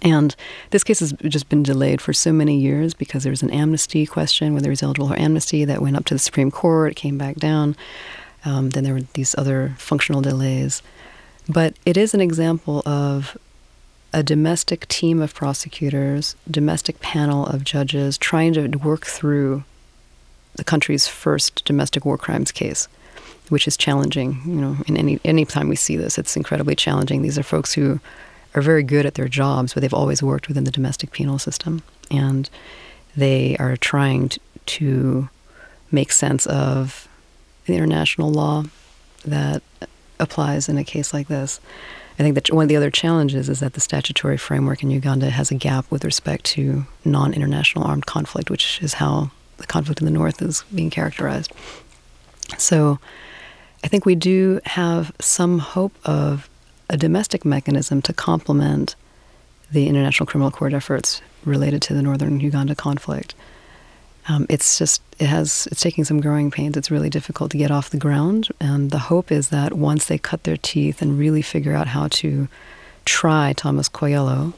And 0.00 0.34
this 0.70 0.84
case 0.84 1.00
has 1.00 1.12
just 1.24 1.48
been 1.48 1.62
delayed 1.62 2.00
for 2.00 2.12
so 2.12 2.32
many 2.32 2.58
years 2.58 2.94
because 2.94 3.22
there 3.22 3.30
was 3.32 3.42
an 3.42 3.50
amnesty 3.50 4.06
question, 4.06 4.54
whether 4.54 4.70
he's 4.70 4.82
eligible 4.82 5.08
for 5.08 5.18
amnesty, 5.18 5.64
that 5.64 5.82
went 5.82 5.96
up 5.96 6.06
to 6.06 6.14
the 6.14 6.18
Supreme 6.18 6.50
Court, 6.50 6.96
came 6.96 7.18
back 7.18 7.36
down. 7.36 7.76
Um, 8.44 8.70
then 8.70 8.84
there 8.84 8.94
were 8.94 9.02
these 9.14 9.34
other 9.36 9.74
functional 9.78 10.22
delays. 10.22 10.82
But 11.48 11.74
it 11.84 11.96
is 11.96 12.14
an 12.14 12.20
example 12.20 12.82
of 12.86 13.36
a 14.12 14.22
domestic 14.22 14.86
team 14.88 15.20
of 15.20 15.34
prosecutors, 15.34 16.36
domestic 16.50 17.00
panel 17.00 17.46
of 17.46 17.64
judges 17.64 18.18
trying 18.18 18.52
to 18.54 18.68
work 18.78 19.06
through 19.06 19.64
the 20.54 20.64
country's 20.64 21.06
first 21.06 21.64
domestic 21.64 22.04
war 22.04 22.18
crimes 22.18 22.52
case, 22.52 22.88
which 23.48 23.66
is 23.66 23.76
challenging. 23.76 24.40
You 24.44 24.60
know, 24.60 24.76
in 24.86 24.96
any 24.96 25.18
any 25.24 25.44
time 25.44 25.68
we 25.68 25.76
see 25.76 25.96
this, 25.96 26.18
it's 26.18 26.36
incredibly 26.36 26.74
challenging. 26.74 27.22
These 27.22 27.38
are 27.38 27.42
folks 27.42 27.72
who 27.72 28.00
are 28.54 28.62
very 28.62 28.82
good 28.82 29.06
at 29.06 29.14
their 29.14 29.28
jobs, 29.28 29.74
but 29.74 29.80
they've 29.80 29.94
always 29.94 30.22
worked 30.22 30.48
within 30.48 30.64
the 30.64 30.70
domestic 30.70 31.12
penal 31.12 31.38
system, 31.38 31.82
and 32.10 32.48
they 33.16 33.56
are 33.58 33.76
trying 33.76 34.28
to, 34.28 34.40
to 34.66 35.28
make 35.90 36.12
sense 36.12 36.46
of 36.46 37.08
the 37.66 37.74
international 37.74 38.30
law 38.30 38.64
that 39.24 39.62
applies 40.18 40.68
in 40.68 40.78
a 40.78 40.84
case 40.84 41.12
like 41.12 41.28
this. 41.28 41.60
I 42.18 42.22
think 42.22 42.34
that 42.34 42.52
one 42.52 42.64
of 42.64 42.68
the 42.68 42.76
other 42.76 42.90
challenges 42.90 43.48
is 43.48 43.60
that 43.60 43.72
the 43.72 43.80
statutory 43.80 44.36
framework 44.36 44.82
in 44.82 44.90
Uganda 44.90 45.30
has 45.30 45.50
a 45.50 45.54
gap 45.54 45.90
with 45.90 46.04
respect 46.04 46.44
to 46.44 46.86
non 47.04 47.32
international 47.32 47.84
armed 47.84 48.06
conflict, 48.06 48.50
which 48.50 48.80
is 48.82 48.94
how 48.94 49.30
the 49.56 49.66
conflict 49.66 50.00
in 50.00 50.04
the 50.04 50.12
north 50.12 50.42
is 50.42 50.64
being 50.74 50.90
characterized. 50.90 51.52
So 52.58 52.98
I 53.82 53.88
think 53.88 54.04
we 54.04 54.14
do 54.14 54.60
have 54.64 55.12
some 55.20 55.58
hope 55.58 55.94
of 56.04 56.48
a 56.90 56.96
domestic 56.96 57.44
mechanism 57.44 58.02
to 58.02 58.12
complement 58.12 58.96
the 59.70 59.88
International 59.88 60.26
Criminal 60.26 60.50
Court 60.50 60.74
efforts 60.74 61.22
related 61.44 61.82
to 61.82 61.94
the 61.94 62.02
northern 62.02 62.40
Uganda 62.40 62.74
conflict. 62.74 63.34
Um, 64.28 64.46
it's 64.48 64.78
just 64.78 65.02
it 65.18 65.26
has 65.26 65.66
it's 65.72 65.80
taking 65.80 66.04
some 66.04 66.20
growing 66.20 66.50
pains. 66.50 66.76
It's 66.76 66.90
really 66.90 67.10
difficult 67.10 67.50
to 67.52 67.58
get 67.58 67.70
off 67.70 67.90
the 67.90 67.96
ground, 67.96 68.48
and 68.60 68.90
the 68.90 68.98
hope 68.98 69.32
is 69.32 69.48
that 69.48 69.72
once 69.72 70.06
they 70.06 70.18
cut 70.18 70.44
their 70.44 70.56
teeth 70.56 71.02
and 71.02 71.18
really 71.18 71.42
figure 71.42 71.74
out 71.74 71.88
how 71.88 72.08
to 72.08 72.46
try 73.04 73.52
Thomas 73.52 73.88
Kwoyelo, 73.88 74.52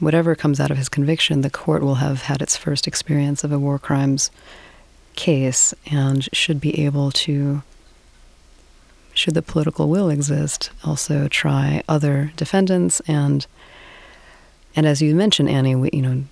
whatever 0.00 0.34
comes 0.34 0.58
out 0.58 0.70
of 0.70 0.78
his 0.78 0.88
conviction, 0.88 1.42
the 1.42 1.50
court 1.50 1.82
will 1.82 1.96
have 1.96 2.22
had 2.22 2.40
its 2.40 2.56
first 2.56 2.86
experience 2.86 3.44
of 3.44 3.52
a 3.52 3.58
war 3.58 3.78
crimes 3.78 4.30
case 5.14 5.74
and 5.90 6.28
should 6.34 6.60
be 6.60 6.84
able 6.84 7.10
to, 7.10 7.62
should 9.14 9.34
the 9.34 9.42
political 9.42 9.88
will 9.88 10.10
exist, 10.10 10.70
also 10.84 11.28
try 11.28 11.82
other 11.88 12.32
defendants 12.36 13.00
and 13.06 13.46
and 14.76 14.86
as 14.86 15.00
you 15.00 15.14
mentioned, 15.14 15.48
Annie, 15.48 15.76
we, 15.76 15.90
you 15.92 16.02
know, 16.02 16.24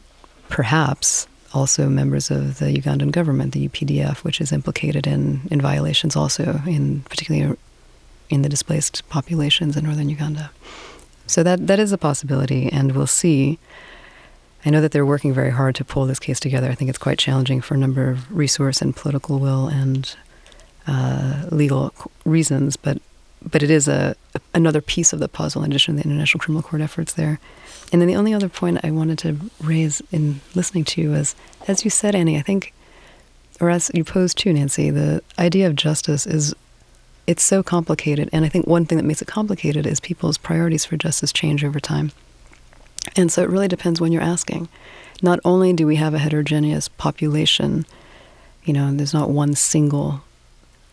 perhaps 0.48 1.28
also 1.54 1.88
members 1.88 2.30
of 2.30 2.58
the 2.58 2.66
Ugandan 2.66 3.12
government, 3.12 3.52
the 3.52 3.68
UPDF, 3.68 4.18
which 4.18 4.40
is 4.40 4.52
implicated 4.52 5.06
in, 5.06 5.42
in 5.50 5.60
violations 5.60 6.16
also 6.16 6.60
in 6.66 7.02
particularly 7.02 7.56
in 8.30 8.42
the 8.42 8.48
displaced 8.48 9.06
populations 9.08 9.76
in 9.76 9.84
northern 9.84 10.08
Uganda. 10.08 10.50
So 11.26 11.42
that 11.42 11.66
that 11.66 11.78
is 11.78 11.92
a 11.92 11.98
possibility, 11.98 12.68
and 12.72 12.92
we'll 12.92 13.06
see. 13.06 13.58
I 14.64 14.70
know 14.70 14.80
that 14.80 14.92
they're 14.92 15.06
working 15.06 15.32
very 15.32 15.50
hard 15.50 15.74
to 15.76 15.84
pull 15.84 16.06
this 16.06 16.18
case 16.18 16.38
together. 16.38 16.70
I 16.70 16.74
think 16.74 16.88
it's 16.88 16.98
quite 16.98 17.18
challenging 17.18 17.60
for 17.60 17.74
a 17.74 17.78
number 17.78 18.08
of 18.10 18.30
resource 18.34 18.80
and 18.80 18.94
political 18.94 19.38
will 19.38 19.66
and 19.66 20.14
uh, 20.86 21.46
legal 21.50 21.92
reasons, 22.24 22.76
but 22.76 23.00
but 23.50 23.62
it 23.62 23.70
is 23.70 23.88
a 23.88 24.14
another 24.54 24.80
piece 24.80 25.12
of 25.12 25.18
the 25.18 25.28
puzzle 25.28 25.62
in 25.62 25.70
addition 25.70 25.96
to 25.96 26.02
the 26.02 26.08
international 26.08 26.40
criminal 26.40 26.62
court 26.62 26.82
efforts 26.82 27.12
there. 27.14 27.40
And 27.92 28.00
then 28.00 28.08
the 28.08 28.16
only 28.16 28.32
other 28.32 28.48
point 28.48 28.80
I 28.82 28.90
wanted 28.90 29.18
to 29.20 29.36
raise 29.60 30.00
in 30.10 30.40
listening 30.54 30.84
to 30.84 31.00
you 31.00 31.10
was, 31.10 31.34
as 31.68 31.84
you 31.84 31.90
said, 31.90 32.14
Annie, 32.14 32.38
I 32.38 32.42
think, 32.42 32.72
or 33.60 33.68
as 33.68 33.90
you 33.92 34.04
posed 34.04 34.38
too, 34.38 34.52
Nancy, 34.52 34.90
the 34.90 35.22
idea 35.38 35.66
of 35.66 35.76
justice 35.76 36.26
is 36.26 36.54
it's 37.26 37.42
so 37.42 37.62
complicated. 37.62 38.28
And 38.32 38.44
I 38.44 38.48
think 38.48 38.66
one 38.66 38.86
thing 38.86 38.98
that 38.98 39.04
makes 39.04 39.22
it 39.22 39.28
complicated 39.28 39.86
is 39.86 40.00
people's 40.00 40.38
priorities 40.38 40.84
for 40.84 40.96
justice 40.96 41.32
change 41.32 41.64
over 41.64 41.80
time. 41.80 42.12
And 43.16 43.30
so 43.30 43.42
it 43.42 43.50
really 43.50 43.68
depends 43.68 44.00
when 44.00 44.12
you're 44.12 44.22
asking. 44.22 44.68
Not 45.22 45.38
only 45.44 45.72
do 45.72 45.86
we 45.86 45.96
have 45.96 46.14
a 46.14 46.18
heterogeneous 46.18 46.88
population, 46.88 47.86
you 48.64 48.72
know, 48.72 48.92
there's 48.92 49.14
not 49.14 49.30
one 49.30 49.54
single 49.54 50.22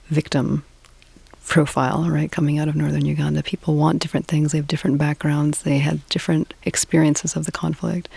victim 0.10 0.64
profile, 1.48 2.08
right, 2.10 2.32
coming 2.32 2.60
out 2.60 2.68
of 2.68 2.76
northern 2.76 3.06
Uganda. 3.06 3.42
People 3.42 3.76
want 3.76 4.02
different 4.02 4.28
things, 4.28 4.52
they 4.52 4.60
have 4.60 4.68
different 4.68 4.98
backgrounds, 4.98 5.64
they 5.64 5.80
had 5.80 6.08
different 6.10 6.54
experiences 6.64 7.36
of 7.36 7.46
the 7.46 7.52
conflict. 7.52 8.08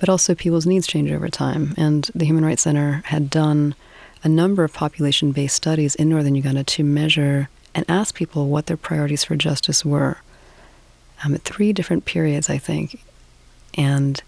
But 0.00 0.08
also, 0.08 0.34
people's 0.34 0.66
needs 0.66 0.86
change 0.86 1.10
over 1.12 1.28
time. 1.28 1.74
And 1.76 2.10
the 2.14 2.24
Human 2.24 2.44
Rights 2.44 2.62
Center 2.62 3.02
had 3.06 3.30
done 3.30 3.74
a 4.22 4.28
number 4.28 4.64
of 4.64 4.72
population 4.72 5.32
based 5.32 5.54
studies 5.54 5.94
in 5.94 6.08
northern 6.08 6.34
Uganda 6.34 6.64
to 6.64 6.82
measure 6.82 7.48
and 7.74 7.84
ask 7.88 8.14
people 8.14 8.48
what 8.48 8.66
their 8.66 8.76
priorities 8.76 9.24
for 9.24 9.36
justice 9.36 9.84
were 9.84 10.18
um, 11.24 11.34
at 11.34 11.42
three 11.42 11.72
different 11.72 12.04
periods, 12.04 12.48
I 12.48 12.58
think. 12.58 13.02
And 13.74 14.22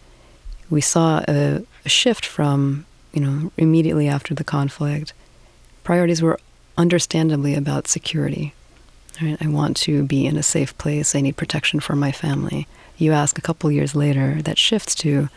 we 0.68 0.80
saw 0.80 1.24
a, 1.28 1.64
a 1.84 1.88
shift 1.88 2.26
from, 2.26 2.84
you 3.12 3.20
know, 3.20 3.52
immediately 3.56 4.08
after 4.08 4.34
the 4.34 4.44
conflict. 4.44 5.12
Priorities 5.84 6.22
were 6.22 6.38
understandably 6.76 7.54
about 7.54 7.88
security. 7.88 8.54
Right? 9.20 9.36
I 9.40 9.48
want 9.48 9.76
to 9.78 10.04
be 10.04 10.26
in 10.26 10.36
a 10.36 10.42
safe 10.42 10.76
place. 10.78 11.14
I 11.14 11.20
need 11.20 11.36
protection 11.36 11.80
for 11.80 11.96
my 11.96 12.12
family. 12.12 12.66
You 12.98 13.12
ask 13.12 13.38
a 13.38 13.42
couple 13.42 13.70
years 13.70 13.94
later, 13.94 14.42
that 14.42 14.58
shifts 14.58 14.94
to, 14.96 15.28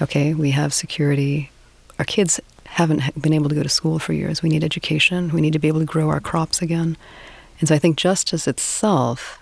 okay, 0.00 0.34
we 0.34 0.52
have 0.52 0.72
security. 0.72 1.50
Our 1.98 2.04
kids 2.04 2.40
haven't 2.64 3.20
been 3.20 3.32
able 3.32 3.48
to 3.48 3.54
go 3.54 3.62
to 3.62 3.68
school 3.68 3.98
for 3.98 4.12
years. 4.12 4.42
We 4.42 4.48
need 4.48 4.64
education. 4.64 5.30
We 5.30 5.40
need 5.40 5.52
to 5.52 5.58
be 5.58 5.68
able 5.68 5.80
to 5.80 5.86
grow 5.86 6.08
our 6.10 6.20
crops 6.20 6.60
again. 6.62 6.96
And 7.60 7.68
so 7.68 7.74
I 7.74 7.78
think 7.78 7.96
justice 7.96 8.48
itself 8.48 9.38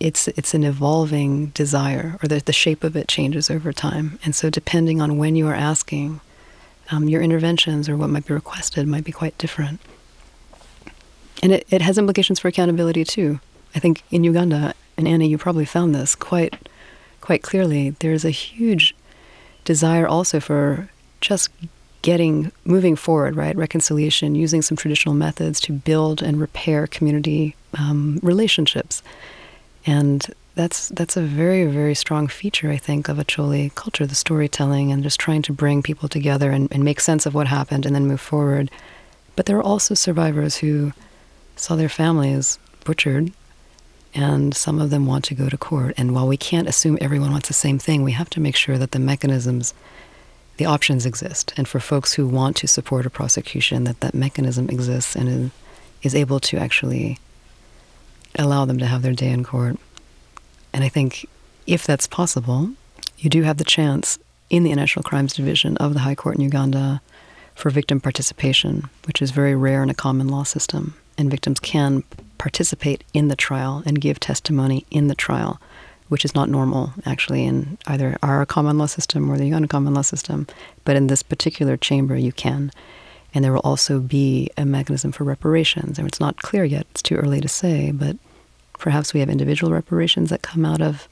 it's 0.00 0.28
it's 0.28 0.54
an 0.54 0.64
evolving 0.64 1.46
desire 1.46 2.18
or 2.22 2.28
the, 2.28 2.40
the 2.40 2.52
shape 2.52 2.84
of 2.84 2.96
it 2.96 3.08
changes 3.08 3.50
over 3.50 3.72
time. 3.72 4.18
And 4.24 4.34
so 4.34 4.50
depending 4.50 5.00
on 5.00 5.16
when 5.16 5.36
you 5.36 5.46
are 5.48 5.54
asking, 5.54 6.20
um, 6.90 7.08
your 7.08 7.22
interventions 7.22 7.88
or 7.88 7.96
what 7.96 8.10
might 8.10 8.26
be 8.26 8.34
requested 8.34 8.86
might 8.86 9.04
be 9.04 9.12
quite 9.12 9.36
different. 9.38 9.80
And 11.42 11.52
it, 11.52 11.66
it 11.70 11.82
has 11.82 11.98
implications 11.98 12.38
for 12.38 12.48
accountability 12.48 13.04
too. 13.04 13.40
I 13.74 13.78
think 13.78 14.02
in 14.10 14.24
Uganda, 14.24 14.74
and 14.96 15.08
Annie, 15.08 15.28
you 15.28 15.38
probably 15.38 15.64
found 15.64 15.94
this 15.94 16.14
quite 16.14 16.68
quite 17.24 17.42
clearly, 17.42 17.90
there's 18.00 18.24
a 18.24 18.30
huge 18.30 18.94
desire 19.64 20.06
also 20.06 20.40
for 20.40 20.90
just 21.22 21.48
getting 22.02 22.52
moving 22.66 22.94
forward, 22.96 23.34
right? 23.34 23.56
Reconciliation, 23.56 24.34
using 24.34 24.60
some 24.60 24.76
traditional 24.76 25.14
methods 25.14 25.58
to 25.60 25.72
build 25.72 26.20
and 26.20 26.38
repair 26.38 26.86
community 26.86 27.56
um, 27.78 28.20
relationships, 28.22 29.02
and 29.86 30.26
that's 30.54 30.88
that's 30.90 31.16
a 31.16 31.22
very 31.22 31.64
very 31.66 31.94
strong 31.94 32.28
feature, 32.28 32.70
I 32.70 32.76
think, 32.76 33.08
of 33.08 33.16
Acholi 33.16 33.74
culture, 33.74 34.06
the 34.06 34.14
storytelling 34.14 34.92
and 34.92 35.02
just 35.02 35.18
trying 35.18 35.42
to 35.42 35.52
bring 35.52 35.82
people 35.82 36.08
together 36.08 36.50
and, 36.50 36.70
and 36.72 36.84
make 36.84 37.00
sense 37.00 37.26
of 37.26 37.34
what 37.34 37.46
happened 37.48 37.86
and 37.86 37.94
then 37.94 38.06
move 38.06 38.20
forward. 38.20 38.70
But 39.36 39.46
there 39.46 39.56
are 39.58 39.62
also 39.62 39.94
survivors 39.94 40.56
who 40.56 40.92
saw 41.56 41.76
their 41.76 41.88
families 41.88 42.58
butchered 42.84 43.32
and 44.14 44.54
some 44.54 44.80
of 44.80 44.90
them 44.90 45.06
want 45.06 45.24
to 45.24 45.34
go 45.34 45.48
to 45.48 45.58
court. 45.58 45.94
And 45.96 46.14
while 46.14 46.28
we 46.28 46.36
can't 46.36 46.68
assume 46.68 46.98
everyone 47.00 47.32
wants 47.32 47.48
the 47.48 47.54
same 47.54 47.78
thing, 47.78 48.04
we 48.04 48.12
have 48.12 48.30
to 48.30 48.40
make 48.40 48.54
sure 48.54 48.78
that 48.78 48.92
the 48.92 49.00
mechanisms, 49.00 49.74
the 50.56 50.66
options 50.66 51.04
exist. 51.04 51.52
And 51.56 51.66
for 51.66 51.80
folks 51.80 52.14
who 52.14 52.28
want 52.28 52.56
to 52.58 52.68
support 52.68 53.06
a 53.06 53.10
prosecution, 53.10 53.84
that 53.84 54.00
that 54.00 54.14
mechanism 54.14 54.70
exists 54.70 55.16
and 55.16 55.28
is, 55.28 55.50
is 56.02 56.14
able 56.14 56.38
to 56.40 56.58
actually 56.58 57.18
allow 58.36 58.64
them 58.64 58.78
to 58.78 58.86
have 58.86 59.02
their 59.02 59.14
day 59.14 59.30
in 59.30 59.42
court. 59.42 59.78
And 60.74 60.82
I 60.82 60.88
think 60.88 61.26
if 61.68 61.86
that's 61.86 62.08
possible, 62.08 62.70
you 63.16 63.30
do 63.30 63.42
have 63.42 63.58
the 63.58 63.64
chance 63.64 64.18
in 64.50 64.64
the 64.64 64.72
International 64.72 65.04
Crimes 65.04 65.32
Division 65.32 65.76
of 65.76 65.94
the 65.94 66.00
High 66.00 66.16
Court 66.16 66.34
in 66.34 66.42
Uganda 66.42 67.00
for 67.54 67.70
victim 67.70 68.00
participation, 68.00 68.90
which 69.06 69.22
is 69.22 69.30
very 69.30 69.54
rare 69.54 69.84
in 69.84 69.88
a 69.88 69.94
common 69.94 70.26
law 70.26 70.42
system. 70.42 70.94
And 71.16 71.30
victims 71.30 71.60
can 71.60 72.02
participate 72.38 73.04
in 73.14 73.28
the 73.28 73.36
trial 73.36 73.84
and 73.86 74.00
give 74.00 74.18
testimony 74.18 74.84
in 74.90 75.06
the 75.06 75.14
trial, 75.14 75.60
which 76.08 76.24
is 76.24 76.34
not 76.34 76.48
normal 76.48 76.92
actually 77.06 77.44
in 77.44 77.78
either 77.86 78.18
our 78.20 78.44
common 78.44 78.76
law 78.76 78.86
system 78.86 79.30
or 79.30 79.38
the 79.38 79.46
Uganda 79.46 79.68
common 79.68 79.94
law 79.94 80.02
system. 80.02 80.48
But 80.84 80.96
in 80.96 81.06
this 81.06 81.22
particular 81.22 81.76
chamber, 81.76 82.16
you 82.16 82.32
can. 82.32 82.72
And 83.32 83.44
there 83.44 83.52
will 83.52 83.60
also 83.60 84.00
be 84.00 84.50
a 84.58 84.64
mechanism 84.64 85.12
for 85.12 85.22
reparations. 85.22 86.00
And 86.00 86.08
it's 86.08 86.20
not 86.20 86.42
clear 86.42 86.64
yet, 86.64 86.88
it's 86.90 87.02
too 87.02 87.14
early 87.14 87.40
to 87.40 87.48
say, 87.48 87.92
but 87.92 88.16
perhaps 88.78 89.14
we 89.14 89.20
have 89.20 89.28
individual 89.28 89.72
reparations 89.72 90.30
that 90.30 90.42
come 90.42 90.64
out 90.64 90.80
of 90.80 91.08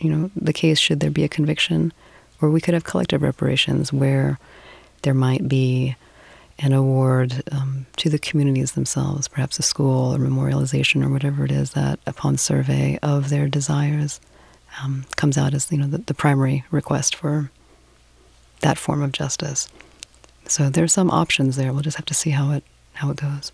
you 0.00 0.10
know 0.10 0.30
the 0.34 0.52
case 0.52 0.78
should 0.78 1.00
there 1.00 1.10
be 1.10 1.24
a 1.24 1.28
conviction 1.28 1.92
or 2.40 2.50
we 2.50 2.60
could 2.60 2.74
have 2.74 2.84
collective 2.84 3.22
reparations 3.22 3.92
where 3.92 4.38
there 5.02 5.14
might 5.14 5.48
be 5.48 5.96
an 6.58 6.72
award 6.72 7.42
um, 7.50 7.86
to 7.96 8.08
the 8.08 8.18
communities 8.18 8.72
themselves, 8.72 9.28
perhaps 9.28 9.58
a 9.58 9.62
school 9.62 10.14
or 10.14 10.18
memorialization 10.18 11.04
or 11.04 11.08
whatever 11.08 11.44
it 11.44 11.50
is 11.50 11.72
that, 11.72 11.98
upon 12.06 12.36
survey 12.36 12.98
of 13.02 13.30
their 13.30 13.48
desires, 13.48 14.20
um, 14.82 15.04
comes 15.16 15.36
out 15.36 15.54
as 15.54 15.70
you 15.70 15.78
know 15.78 15.86
the, 15.86 15.98
the, 15.98 16.14
primary 16.14 16.64
request 16.70 17.14
for 17.14 17.50
that 18.60 18.78
form 18.78 19.02
of 19.02 19.12
justice. 19.12 19.68
So 20.46 20.70
there's 20.70 20.92
some 20.92 21.10
options 21.10 21.56
there. 21.56 21.72
We'll 21.72 21.82
just 21.82 21.96
have 21.96 22.06
to 22.06 22.14
see 22.14 22.30
how 22.30 22.52
it 22.52 22.64
how 22.94 23.10
it 23.10 23.16
goes. 23.16 23.52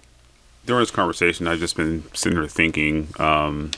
During 0.69 0.83
this 0.83 0.91
conversation, 0.91 1.49
I've 1.49 1.61
just 1.61 1.79
been 1.79 2.05
sitting 2.13 2.39
here 2.39 2.47
thinking 2.47 3.09
um, 3.19 3.71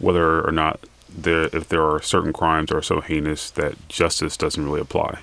whether 0.00 0.44
or 0.44 0.50
not 0.50 0.80
there, 1.08 1.44
if 1.52 1.68
there 1.68 1.84
are 1.84 2.02
certain 2.02 2.32
crimes 2.32 2.70
that 2.70 2.76
are 2.76 2.82
so 2.82 3.00
heinous 3.00 3.48
that 3.52 3.76
justice 3.88 4.36
doesn't 4.36 4.64
really 4.64 4.80
apply. 4.80 5.20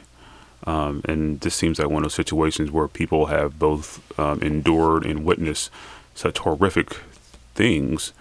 Um, 0.65 1.01
and 1.03 1.41
this 1.41 1.55
seems 1.55 1.77
like 1.77 1.89
one 1.89 1.97
of 1.97 2.03
those 2.03 2.13
situations 2.13 2.71
where 2.71 2.87
people 2.87 3.25
have 3.25 3.59
both 3.59 3.99
um, 4.17 4.41
endured 4.41 5.05
and 5.05 5.25
witnessed 5.25 5.71
such 6.15 6.37
horrific 6.37 6.93
things 7.53 8.13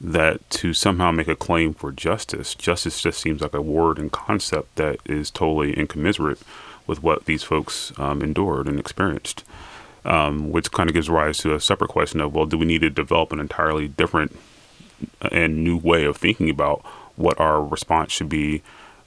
that 0.00 0.50
to 0.50 0.74
somehow 0.74 1.12
make 1.12 1.28
a 1.28 1.36
claim 1.36 1.72
for 1.72 1.92
justice, 1.92 2.56
justice 2.56 3.00
just 3.00 3.20
seems 3.20 3.42
like 3.42 3.54
a 3.54 3.62
word 3.62 3.96
and 3.96 4.10
concept 4.10 4.74
that 4.74 4.98
is 5.04 5.30
totally 5.30 5.72
incommensurate 5.72 6.40
with 6.84 7.00
what 7.00 7.26
these 7.26 7.44
folks 7.44 7.92
um, 7.96 8.22
endured 8.22 8.66
and 8.66 8.80
experienced. 8.80 9.44
Um, 10.04 10.52
which 10.52 10.70
kind 10.70 10.88
of 10.88 10.94
gives 10.94 11.10
rise 11.10 11.38
to 11.38 11.54
a 11.54 11.60
separate 11.60 11.90
question 11.90 12.20
of, 12.20 12.32
well, 12.32 12.46
do 12.46 12.56
we 12.56 12.64
need 12.64 12.80
to 12.82 12.88
develop 12.88 13.32
an 13.32 13.40
entirely 13.40 13.88
different 13.88 14.34
and 15.32 15.64
new 15.64 15.76
way 15.76 16.04
of 16.04 16.16
thinking 16.16 16.48
about 16.48 16.84
what 17.16 17.38
our 17.40 17.62
response 17.62 18.12
should 18.12 18.28
be 18.28 18.62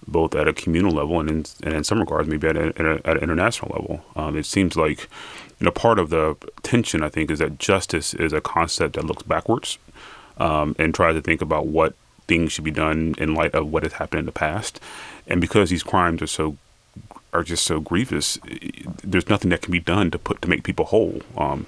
both 0.08 0.36
at 0.36 0.48
a 0.48 0.54
communal 0.54 0.92
level 0.92 1.20
and 1.20 1.30
in, 1.30 1.46
and 1.64 1.74
in 1.74 1.84
some 1.84 2.00
regards 2.00 2.28
maybe 2.28 2.48
at, 2.48 2.58
a, 2.58 2.68
at, 2.68 2.86
a, 2.86 3.02
at 3.06 3.18
an 3.18 3.24
international 3.24 3.72
level. 3.80 4.06
Um, 4.16 4.38
it 4.38 4.46
seems 4.46 4.76
like 4.76 5.08
you 5.60 5.66
know 5.66 5.72
part 5.72 6.00
of 6.00 6.10
the 6.10 6.36
tension 6.64 7.04
I 7.04 7.10
think 7.10 7.32
is 7.32 7.40
that 7.40 7.60
justice 7.60 8.14
is 8.14 8.34
a 8.34 8.42
concept 8.42 8.96
that 8.96 9.06
looks 9.06 9.24
backwards 9.24 9.78
um, 10.38 10.76
and 10.80 10.94
tries 10.94 11.16
to 11.16 11.22
think 11.22 11.42
about 11.42 11.68
what 11.68 11.94
things 12.28 12.52
should 12.52 12.64
be 12.64 12.72
done 12.72 13.16
in 13.18 13.36
light 13.36 13.54
of 13.54 13.72
what 13.72 13.84
has 13.84 13.94
happened 13.94 14.20
in 14.20 14.26
the 14.26 14.32
past, 14.32 14.80
and 15.28 15.40
because 15.42 15.70
these 15.70 15.84
crimes 15.84 16.22
are 16.22 16.28
so 16.28 16.58
are 17.34 17.44
just 17.44 17.64
so 17.64 17.80
grievous, 17.80 18.38
there's 19.04 19.30
nothing 19.30 19.50
that 19.50 19.62
can 19.62 19.72
be 19.72 19.80
done 19.80 20.12
to 20.12 20.20
put 20.20 20.42
to 20.42 20.50
make 20.50 20.64
people 20.64 20.86
whole. 20.86 21.22
Um, 21.38 21.66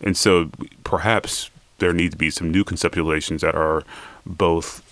and 0.00 0.16
so 0.16 0.50
perhaps 0.84 1.50
there 1.78 1.92
needs 1.92 2.14
to 2.14 2.18
be 2.18 2.30
some 2.30 2.50
new 2.50 2.64
conceptualizations 2.64 3.40
that 3.40 3.54
are 3.54 3.82
both 4.24 4.82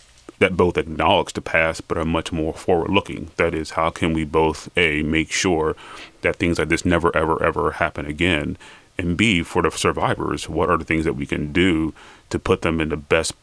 that 0.41 0.57
both 0.57 0.77
acknowledge 0.77 1.33
the 1.33 1.41
past 1.41 1.87
but 1.87 1.97
are 1.97 2.05
much 2.05 2.33
more 2.33 2.53
forward 2.53 2.91
looking. 2.91 3.31
That 3.37 3.55
is, 3.55 3.71
how 3.71 3.91
can 3.91 4.13
we 4.13 4.25
both 4.25 4.69
A, 4.77 5.03
make 5.03 5.31
sure 5.31 5.77
that 6.23 6.37
things 6.37 6.59
like 6.59 6.69
this 6.69 6.85
never, 6.85 7.17
ever, 7.17 7.43
ever 7.43 7.73
happen 7.73 8.05
again? 8.05 8.57
And 8.99 9.17
B, 9.17 9.43
for 9.43 9.63
the 9.63 9.71
survivors, 9.71 10.49
what 10.49 10.71
are 10.71 10.77
the 10.77 10.85
things 10.85 11.05
that 11.05 11.15
we 11.15 11.27
can 11.27 11.53
do 11.53 11.95
to 12.31 12.39
put 12.39 12.63
them 12.63 12.81
in 12.81 12.89
the 12.89 12.97
best 12.97 13.35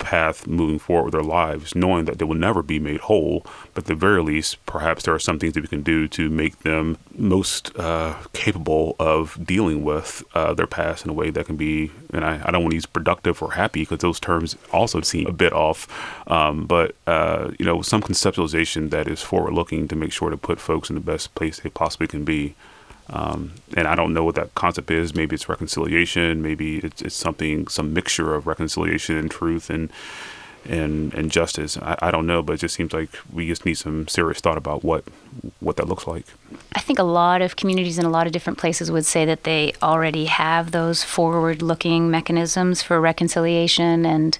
path 0.00 0.46
moving 0.46 0.78
forward 0.78 1.04
with 1.04 1.12
their 1.12 1.22
lives, 1.22 1.74
knowing 1.74 2.06
that 2.06 2.18
they 2.18 2.24
will 2.24 2.34
never 2.34 2.62
be 2.62 2.78
made 2.78 3.00
whole. 3.02 3.46
But 3.74 3.84
at 3.84 3.88
the 3.88 3.94
very 3.94 4.22
least, 4.22 4.64
perhaps 4.66 5.04
there 5.04 5.14
are 5.14 5.20
some 5.20 5.38
things 5.38 5.54
that 5.54 5.62
we 5.62 5.68
can 5.68 5.82
do 5.82 6.08
to 6.08 6.28
make 6.28 6.60
them 6.60 6.98
most 7.16 7.76
uh, 7.78 8.16
capable 8.32 8.96
of 8.98 9.38
dealing 9.44 9.84
with 9.84 10.24
uh, 10.34 10.54
their 10.54 10.66
past 10.66 11.04
in 11.04 11.10
a 11.10 11.14
way 11.14 11.30
that 11.30 11.46
can 11.46 11.56
be, 11.56 11.92
and 12.12 12.24
I, 12.24 12.42
I 12.44 12.50
don't 12.50 12.62
want 12.62 12.72
to 12.72 12.76
use 12.76 12.86
productive 12.86 13.42
or 13.42 13.52
happy 13.52 13.82
because 13.82 13.98
those 13.98 14.18
terms 14.18 14.56
also 14.72 15.00
seem 15.02 15.26
a 15.26 15.32
bit 15.32 15.52
off, 15.52 15.86
um, 16.26 16.66
but, 16.66 16.94
uh, 17.06 17.50
you 17.58 17.64
know, 17.64 17.82
some 17.82 18.02
conceptualization 18.02 18.90
that 18.90 19.06
is 19.06 19.22
forward 19.22 19.52
looking 19.52 19.86
to 19.88 19.96
make 19.96 20.12
sure 20.12 20.30
to 20.30 20.36
put 20.36 20.58
folks 20.58 20.88
in 20.90 20.94
the 20.94 21.00
best 21.00 21.34
place 21.34 21.60
they 21.60 21.70
possibly 21.70 22.06
can 22.06 22.24
be. 22.24 22.54
Um, 23.10 23.52
and 23.76 23.88
I 23.88 23.94
don't 23.96 24.14
know 24.14 24.24
what 24.24 24.36
that 24.36 24.54
concept 24.54 24.90
is. 24.90 25.14
Maybe 25.14 25.34
it's 25.34 25.48
reconciliation. 25.48 26.42
Maybe 26.42 26.78
it's, 26.78 27.02
it's 27.02 27.14
something, 27.14 27.66
some 27.68 27.92
mixture 27.92 28.34
of 28.34 28.46
reconciliation 28.46 29.16
and 29.16 29.30
truth 29.30 29.68
and 29.70 29.90
and 30.68 31.14
and 31.14 31.30
justice. 31.30 31.78
I, 31.78 31.96
I 32.02 32.10
don't 32.10 32.26
know, 32.26 32.42
but 32.42 32.52
it 32.52 32.58
just 32.58 32.74
seems 32.74 32.92
like 32.92 33.08
we 33.32 33.48
just 33.48 33.64
need 33.64 33.76
some 33.76 34.06
serious 34.08 34.40
thought 34.40 34.58
about 34.58 34.84
what 34.84 35.04
what 35.60 35.76
that 35.76 35.88
looks 35.88 36.06
like. 36.06 36.26
I 36.74 36.80
think 36.80 36.98
a 36.98 37.02
lot 37.04 37.40
of 37.40 37.56
communities 37.56 37.98
in 37.98 38.04
a 38.04 38.10
lot 38.10 38.26
of 38.26 38.32
different 38.32 38.58
places 38.58 38.90
would 38.90 39.06
say 39.06 39.24
that 39.24 39.44
they 39.44 39.72
already 39.82 40.26
have 40.26 40.70
those 40.70 41.02
forward-looking 41.02 42.10
mechanisms 42.10 42.82
for 42.82 43.00
reconciliation 43.00 44.04
and 44.04 44.38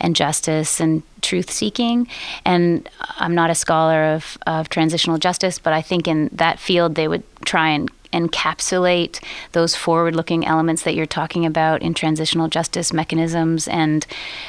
and 0.00 0.14
justice 0.14 0.80
and 0.80 1.02
truth 1.22 1.50
seeking. 1.50 2.08
And 2.44 2.88
I'm 3.16 3.34
not 3.34 3.48
a 3.48 3.54
scholar 3.54 4.04
of, 4.04 4.36
of 4.46 4.68
transitional 4.68 5.18
justice, 5.18 5.58
but 5.58 5.72
I 5.72 5.80
think 5.82 6.06
in 6.06 6.28
that 6.32 6.58
field 6.58 6.94
they 6.94 7.08
would 7.08 7.22
try 7.44 7.70
and 7.70 7.90
encapsulate 8.14 9.22
those 9.52 9.74
forward 9.74 10.14
looking 10.14 10.46
elements 10.46 10.82
that 10.84 10.94
you're 10.94 11.04
talking 11.20 11.44
about 11.44 11.82
in 11.82 11.92
transitional 11.92 12.48
justice 12.48 12.92
mechanisms 12.92 13.68
and 13.68 14.06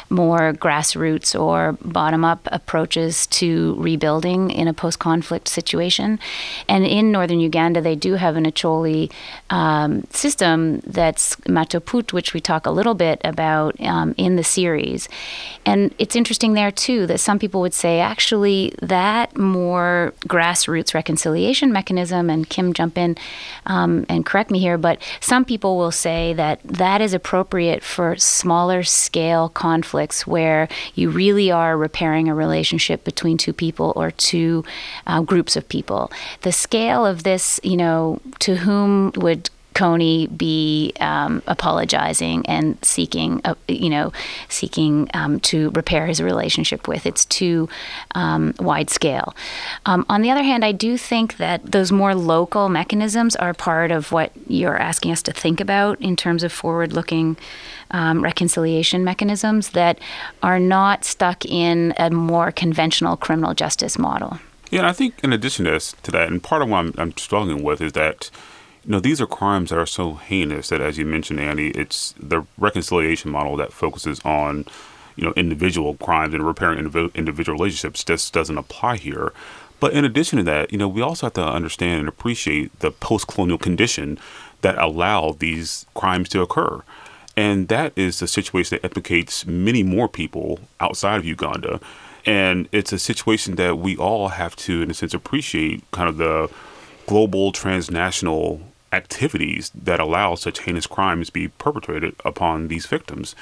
more 0.09 0.53
grassroots 0.53 1.37
or 1.39 1.77
bottom 1.81 2.23
up 2.23 2.47
approaches 2.51 3.27
to 3.27 3.75
rebuilding 3.77 4.51
in 4.51 4.67
a 4.67 4.73
post 4.73 4.99
conflict 4.99 5.47
situation. 5.47 6.19
And 6.69 6.85
in 6.85 7.11
northern 7.11 7.39
Uganda, 7.39 7.81
they 7.81 7.95
do 7.95 8.13
have 8.13 8.35
an 8.35 8.45
Acholi 8.45 9.11
um, 9.49 10.03
system 10.11 10.81
that's 10.85 11.35
Mato 11.47 11.79
Oput, 11.79 12.13
which 12.13 12.33
we 12.33 12.39
talk 12.39 12.65
a 12.65 12.71
little 12.71 12.93
bit 12.93 13.19
about 13.23 13.79
um, 13.81 14.13
in 14.17 14.35
the 14.35 14.43
series. 14.43 15.09
And 15.65 15.93
it's 15.97 16.15
interesting 16.15 16.53
there 16.53 16.71
too 16.71 17.07
that 17.07 17.19
some 17.19 17.39
people 17.39 17.61
would 17.61 17.73
say 17.73 17.99
actually 17.99 18.73
that 18.81 19.35
more 19.37 20.13
grassroots 20.27 20.93
reconciliation 20.93 21.71
mechanism, 21.71 22.29
and 22.29 22.47
Kim 22.49 22.73
jump 22.73 22.97
in, 22.97 23.17
um, 23.65 24.05
and 24.09 24.25
correct 24.25 24.51
me 24.51 24.59
here, 24.59 24.77
but 24.77 25.01
some 25.19 25.45
people 25.45 25.77
will 25.77 25.91
say 25.91 26.33
that 26.33 26.59
that 26.63 27.01
is 27.01 27.13
appropriate 27.13 27.83
for 27.83 28.15
smaller 28.17 28.83
scale 28.83 29.49
conflicts 29.49 30.27
where 30.27 30.67
you 30.93 31.09
really 31.09 31.51
are 31.51 31.77
repairing 31.77 32.29
a 32.29 32.35
relationship 32.35 33.03
between 33.03 33.37
two 33.37 33.53
people 33.53 33.93
or 33.95 34.11
two 34.11 34.63
uh, 35.07 35.21
groups 35.21 35.55
of 35.55 35.67
people. 35.69 36.11
The 36.41 36.51
scale 36.51 37.05
of 37.05 37.23
this, 37.23 37.59
you 37.63 37.77
know, 37.77 38.19
to 38.39 38.57
whom 38.57 39.11
would 39.15 39.49
Kony 39.75 40.35
be 40.35 40.93
um, 40.99 41.43
apologizing 41.45 42.45
and 42.47 42.77
seeking, 42.81 43.41
uh, 43.43 43.55
you 43.67 43.89
know, 43.89 44.11
seeking 44.49 45.09
um, 45.13 45.39
to 45.41 45.69
repair 45.71 46.07
his 46.07 46.21
relationship 46.21 46.87
with. 46.87 47.05
It's 47.05 47.25
too 47.25 47.69
um, 48.15 48.53
wide 48.59 48.89
scale. 48.89 49.35
Um, 49.85 50.05
on 50.09 50.21
the 50.21 50.31
other 50.31 50.43
hand, 50.43 50.63
I 50.65 50.71
do 50.71 50.97
think 50.97 51.37
that 51.37 51.71
those 51.71 51.91
more 51.91 52.15
local 52.15 52.69
mechanisms 52.69 53.35
are 53.35 53.53
part 53.53 53.91
of 53.91 54.11
what 54.11 54.31
you're 54.47 54.77
asking 54.77 55.11
us 55.11 55.21
to 55.23 55.33
think 55.33 55.59
about 55.59 55.99
in 56.01 56.15
terms 56.15 56.43
of 56.43 56.51
forward-looking 56.51 57.37
um, 57.91 58.23
reconciliation 58.23 59.03
mechanisms 59.03 59.69
that 59.71 59.99
are 60.41 60.59
not 60.59 61.03
stuck 61.03 61.45
in 61.45 61.93
a 61.97 62.09
more 62.09 62.51
conventional 62.51 63.17
criminal 63.17 63.53
justice 63.53 63.99
model. 63.99 64.39
Yeah, 64.71 64.79
and 64.79 64.87
I 64.87 64.93
think 64.93 65.13
in 65.23 65.33
addition 65.33 65.65
to, 65.65 65.71
this, 65.71 65.95
to 66.03 66.11
that, 66.11 66.29
and 66.29 66.41
part 66.41 66.61
of 66.61 66.69
what 66.69 66.77
I'm, 66.79 66.93
I'm 66.97 67.17
struggling 67.17 67.61
with 67.61 67.81
is 67.81 67.91
that 67.91 68.31
you 68.85 68.91
know, 68.91 68.99
these 68.99 69.19
are 69.19 69.25
crimes 69.25 69.71
that 69.71 69.79
are 69.79 69.87
so 69.87 70.13
heinous 70.13 70.69
that, 70.69 70.79
as 70.79 70.97
you 70.97 71.05
mentioned, 71.05 71.39
Annie, 71.39 71.69
it's 71.69 72.13
the 72.19 72.45
reconciliation 72.57 73.31
model 73.31 73.57
that 73.57 73.73
focuses 73.73 74.19
on, 74.23 74.65
you 75.15 75.25
know, 75.25 75.33
individual 75.35 75.95
crimes 75.95 76.35
and 76.35 76.45
repairing 76.45 76.87
indiv- 76.87 77.13
individual 77.15 77.57
relationships 77.57 78.03
just 78.03 78.31
doesn't 78.31 78.57
apply 78.57 78.97
here. 78.97 79.33
But 79.79 79.93
in 79.93 80.05
addition 80.05 80.37
to 80.37 80.43
that, 80.43 80.71
you 80.71 80.77
know, 80.77 80.87
we 80.87 81.01
also 81.01 81.25
have 81.25 81.33
to 81.33 81.43
understand 81.43 82.01
and 82.01 82.07
appreciate 82.07 82.79
the 82.79 82.91
post-colonial 82.91 83.57
condition 83.57 84.19
that 84.61 84.77
allowed 84.77 85.39
these 85.39 85.87
crimes 85.95 86.29
to 86.29 86.41
occur. 86.41 86.83
And 87.35 87.67
that 87.69 87.91
is 87.95 88.21
a 88.21 88.27
situation 88.27 88.77
that 88.77 88.85
implicates 88.85 89.45
many 89.47 89.83
more 89.83 90.07
people 90.07 90.59
outside 90.79 91.17
of 91.17 91.25
Uganda. 91.25 91.79
And 92.25 92.69
it's 92.71 92.93
a 92.93 92.99
situation 92.99 93.55
that 93.55 93.77
we 93.79 93.97
all 93.97 94.29
have 94.29 94.55
to, 94.57 94.83
in 94.83 94.91
a 94.91 94.93
sense, 94.93 95.13
appreciate 95.13 95.83
kind 95.91 96.07
of 96.07 96.17
the 96.17 96.49
global 97.07 97.51
transnational 97.51 98.61
activities 98.95 99.71
that 99.75 99.99
allow 99.99 100.35
such 100.35 100.59
heinous 100.59 100.87
crimes 100.87 101.27
to 101.27 101.33
be 101.33 101.47
perpetrated 101.47 102.15
upon 102.23 102.67
these 102.67 102.85
victims. 102.85 103.35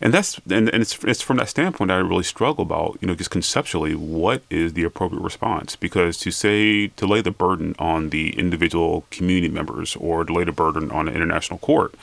And 0.00 0.14
that's 0.14 0.38
and, 0.48 0.68
and 0.68 0.82
it's 0.82 1.02
it's 1.02 1.22
from 1.22 1.38
that 1.38 1.48
standpoint 1.48 1.88
that 1.88 1.94
I 1.94 2.00
really 2.00 2.22
struggle 2.22 2.62
about, 2.62 2.98
you 3.00 3.08
know, 3.08 3.16
just 3.16 3.32
conceptually 3.32 3.96
what 3.96 4.42
is 4.48 4.74
the 4.74 4.84
appropriate 4.84 5.22
response? 5.22 5.74
Because 5.74 6.18
to 6.18 6.30
say 6.30 6.88
to 6.88 7.06
lay 7.06 7.20
the 7.20 7.32
burden 7.32 7.74
on 7.80 8.10
the 8.10 8.38
individual 8.38 9.04
community 9.10 9.52
members 9.52 9.96
or 9.96 10.24
to 10.24 10.32
lay 10.32 10.44
the 10.44 10.52
burden 10.52 10.92
on 10.92 11.08
an 11.08 11.16
international 11.16 11.58
court 11.58 11.94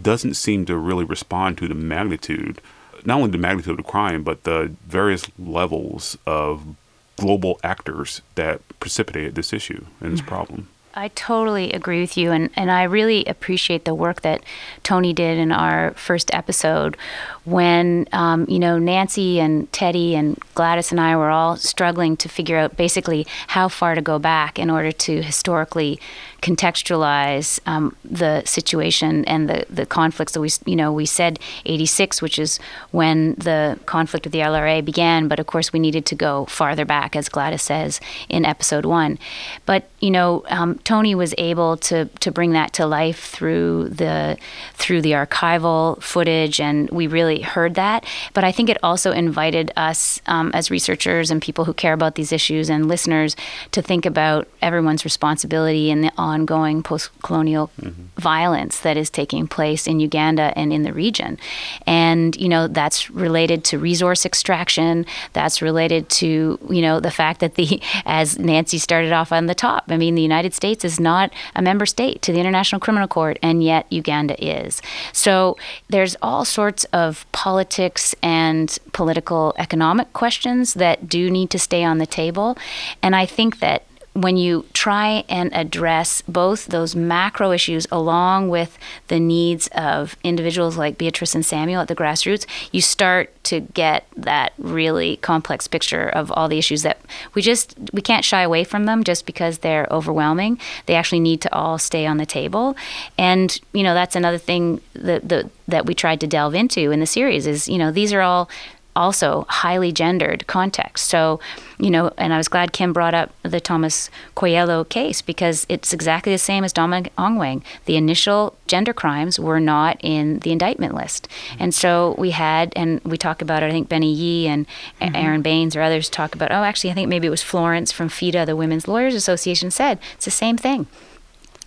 doesn't 0.00 0.34
seem 0.34 0.64
to 0.64 0.76
really 0.76 1.04
respond 1.04 1.58
to 1.58 1.68
the 1.68 1.74
magnitude 1.74 2.60
not 3.04 3.18
only 3.18 3.30
the 3.30 3.38
magnitude 3.38 3.72
of 3.72 3.76
the 3.76 3.90
crime, 3.90 4.22
but 4.22 4.44
the 4.44 4.74
various 4.86 5.26
levels 5.38 6.16
of 6.26 6.74
global 7.16 7.60
actors 7.62 8.22
that 8.34 8.60
precipitated 8.80 9.34
this 9.34 9.52
issue 9.52 9.84
and 10.00 10.12
this 10.12 10.20
mm-hmm. 10.20 10.28
problem. 10.28 10.68
I 10.96 11.08
totally 11.08 11.72
agree 11.72 12.00
with 12.00 12.16
you, 12.16 12.30
and, 12.30 12.50
and 12.54 12.70
I 12.70 12.84
really 12.84 13.24
appreciate 13.24 13.84
the 13.84 13.94
work 13.94 14.22
that 14.22 14.44
Tony 14.84 15.12
did 15.12 15.38
in 15.38 15.50
our 15.50 15.90
first 15.94 16.32
episode 16.32 16.96
when, 17.44 18.08
um, 18.12 18.46
you 18.48 18.60
know, 18.60 18.78
Nancy 18.78 19.40
and 19.40 19.70
Teddy 19.72 20.14
and 20.14 20.38
Gladys 20.54 20.92
and 20.92 21.00
I 21.00 21.16
were 21.16 21.30
all 21.30 21.56
struggling 21.56 22.16
to 22.18 22.28
figure 22.28 22.56
out 22.56 22.76
basically 22.76 23.26
how 23.48 23.68
far 23.68 23.96
to 23.96 24.00
go 24.00 24.20
back 24.20 24.56
in 24.56 24.70
order 24.70 24.92
to 24.92 25.20
historically 25.20 25.98
contextualize 26.44 27.58
um, 27.64 27.96
the 28.04 28.42
situation 28.44 29.24
and 29.24 29.48
the, 29.48 29.64
the 29.70 29.86
conflicts 29.86 30.34
that 30.34 30.42
we, 30.42 30.50
you 30.66 30.76
know, 30.76 30.92
we 30.92 31.06
said 31.06 31.38
86, 31.64 32.20
which 32.20 32.38
is 32.38 32.60
when 32.90 33.34
the 33.36 33.78
conflict 33.86 34.26
with 34.26 34.34
the 34.34 34.40
LRA 34.40 34.84
began, 34.84 35.26
but 35.26 35.40
of 35.40 35.46
course 35.46 35.72
we 35.72 35.80
needed 35.80 36.04
to 36.04 36.14
go 36.14 36.44
farther 36.44 36.84
back, 36.84 37.16
as 37.16 37.30
Gladys 37.30 37.62
says 37.62 37.98
in 38.28 38.44
episode 38.44 38.84
one. 38.84 39.18
But, 39.64 39.88
you 40.00 40.10
know, 40.10 40.44
um, 40.50 40.78
Tony 40.80 41.14
was 41.14 41.34
able 41.38 41.78
to, 41.78 42.10
to 42.20 42.30
bring 42.30 42.52
that 42.52 42.74
to 42.74 42.84
life 42.84 43.24
through 43.24 43.88
the, 43.88 44.36
through 44.74 45.00
the 45.00 45.12
archival 45.12 46.02
footage, 46.02 46.60
and 46.60 46.90
we 46.90 47.06
really 47.06 47.40
heard 47.40 47.74
that. 47.76 48.04
But 48.34 48.44
I 48.44 48.52
think 48.52 48.68
it 48.68 48.76
also 48.82 49.12
invited 49.12 49.72
us 49.76 50.20
um, 50.26 50.50
as 50.52 50.70
researchers 50.70 51.30
and 51.30 51.40
people 51.40 51.64
who 51.64 51.72
care 51.72 51.94
about 51.94 52.16
these 52.16 52.32
issues 52.32 52.68
and 52.68 52.86
listeners 52.86 53.34
to 53.70 53.80
think 53.80 54.04
about 54.04 54.46
everyone's 54.60 55.06
responsibility 55.06 55.90
in 55.90 56.02
the 56.02 56.12
ongoing 56.34 56.82
post 56.82 57.10
colonial 57.22 57.70
mm-hmm. 57.80 58.02
violence 58.20 58.80
that 58.80 58.96
is 58.96 59.10
taking 59.10 59.46
place 59.46 59.86
in 59.86 60.00
Uganda 60.00 60.52
and 60.56 60.72
in 60.72 60.82
the 60.82 60.92
region. 60.92 61.38
And, 61.86 62.36
you 62.36 62.48
know, 62.48 62.66
that's 62.68 63.10
related 63.10 63.64
to 63.64 63.78
resource 63.78 64.26
extraction, 64.26 65.06
that's 65.32 65.62
related 65.62 66.08
to, 66.20 66.58
you 66.68 66.82
know, 66.82 67.00
the 67.00 67.10
fact 67.10 67.40
that 67.40 67.54
the, 67.54 67.80
as 68.04 68.38
Nancy 68.38 68.78
started 68.78 69.12
off 69.12 69.32
on 69.32 69.46
the 69.46 69.54
top, 69.54 69.84
I 69.88 69.96
mean, 69.96 70.14
the 70.14 70.22
United 70.22 70.54
States 70.54 70.84
is 70.84 70.98
not 70.98 71.32
a 71.54 71.62
member 71.62 71.86
state 71.86 72.20
to 72.22 72.32
the 72.32 72.40
International 72.40 72.80
Criminal 72.80 73.08
Court, 73.08 73.38
and 73.42 73.62
yet 73.62 73.86
Uganda 73.90 74.34
is. 74.44 74.82
So 75.12 75.56
there's 75.88 76.16
all 76.20 76.44
sorts 76.44 76.84
of 76.92 77.26
politics 77.32 78.14
and 78.22 78.76
political 78.92 79.54
economic 79.58 80.12
questions 80.12 80.74
that 80.74 81.08
do 81.08 81.30
need 81.30 81.50
to 81.50 81.58
stay 81.58 81.84
on 81.84 81.98
the 81.98 82.06
table. 82.06 82.56
And 83.02 83.14
I 83.14 83.26
think 83.26 83.60
that 83.60 83.83
when 84.14 84.36
you 84.36 84.64
try 84.72 85.24
and 85.28 85.52
address 85.54 86.22
both 86.22 86.66
those 86.66 86.94
macro 86.94 87.50
issues 87.50 87.86
along 87.90 88.48
with 88.48 88.78
the 89.08 89.18
needs 89.18 89.68
of 89.74 90.16
individuals 90.22 90.76
like 90.76 90.96
Beatrice 90.96 91.34
and 91.34 91.44
Samuel 91.44 91.82
at 91.82 91.88
the 91.88 91.96
grassroots, 91.96 92.46
you 92.70 92.80
start 92.80 93.30
to 93.44 93.60
get 93.60 94.06
that 94.16 94.52
really 94.56 95.16
complex 95.16 95.66
picture 95.66 96.08
of 96.08 96.30
all 96.32 96.48
the 96.48 96.58
issues 96.58 96.82
that 96.82 96.98
we 97.34 97.42
just 97.42 97.76
we 97.92 98.00
can't 98.00 98.24
shy 98.24 98.42
away 98.42 98.62
from 98.62 98.86
them 98.86 99.02
just 99.02 99.26
because 99.26 99.58
they're 99.58 99.88
overwhelming. 99.90 100.60
They 100.86 100.94
actually 100.94 101.20
need 101.20 101.40
to 101.42 101.52
all 101.52 101.78
stay 101.78 102.06
on 102.06 102.16
the 102.16 102.26
table. 102.26 102.76
And, 103.18 103.58
you 103.72 103.82
know, 103.82 103.94
that's 103.94 104.16
another 104.16 104.38
thing 104.38 104.80
that 104.94 105.28
the 105.28 105.50
that 105.66 105.86
we 105.86 105.94
tried 105.94 106.20
to 106.20 106.26
delve 106.26 106.54
into 106.54 106.90
in 106.90 107.00
the 107.00 107.06
series 107.06 107.46
is, 107.46 107.68
you 107.68 107.78
know, 107.78 107.90
these 107.90 108.12
are 108.12 108.20
all 108.20 108.48
also 108.96 109.46
highly 109.48 109.92
gendered 109.92 110.46
context. 110.46 111.08
So, 111.08 111.40
you 111.78 111.90
know, 111.90 112.12
and 112.16 112.32
I 112.32 112.36
was 112.36 112.48
glad 112.48 112.72
Kim 112.72 112.92
brought 112.92 113.14
up 113.14 113.32
the 113.42 113.60
Thomas 113.60 114.10
Kwoyelo 114.36 114.88
case 114.88 115.22
because 115.22 115.66
it's 115.68 115.92
exactly 115.92 116.32
the 116.32 116.38
same 116.38 116.64
as 116.64 116.72
Dominic 116.72 117.14
Ongwen. 117.16 117.62
The 117.86 117.96
initial 117.96 118.56
gender 118.66 118.92
crimes 118.92 119.38
were 119.38 119.60
not 119.60 119.98
in 120.00 120.38
the 120.40 120.52
indictment 120.52 120.94
list. 120.94 121.28
And 121.58 121.74
so 121.74 122.14
we 122.18 122.30
had, 122.30 122.72
and 122.76 123.00
we 123.02 123.16
talk 123.16 123.42
about 123.42 123.62
it, 123.62 123.66
I 123.66 123.70
think 123.70 123.88
Benny 123.88 124.12
Yee 124.12 124.46
and 124.46 124.66
mm-hmm. 125.00 125.16
Aaron 125.16 125.42
Baines 125.42 125.76
or 125.76 125.82
others 125.82 126.08
talk 126.08 126.34
about, 126.34 126.52
oh, 126.52 126.62
actually, 126.64 126.90
I 126.90 126.94
think 126.94 127.08
maybe 127.08 127.26
it 127.26 127.30
was 127.30 127.42
Florence 127.42 127.92
from 127.92 128.08
FIDA, 128.08 128.46
the 128.46 128.56
Women's 128.56 128.88
Lawyers 128.88 129.14
Association, 129.14 129.70
said 129.70 129.98
it's 130.14 130.24
the 130.24 130.30
same 130.30 130.56
thing 130.56 130.86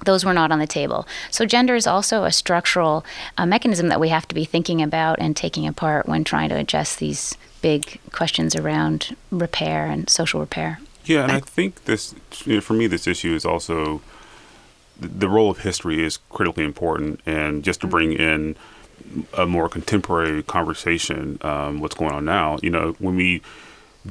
those 0.05 0.23
were 0.23 0.33
not 0.33 0.51
on 0.51 0.59
the 0.59 0.67
table. 0.67 1.07
So, 1.31 1.45
gender 1.45 1.75
is 1.75 1.87
also 1.87 2.23
a 2.23 2.31
structural 2.31 3.05
uh, 3.37 3.45
mechanism 3.45 3.87
that 3.89 3.99
we 3.99 4.09
have 4.09 4.27
to 4.27 4.35
be 4.35 4.45
thinking 4.45 4.81
about 4.81 5.19
and 5.19 5.35
taking 5.35 5.67
apart 5.67 6.07
when 6.07 6.23
trying 6.23 6.49
to 6.49 6.55
address 6.55 6.95
these 6.95 7.37
big 7.61 7.99
questions 8.11 8.55
around 8.55 9.15
repair 9.31 9.87
and 9.87 10.09
social 10.09 10.39
repair. 10.39 10.79
Yeah, 11.05 11.23
and 11.23 11.31
I 11.31 11.39
think 11.39 11.85
this, 11.85 12.13
you 12.45 12.55
know, 12.55 12.61
for 12.61 12.73
me, 12.73 12.87
this 12.87 13.07
issue 13.07 13.33
is 13.33 13.45
also 13.45 14.01
the 14.99 15.29
role 15.29 15.49
of 15.49 15.59
history 15.59 16.03
is 16.03 16.17
critically 16.29 16.63
important, 16.63 17.21
and 17.25 17.63
just 17.63 17.81
to 17.81 17.87
bring 17.87 18.13
in 18.13 18.55
a 19.37 19.45
more 19.45 19.69
contemporary 19.69 20.43
conversation, 20.43 21.37
um, 21.41 21.79
what's 21.79 21.95
going 21.95 22.11
on 22.11 22.25
now. 22.25 22.57
You 22.61 22.69
know, 22.69 22.95
when 22.99 23.15
we 23.15 23.41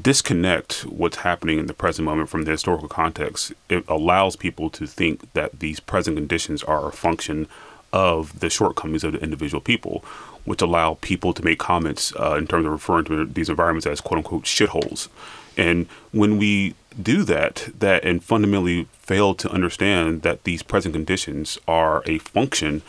disconnect 0.02 0.82
what's 0.86 1.18
happening 1.18 1.58
in 1.58 1.66
the 1.66 1.74
present 1.74 2.04
moment 2.04 2.28
from 2.28 2.44
the 2.44 2.50
historical 2.50 2.88
context, 2.88 3.52
it 3.68 3.84
allows 3.88 4.36
people 4.36 4.70
to 4.70 4.86
think 4.86 5.32
that 5.32 5.60
these 5.60 5.80
present 5.80 6.16
conditions 6.16 6.62
are 6.62 6.88
a 6.88 6.92
function 6.92 7.48
of 7.92 8.40
the 8.40 8.50
shortcomings 8.50 9.04
of 9.04 9.12
the 9.12 9.22
individual 9.22 9.60
people, 9.60 10.04
which 10.44 10.62
allow 10.62 10.94
people 11.00 11.32
to 11.32 11.44
make 11.44 11.58
comments 11.58 12.12
uh, 12.16 12.36
in 12.36 12.46
terms 12.46 12.66
of 12.66 12.72
referring 12.72 13.04
to 13.04 13.24
these 13.26 13.48
environments 13.48 13.86
as 13.86 14.00
quote 14.00 14.18
unquote 14.18 14.44
shitholes. 14.44 15.08
And 15.56 15.86
when 16.12 16.36
we 16.36 16.74
do 17.00 17.24
that, 17.24 17.68
that 17.78 18.04
and 18.04 18.22
fundamentally 18.22 18.88
fail 18.92 19.34
to 19.34 19.50
understand 19.50 20.22
that 20.22 20.44
these 20.44 20.62
present 20.62 20.94
conditions 20.94 21.58
are 21.66 22.02
a 22.06 22.18
function 22.18 22.82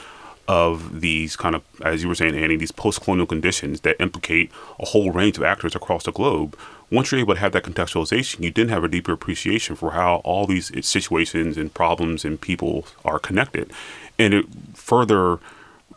of 0.47 1.01
these 1.01 1.35
kind 1.35 1.55
of, 1.55 1.63
as 1.83 2.01
you 2.01 2.07
were 2.07 2.15
saying, 2.15 2.35
Annie, 2.35 2.55
these 2.55 2.71
post 2.71 3.01
colonial 3.01 3.27
conditions 3.27 3.81
that 3.81 4.01
implicate 4.01 4.49
a 4.79 4.85
whole 4.85 5.11
range 5.11 5.37
of 5.37 5.43
actors 5.43 5.75
across 5.75 6.03
the 6.03 6.11
globe, 6.11 6.57
once 6.89 7.11
you're 7.11 7.19
able 7.19 7.33
to 7.33 7.39
have 7.39 7.51
that 7.51 7.63
contextualization, 7.63 8.43
you 8.43 8.51
then 8.51 8.69
have 8.69 8.83
a 8.83 8.87
deeper 8.87 9.11
appreciation 9.11 9.75
for 9.75 9.91
how 9.91 10.17
all 10.17 10.45
these 10.45 10.71
situations 10.85 11.57
and 11.57 11.73
problems 11.73 12.23
and 12.23 12.39
people 12.39 12.87
are 13.03 13.19
connected. 13.19 13.71
And 14.17 14.33
it 14.33 14.45
further 14.73 15.39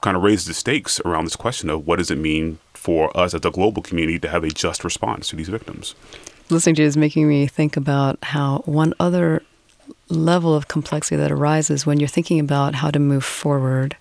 kind 0.00 0.16
of 0.16 0.22
raises 0.22 0.46
the 0.46 0.54
stakes 0.54 1.00
around 1.04 1.24
this 1.24 1.36
question 1.36 1.70
of 1.70 1.86
what 1.86 1.96
does 1.96 2.10
it 2.10 2.18
mean 2.18 2.58
for 2.74 3.16
us 3.16 3.34
as 3.34 3.44
a 3.44 3.50
global 3.50 3.82
community 3.82 4.18
to 4.18 4.28
have 4.28 4.42
a 4.42 4.48
just 4.48 4.82
response 4.82 5.28
to 5.28 5.36
these 5.36 5.48
victims. 5.48 5.94
Listening 6.48 6.74
to 6.76 6.82
you 6.82 6.88
is 6.88 6.96
making 6.96 7.28
me 7.28 7.46
think 7.46 7.76
about 7.76 8.18
how 8.22 8.62
one 8.64 8.94
other 8.98 9.42
level 10.08 10.54
of 10.54 10.68
complexity 10.68 11.16
that 11.16 11.30
arises 11.30 11.86
when 11.86 12.00
you're 12.00 12.08
thinking 12.08 12.40
about 12.40 12.74
how 12.74 12.90
to 12.90 12.98
move 12.98 13.24
forward 13.24 13.96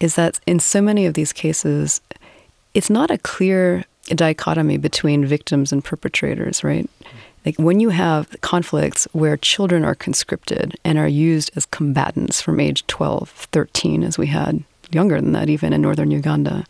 is 0.00 0.16
that 0.16 0.38
in 0.46 0.60
so 0.60 0.82
many 0.82 1.06
of 1.06 1.14
these 1.14 1.32
cases, 1.32 2.00
it's 2.74 2.90
not 2.90 3.10
a 3.10 3.18
clear 3.18 3.84
dichotomy 4.14 4.76
between 4.76 5.26
victims 5.26 5.72
and 5.72 5.84
perpetrators, 5.84 6.64
right? 6.64 6.88
Like 7.46 7.56
when 7.56 7.80
you 7.80 7.90
have 7.90 8.36
conflicts 8.40 9.06
where 9.12 9.36
children 9.36 9.84
are 9.84 9.94
conscripted 9.94 10.76
and 10.84 10.98
are 10.98 11.08
used 11.08 11.50
as 11.56 11.66
combatants 11.66 12.40
from 12.40 12.60
age 12.60 12.86
12, 12.86 13.30
13, 13.52 14.02
as 14.02 14.18
we 14.18 14.26
had 14.26 14.64
younger 14.90 15.20
than 15.20 15.32
that, 15.32 15.48
even 15.48 15.72
in 15.72 15.80
northern 15.80 16.10
Uganda, 16.10 16.64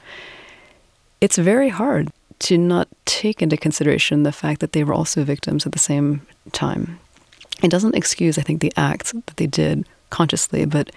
it's 1.21 1.39
very 1.39 1.69
hard 1.69 2.13
to 2.41 2.57
not 2.57 2.89
take 3.05 3.43
into 3.43 3.57
consideration 3.57 4.23
the 4.23 4.33
fact 4.33 4.61
that 4.61 4.73
they 4.73 4.85
were 4.85 4.95
also 4.95 5.25
victims 5.25 5.67
at 5.67 5.73
the 5.73 5.79
same 5.79 6.23
time. 6.53 7.01
It 7.63 7.71
doesn't 7.71 7.97
excuse, 7.97 8.39
I 8.39 8.43
think, 8.43 8.61
the 8.61 8.73
acts 8.77 9.13
that 9.13 9.37
they 9.37 9.47
did 9.47 9.87
consciously, 10.11 10.65
but 10.65 10.91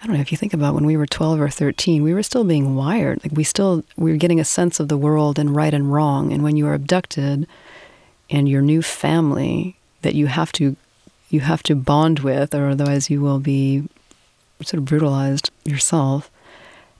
I 0.00 0.06
don't 0.06 0.16
know 0.16 0.22
if 0.22 0.32
you 0.32 0.38
think 0.38 0.54
about 0.54 0.74
when 0.74 0.86
we 0.86 0.96
were 0.96 1.06
12 1.06 1.40
or 1.40 1.50
13, 1.50 2.02
we 2.02 2.14
were 2.14 2.22
still 2.22 2.44
being 2.44 2.74
wired. 2.74 3.22
Like 3.22 3.32
we 3.32 3.44
still 3.44 3.84
we 3.96 4.10
were 4.10 4.16
getting 4.16 4.40
a 4.40 4.44
sense 4.44 4.80
of 4.80 4.88
the 4.88 4.96
world 4.96 5.38
and 5.38 5.54
right 5.54 5.74
and 5.74 5.92
wrong. 5.92 6.32
And 6.32 6.42
when 6.42 6.56
you 6.56 6.66
are 6.66 6.74
abducted 6.74 7.46
and 8.30 8.48
your 8.48 8.62
new 8.62 8.80
family 8.80 9.76
that 10.02 10.14
you 10.14 10.28
have 10.28 10.52
to 10.52 10.76
you 11.28 11.40
have 11.40 11.62
to 11.64 11.74
bond 11.76 12.20
with, 12.20 12.54
or 12.54 12.70
otherwise 12.70 13.10
you 13.10 13.20
will 13.20 13.38
be 13.38 13.88
sort 14.62 14.78
of 14.78 14.84
brutalized 14.86 15.50
yourself, 15.64 16.30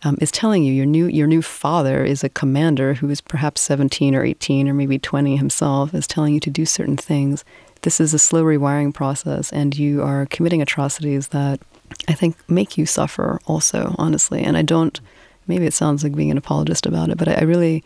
um, 0.03 0.17
is 0.21 0.31
telling 0.31 0.63
you 0.63 0.73
your 0.73 0.87
new 0.87 1.07
your 1.07 1.27
new 1.27 1.41
father 1.41 2.05
is 2.05 2.23
a 2.23 2.29
commander 2.29 2.95
who 2.95 3.09
is 3.09 3.23
perhaps 3.23 3.63
17 3.63 4.15
or 4.15 4.23
18 4.25 4.69
or 4.69 4.75
maybe 4.75 4.99
20 4.99 5.37
himself 5.37 5.95
is 5.95 6.07
telling 6.07 6.35
you 6.35 6.41
to 6.41 6.51
do 6.51 6.67
certain 6.67 6.99
things. 6.99 7.47
This 7.83 7.99
is 7.99 8.13
a 8.13 8.19
slow 8.19 8.45
rewiring 8.45 8.93
process, 8.93 9.51
and 9.51 9.79
you 9.79 10.03
are 10.03 10.27
committing 10.27 10.61
atrocities 10.61 11.29
that 11.29 11.61
I 12.09 12.14
think 12.14 12.36
make 12.49 12.78
you 12.78 12.86
suffer 12.86 13.41
also, 13.47 13.95
honestly. 13.99 14.43
And 14.43 14.57
I 14.57 14.62
don't, 14.62 15.01
maybe 15.47 15.66
it 15.66 15.74
sounds 15.74 16.03
like 16.03 16.14
being 16.14 16.30
an 16.30 16.38
apologist 16.38 16.86
about 16.86 17.11
it, 17.11 17.18
but 17.18 17.28
I, 17.28 17.34
I 17.34 17.43
really, 17.43 17.84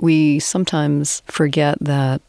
we 0.00 0.38
sometimes 0.40 1.22
forget 1.26 1.78
that 1.80 2.20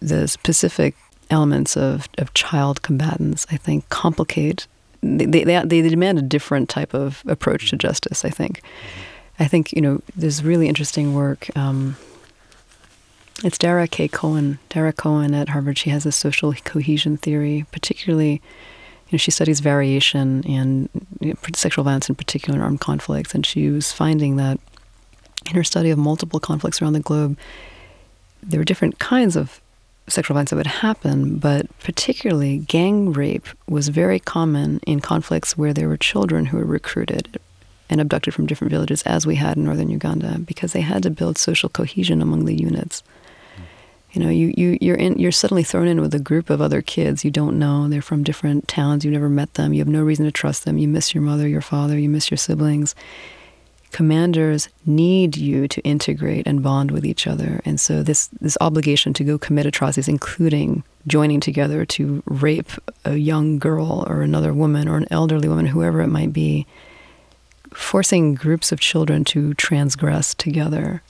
the 0.00 0.28
specific 0.28 0.94
elements 1.30 1.76
of, 1.76 2.08
of 2.18 2.32
child 2.34 2.82
combatants, 2.82 3.46
I 3.50 3.56
think, 3.56 3.88
complicate, 3.88 4.66
they, 5.02 5.44
they, 5.44 5.62
they 5.64 5.88
demand 5.88 6.18
a 6.18 6.22
different 6.22 6.68
type 6.68 6.94
of 6.94 7.22
approach 7.26 7.70
to 7.70 7.76
justice, 7.76 8.24
I 8.24 8.30
think. 8.30 8.62
I 9.38 9.46
think, 9.46 9.72
you 9.72 9.80
know, 9.80 10.00
there's 10.16 10.42
really 10.42 10.68
interesting 10.68 11.14
work. 11.14 11.56
Um, 11.56 11.96
it's 13.44 13.58
Dara 13.58 13.86
K. 13.86 14.08
Cohen. 14.08 14.58
Dara 14.68 14.92
Cohen 14.92 15.32
at 15.34 15.50
Harvard, 15.50 15.78
she 15.78 15.90
has 15.90 16.04
a 16.04 16.10
social 16.10 16.52
cohesion 16.54 17.16
theory, 17.16 17.66
particularly 17.70 18.42
you 19.08 19.16
know, 19.16 19.18
she 19.18 19.30
studies 19.30 19.60
variation 19.60 20.44
and 20.46 20.88
you 21.20 21.28
know, 21.30 21.34
sexual 21.54 21.84
violence 21.84 22.08
in 22.08 22.14
particular 22.14 22.58
in 22.58 22.62
armed 22.62 22.80
conflicts, 22.80 23.34
and 23.34 23.46
she 23.46 23.70
was 23.70 23.90
finding 23.90 24.36
that 24.36 24.60
in 25.46 25.54
her 25.54 25.64
study 25.64 25.90
of 25.90 25.98
multiple 25.98 26.40
conflicts 26.40 26.82
around 26.82 26.92
the 26.92 27.00
globe, 27.00 27.38
there 28.42 28.60
were 28.60 28.64
different 28.64 28.98
kinds 28.98 29.34
of 29.36 29.60
sexual 30.08 30.34
violence 30.34 30.50
that 30.50 30.56
would 30.56 30.66
happen, 30.66 31.38
but 31.38 31.66
particularly 31.80 32.58
gang 32.58 33.12
rape 33.12 33.46
was 33.68 33.88
very 33.88 34.18
common 34.18 34.80
in 34.86 35.00
conflicts 35.00 35.56
where 35.56 35.72
there 35.72 35.88
were 35.88 35.96
children 35.96 36.46
who 36.46 36.56
were 36.58 36.64
recruited 36.64 37.38
and 37.90 38.00
abducted 38.00 38.34
from 38.34 38.46
different 38.46 38.70
villages, 38.70 39.02
as 39.04 39.26
we 39.26 39.36
had 39.36 39.56
in 39.56 39.64
northern 39.64 39.88
Uganda, 39.88 40.38
because 40.40 40.72
they 40.72 40.82
had 40.82 41.02
to 41.02 41.10
build 41.10 41.38
social 41.38 41.68
cohesion 41.68 42.20
among 42.20 42.44
the 42.44 42.54
units. 42.54 43.02
You 44.12 44.22
know, 44.22 44.30
you, 44.30 44.54
you, 44.56 44.78
you're 44.80 44.96
in 44.96 45.18
you're 45.18 45.32
suddenly 45.32 45.62
thrown 45.62 45.86
in 45.86 46.00
with 46.00 46.14
a 46.14 46.18
group 46.18 46.48
of 46.48 46.62
other 46.62 46.80
kids 46.80 47.24
you 47.24 47.30
don't 47.30 47.58
know. 47.58 47.88
They're 47.88 48.00
from 48.00 48.22
different 48.22 48.66
towns, 48.66 49.04
you've 49.04 49.12
never 49.12 49.28
met 49.28 49.54
them, 49.54 49.72
you 49.72 49.80
have 49.80 49.88
no 49.88 50.02
reason 50.02 50.24
to 50.24 50.32
trust 50.32 50.64
them, 50.64 50.78
you 50.78 50.88
miss 50.88 51.14
your 51.14 51.22
mother, 51.22 51.46
your 51.46 51.60
father, 51.60 51.98
you 51.98 52.08
miss 52.08 52.30
your 52.30 52.38
siblings. 52.38 52.94
Commanders 53.90 54.68
need 54.84 55.36
you 55.36 55.66
to 55.68 55.80
integrate 55.80 56.46
and 56.46 56.62
bond 56.62 56.90
with 56.90 57.06
each 57.06 57.26
other. 57.26 57.60
And 57.64 57.80
so 57.80 58.02
this 58.02 58.28
this 58.40 58.56
obligation 58.60 59.12
to 59.14 59.24
go 59.24 59.38
commit 59.38 59.66
atrocities, 59.66 60.08
including 60.08 60.84
joining 61.06 61.40
together 61.40 61.84
to 61.86 62.22
rape 62.26 62.70
a 63.04 63.16
young 63.16 63.58
girl 63.58 64.04
or 64.08 64.22
another 64.22 64.54
woman 64.54 64.88
or 64.88 64.96
an 64.96 65.06
elderly 65.10 65.48
woman, 65.48 65.66
whoever 65.66 66.00
it 66.00 66.08
might 66.08 66.32
be, 66.32 66.66
forcing 67.74 68.34
groups 68.34 68.72
of 68.72 68.80
children 68.80 69.24
to 69.24 69.54
transgress 69.54 70.34
together 70.34 71.02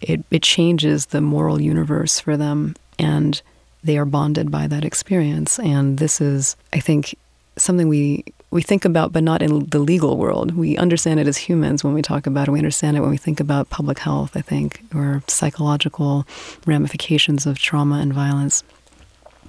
it, 0.00 0.24
it 0.30 0.42
changes 0.42 1.06
the 1.06 1.20
moral 1.20 1.60
universe 1.60 2.20
for 2.20 2.36
them 2.36 2.74
and 2.98 3.42
they 3.84 3.98
are 3.98 4.04
bonded 4.04 4.50
by 4.50 4.66
that 4.66 4.84
experience 4.84 5.58
and 5.58 5.98
this 5.98 6.20
is 6.20 6.56
i 6.72 6.80
think 6.80 7.14
something 7.56 7.88
we 7.88 8.24
we 8.50 8.62
think 8.62 8.84
about 8.84 9.12
but 9.12 9.22
not 9.22 9.42
in 9.42 9.66
the 9.66 9.78
legal 9.78 10.16
world 10.16 10.56
we 10.56 10.76
understand 10.76 11.20
it 11.20 11.26
as 11.26 11.36
humans 11.36 11.84
when 11.84 11.94
we 11.94 12.02
talk 12.02 12.26
about 12.26 12.48
it 12.48 12.50
we 12.50 12.58
understand 12.58 12.96
it 12.96 13.00
when 13.00 13.10
we 13.10 13.16
think 13.16 13.40
about 13.40 13.70
public 13.70 13.98
health 13.98 14.36
i 14.36 14.40
think 14.40 14.82
or 14.94 15.22
psychological 15.28 16.26
ramifications 16.66 17.46
of 17.46 17.58
trauma 17.58 17.98
and 17.98 18.12
violence 18.12 18.62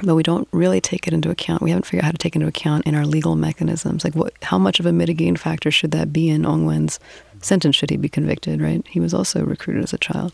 but 0.03 0.15
we 0.15 0.23
don't 0.23 0.47
really 0.51 0.79
take 0.79 1.07
it 1.07 1.13
into 1.13 1.29
account. 1.29 1.61
We 1.61 1.71
haven't 1.71 1.85
figured 1.85 2.03
out 2.03 2.05
how 2.05 2.11
to 2.11 2.17
take 2.17 2.35
into 2.35 2.47
account 2.47 2.85
in 2.85 2.95
our 2.95 3.05
legal 3.05 3.35
mechanisms. 3.35 4.03
Like, 4.03 4.15
what, 4.15 4.33
how 4.41 4.57
much 4.57 4.79
of 4.79 4.85
a 4.85 4.91
mitigating 4.91 5.35
factor 5.35 5.71
should 5.71 5.91
that 5.91 6.13
be 6.13 6.29
in 6.29 6.43
Ongwen's 6.43 6.99
sentence? 7.41 7.75
Should 7.75 7.89
he 7.89 7.97
be 7.97 8.09
convicted? 8.09 8.61
Right? 8.61 8.85
He 8.87 8.99
was 8.99 9.13
also 9.13 9.43
recruited 9.43 9.83
as 9.83 9.93
a 9.93 9.97
child. 9.97 10.33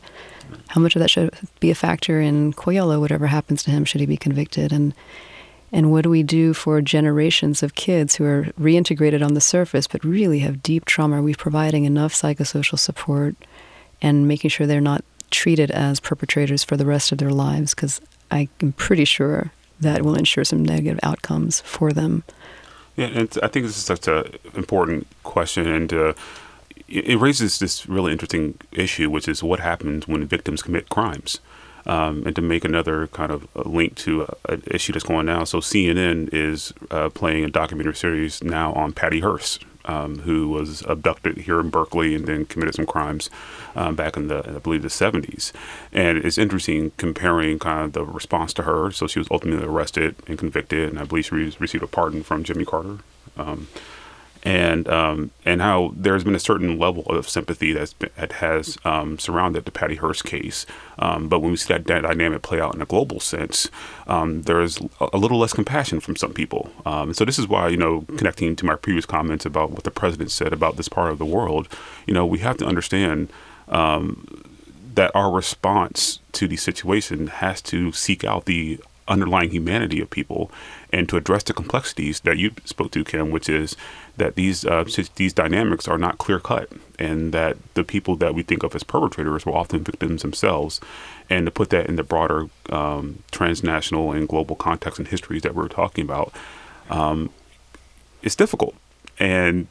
How 0.68 0.82
much 0.82 0.95
of 0.95 0.99
that 1.01 1.10
should 1.10 1.34
be 1.60 1.72
a 1.72 1.76
factor 1.76 2.20
in 2.20 2.54
Kwoyelo? 2.54 2.99
Whatever 2.99 3.28
happens 3.28 3.64
to 3.64 3.72
him, 3.72 3.86
should 3.86 4.01
he 4.01 4.08
be 4.08 4.18
convicted? 4.18 4.72
And 4.72 4.93
and 5.72 5.91
what 5.91 6.04
do 6.04 6.10
we 6.12 6.22
do 6.22 6.54
for 6.54 6.82
generations 6.82 7.64
of 7.64 7.74
kids 7.74 8.16
who 8.16 8.26
are 8.26 8.43
reintegrated 8.60 9.26
on 9.26 9.34
the 9.34 9.41
surface 9.41 9.88
but 9.88 10.04
really 10.04 10.39
have 10.39 10.62
deep 10.62 10.86
trauma? 10.86 11.18
Are 11.18 11.22
we 11.24 11.34
providing 11.34 11.86
enough 11.86 12.14
psychosocial 12.14 12.78
support 12.78 13.36
and 13.99 14.28
making 14.28 14.51
sure 14.51 14.68
they're 14.68 14.80
not 14.80 15.04
treated 15.32 15.72
as 15.72 15.99
perpetrators 15.99 16.64
for 16.64 16.78
the 16.78 16.86
rest 16.86 17.12
of 17.12 17.18
their 17.18 17.32
lives? 17.32 17.74
Because 17.74 17.99
I'm 18.30 18.74
pretty 18.78 19.06
sure 19.06 19.51
that 19.80 20.04
will 20.04 20.16
ensure 20.16 20.43
some 20.43 20.64
negative 20.64 20.99
outcomes 21.01 21.62
for 21.62 21.91
them. 21.91 22.24
Yeah, 22.95 23.08
and 23.08 23.39
I 23.41 23.47
think 23.47 23.66
this 23.66 23.76
is 23.76 23.84
such 23.84 24.08
an 24.08 24.26
important 24.54 25.08
question, 25.24 25.68
and 25.68 25.91
uh, 25.91 26.14
it 26.94 27.18
raises 27.18 27.60
this 27.60 27.88
really 27.88 28.12
interesting 28.12 28.58
issue, 28.72 29.10
which 29.10 29.28
is 29.28 29.41
what 29.41 29.60
happens 29.60 30.08
when 30.08 30.26
victims 30.28 30.62
commit 30.62 30.89
crimes. 30.89 31.39
Um, 31.86 32.24
and 32.26 32.34
to 32.38 32.41
make 32.41 32.64
another 32.64 33.08
kind 33.08 33.32
of 33.32 33.46
link 33.66 33.96
to 33.98 34.26
an 34.48 34.64
issue 34.68 34.94
that's 34.94 35.04
going 35.04 35.20
on 35.20 35.26
now, 35.26 35.44
so 35.44 35.60
CNN 35.60 36.30
is 36.32 36.74
uh, 36.91 37.10
playing 37.10 37.44
a 37.44 37.50
documentary 37.50 37.96
series 37.96 38.41
now 38.41 38.72
on 38.74 38.94
Patty 38.94 39.20
Hearst, 39.20 39.66
um, 39.84 40.20
who 40.20 40.48
was 40.48 40.82
abducted 40.84 41.39
here 41.39 41.60
in 41.60 41.70
Berkeley 41.70 42.16
and 42.16 42.26
then 42.26 42.46
committed 42.46 42.76
some 42.76 42.86
crimes 42.86 43.30
um, 43.76 43.96
back 43.96 44.16
in 44.16 44.30
the, 44.30 44.56
I 44.56 44.60
believe, 44.60 44.82
the 44.82 44.88
70s. 44.88 45.52
And 45.91 46.20
it's 46.20 46.38
interesting 46.38 46.91
comparing 46.96 47.60
kind 47.60 47.86
of 47.86 47.94
the 47.94 48.06
response 48.06 48.54
to 48.54 48.64
her. 48.64 48.91
So 48.91 49.08
she 49.08 49.20
was 49.20 49.28
ultimately 49.30 49.66
arrested 49.66 50.16
and 50.26 50.38
convicted, 50.38 50.89
and 50.89 51.00
I 51.00 51.04
believe 51.04 51.26
she 51.26 51.36
received 51.60 51.84
a 51.84 51.88
pardon 51.88 52.24
from 52.24 52.46
Jimmy 52.46 52.64
Carter. 52.64 53.00
Um, 53.36 53.68
and 54.44 54.89
um, 54.89 55.32
and 55.46 55.62
how 55.62 55.94
there's 55.96 56.24
been 56.24 56.36
a 56.36 56.39
certain 56.39 56.78
level 56.78 57.04
of 57.06 57.30
sympathy 57.30 57.72
that's 57.72 57.94
been, 57.94 58.10
that 58.18 58.34
has 58.34 58.78
um, 58.84 59.18
surrounded 59.18 59.64
the 59.66 59.72
Patty 59.72 59.96
Hearst 59.96 60.26
case, 60.26 60.66
um, 61.00 61.30
but 61.30 61.39
when 61.39 61.52
we 61.52 61.58
see 61.58 61.74
that 61.74 61.86
dynamic 61.86 62.41
play 62.41 62.60
out 62.60 62.76
in 62.76 62.82
a 62.82 62.86
global 62.86 63.20
sense, 63.22 63.70
um, 64.06 64.41
there's 64.44 64.80
a 65.00 65.18
little 65.18 65.39
less 65.39 65.54
compassion 65.54 66.02
from 66.02 66.18
some 66.18 66.34
people. 66.34 66.70
Um, 66.86 67.14
so 67.14 67.24
this 67.24 67.39
is 67.39 67.48
why 67.48 67.70
you 67.70 67.78
know 67.78 68.02
connecting 68.18 68.56
to 68.58 68.66
my 68.66 68.76
previous 68.76 69.06
comments 69.06 69.46
about 69.46 69.72
what 69.72 69.86
the 69.86 69.91
president 69.91 70.30
said 70.32 70.52
about 70.52 70.76
this 70.76 70.89
part 70.89 71.12
of 71.12 71.20
the 71.20 71.26
world, 71.26 71.70
you 72.06 72.14
know 72.14 72.26
we 72.26 72.39
have 72.39 72.58
to 72.58 72.66
understand 72.66 73.32
um, 73.70 74.28
that 74.94 75.12
our 75.16 75.32
response 75.32 76.20
to 76.34 76.48
the 76.48 76.58
situation 76.58 77.28
has 77.28 77.62
to 77.62 77.91
seek 77.94 78.24
out 78.26 78.46
the 78.46 78.80
underlying 79.08 79.49
humanity 79.49 80.01
of 80.01 80.10
people 80.10 80.51
and 80.91 81.10
to 81.10 81.18
address 81.18 81.43
the 81.43 81.54
complexities 81.54 82.20
that 82.22 82.38
you 82.38 82.51
spoke 82.66 82.91
to, 82.91 83.04
Kim, 83.04 83.32
which 83.32 83.49
is 83.49 83.76
that 84.18 84.36
these 84.36 84.64
uh, 84.66 84.84
these 85.16 85.34
dynamics 85.34 85.88
are 85.88 85.97
not 85.97 86.18
clear 86.18 86.39
cut, 86.39 86.70
and 86.99 87.34
that 87.34 87.58
the 87.74 87.84
people 87.84 88.16
that 88.18 88.36
we 88.36 88.43
think 88.43 88.64
of 88.64 88.76
as 88.76 88.84
perpetrators 88.84 89.45
were 89.45 89.54
often 89.54 89.84
victims 89.84 90.22
themselves, 90.22 90.80
and 91.30 91.45
to 91.45 91.51
put 91.51 91.70
that 91.72 91.88
in 91.88 91.95
the 91.95 92.04
broader 92.04 92.47
um, 92.70 93.24
transnational 93.32 94.12
and 94.12 94.28
global 94.28 94.56
context 94.56 94.99
and 94.99 95.08
histories 95.08 95.41
that 95.41 95.56
we're 95.56 95.68
talking 95.68 96.04
about, 96.04 96.32
um, 96.89 97.32
it's 98.22 98.36
difficult, 98.36 98.76
and 99.20 99.68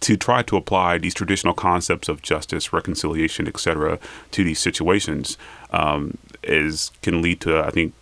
to 0.00 0.18
try 0.18 0.42
to 0.42 0.56
apply 0.58 0.98
these 0.98 1.14
traditional 1.14 1.54
concepts 1.54 2.10
of 2.10 2.20
justice, 2.20 2.74
reconciliation, 2.74 3.48
etc., 3.48 3.98
to 4.30 4.44
these 4.44 4.58
situations 4.58 5.38
um, 5.70 6.18
is 6.42 6.92
can 7.00 7.22
lead 7.22 7.40
to, 7.40 7.58
I 7.60 7.70
think, 7.70 7.94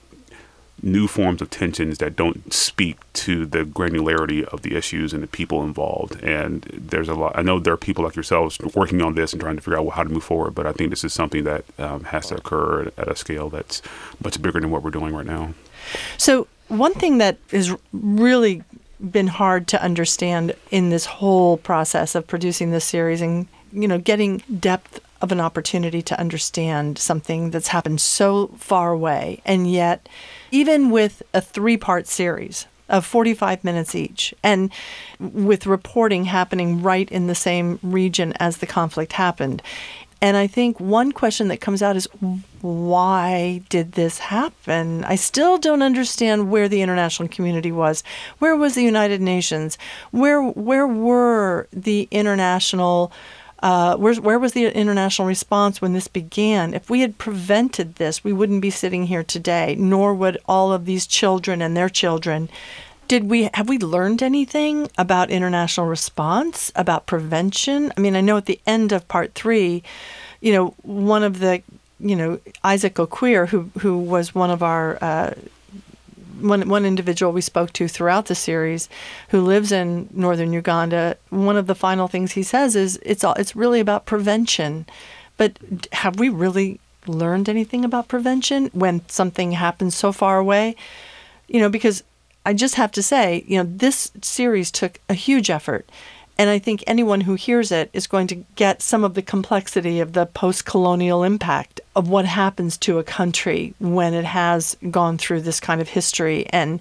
new 0.83 1.07
forms 1.07 1.41
of 1.41 1.49
tensions 1.51 1.99
that 1.99 2.17
don't 2.17 2.53
speak 2.53 2.99
to 3.13 3.47
the 3.47 3.65
granularity 3.65 4.45
of 4.45 4.63
the 4.63 4.75
issues 4.75 5.13
and 5.13 5.23
the 5.23 5.29
people 5.29 5.63
involved. 5.63 6.23
And 6.23 6.63
there's 6.73 7.09
a 7.09 7.15
lot. 7.15 7.33
I 7.37 7.43
know 7.43 7.61
there 7.61 7.73
are 7.73 7.79
people 7.79 8.05
like 8.05 8.17
yourselves 8.17 8.59
working 8.75 9.01
on 9.01 9.15
this 9.15 9.33
and 9.33 9.41
trying 9.41 9.57
to 9.57 9.63
figure 9.63 9.79
out 9.79 9.89
how 9.91 10.03
to 10.03 10.09
move 10.09 10.25
forward. 10.25 10.55
But 10.55 10.67
I 10.67 10.73
think 10.73 10.91
this 10.91 11.05
is 11.05 11.13
something 11.13 11.45
that 11.45 11.65
um, 11.79 12.05
has 12.05 12.29
to 12.29 12.37
occur 12.37 12.91
at 12.99 13.09
a 13.09 13.17
scale 13.17 13.49
that's 13.49 13.81
much 14.23 14.41
bigger 14.43 14.61
than 14.61 14.71
what 14.71 14.83
we're 14.83 14.91
doing 14.91 15.15
right 15.15 15.27
now. 15.27 15.55
So 16.17 16.49
one 16.69 16.95
thing 16.95 17.19
that 17.19 17.39
has 17.51 17.75
really 17.93 18.63
been 19.11 19.27
hard 19.27 19.67
to 19.69 19.83
understand 19.83 20.55
in 20.71 20.91
this 20.91 21.07
whole 21.07 21.57
process 21.59 22.15
of 22.15 22.27
producing 22.27 22.71
this 22.71 22.85
series 22.85 23.21
and 23.21 23.49
you 23.73 23.89
know 23.89 23.99
getting 23.99 24.39
depth 24.61 25.01
of 25.21 25.33
an 25.33 25.41
opportunity 25.41 26.03
to 26.03 26.19
understand 26.19 26.99
something 26.99 27.51
that's 27.51 27.69
happened 27.69 28.01
so 28.01 28.49
far 28.57 28.93
away 28.93 29.41
and 29.45 29.71
yet 29.71 30.09
even 30.53 30.91
with 30.91 31.23
a 31.35 31.41
three-part 31.41 32.07
series 32.07 32.67
of 32.89 33.05
45 33.07 33.65
minutes 33.65 33.95
each 33.95 34.35
and 34.43 34.71
with 35.19 35.67
reporting 35.67 36.27
happening 36.27 36.83
right 36.83 37.11
in 37.11 37.27
the 37.27 37.35
same 37.35 37.81
region 37.83 38.35
as 38.39 38.59
the 38.59 38.67
conflict 38.67 39.15
happened 39.15 39.63
and 40.23 40.37
I 40.37 40.47
think 40.47 40.79
one 40.79 41.11
question 41.11 41.49
that 41.49 41.61
comes 41.61 41.83
out 41.83 41.97
is 41.97 42.07
why 42.61 43.61
did 43.69 43.93
this 43.93 44.19
happen? 44.19 45.03
I 45.03 45.17
still 45.17 45.59
don't 45.59 45.83
understand 45.83 46.49
where 46.49 46.69
the 46.69 46.81
international 46.81 47.29
community 47.29 47.73
was. 47.73 48.05
Where 48.39 48.55
was 48.55 48.77
the 48.77 48.85
United 48.85 49.21
Nations? 49.21 49.77
Where 50.13 50.41
where 50.41 50.87
were 50.87 51.67
the 51.73 52.07
international 52.13 53.11
uh, 53.63 53.97
where, 53.97 54.15
where 54.17 54.39
was 54.39 54.53
the 54.53 54.67
international 54.67 55.29
response 55.29 55.81
when 55.81 55.93
this 55.93 56.09
began? 56.09 56.75
If 56.75 56.91
we 56.91 57.01
had 57.01 57.17
prevented 57.17 57.95
this, 57.95 58.25
we 58.25 58.33
wouldn't 58.33 58.61
be 58.61 58.71
sitting 58.71 59.07
here 59.07 59.23
today, 59.23 59.77
nor 59.79 60.15
would 60.15 60.39
all 60.47 60.73
of 60.73 60.85
these 60.85 61.07
children 61.07 61.63
and 61.63 61.77
their 61.77 61.89
children 61.89 62.49
did 63.09 63.29
we 63.29 63.51
have 63.53 63.69
we 63.69 63.79
learned 63.79 64.23
anything 64.23 64.89
about 64.97 65.31
international 65.31 65.87
response 65.87 66.73
about 66.75 67.05
prevention 67.05 67.93
i 67.97 68.01
mean 68.01 68.17
i 68.17 68.23
know 68.23 68.39
at 68.39 68.47
the 68.47 68.61
end 68.67 68.91
of 68.91 69.07
part 69.09 69.35
three 69.35 69.83
you 70.41 70.51
know 70.53 70.69
one 70.83 71.23
of 71.23 71.39
the 71.41 71.63
you 72.01 72.17
know 72.17 72.41
isaac 72.65 72.95
okwir 72.95 73.49
who 73.49 73.71
who 73.81 73.99
was 73.99 74.35
one 74.35 74.51
of 74.51 74.63
our 74.63 74.97
uh, 75.03 75.35
one 76.41 76.69
one 76.69 76.85
individual 76.85 77.33
we 77.33 77.41
spoke 77.41 77.73
to 77.73 77.89
throughout 77.89 78.27
the 78.27 78.35
series 78.35 78.89
who 79.29 79.41
lives 79.41 79.73
in 79.73 80.09
northern 80.13 80.53
uganda 80.53 81.17
one 81.31 81.57
of 81.57 81.67
the 81.67 81.75
final 81.75 82.09
things 82.09 82.33
he 82.33 82.43
says 82.43 82.77
is 82.77 82.99
it's 83.03 83.25
all 83.25 83.35
it's 83.35 83.57
really 83.57 83.81
about 83.81 84.07
prevention 84.07 84.87
but 85.37 85.59
have 85.93 86.19
we 86.19 86.29
really 86.29 86.79
learned 87.07 87.49
anything 87.49 87.85
about 87.85 88.09
prevention 88.09 88.71
when 88.73 89.07
something 89.09 89.53
happens 89.53 89.95
so 89.95 90.13
far 90.13 90.39
away 90.39 90.75
you 91.49 91.61
know 91.61 91.69
because 91.69 92.03
I 92.45 92.55
just 92.55 92.75
have 92.75 92.91
to 92.93 93.03
say, 93.03 93.45
you 93.47 93.59
know, 93.59 93.69
this 93.69 94.11
series 94.21 94.71
took 94.71 94.99
a 95.09 95.15
huge 95.15 95.49
effort. 95.49 95.89
And 96.39 96.51
I 96.51 96.59
think 96.59 96.83
anyone 96.87 97.21
who 97.21 97.35
hears 97.35 97.71
it 97.71 97.91
is 97.93 98.07
going 98.07 98.27
to 98.29 98.37
get 98.57 98.83
some 98.83 99.05
of 99.05 99.15
the 99.15 99.23
complexity 99.23 100.01
of 100.01 100.13
the 100.13 100.27
post 100.27 100.65
colonial 100.65 101.23
impact 101.23 101.81
of 101.95 102.09
what 102.09 102.25
happens 102.25 102.77
to 102.79 102.99
a 102.99 103.05
country 103.05 103.75
when 103.79 104.15
it 104.15 104.25
has 104.25 104.77
gone 104.91 105.19
through 105.19 105.43
this 105.43 105.61
kind 105.61 105.81
of 105.81 105.91
history. 105.91 106.47
And 106.51 106.81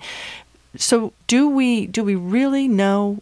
so 0.78 1.14
do 1.28 1.50
we 1.50 1.88
do 1.88 2.04
we 2.04 2.16
really 2.16 2.68
know 2.68 3.20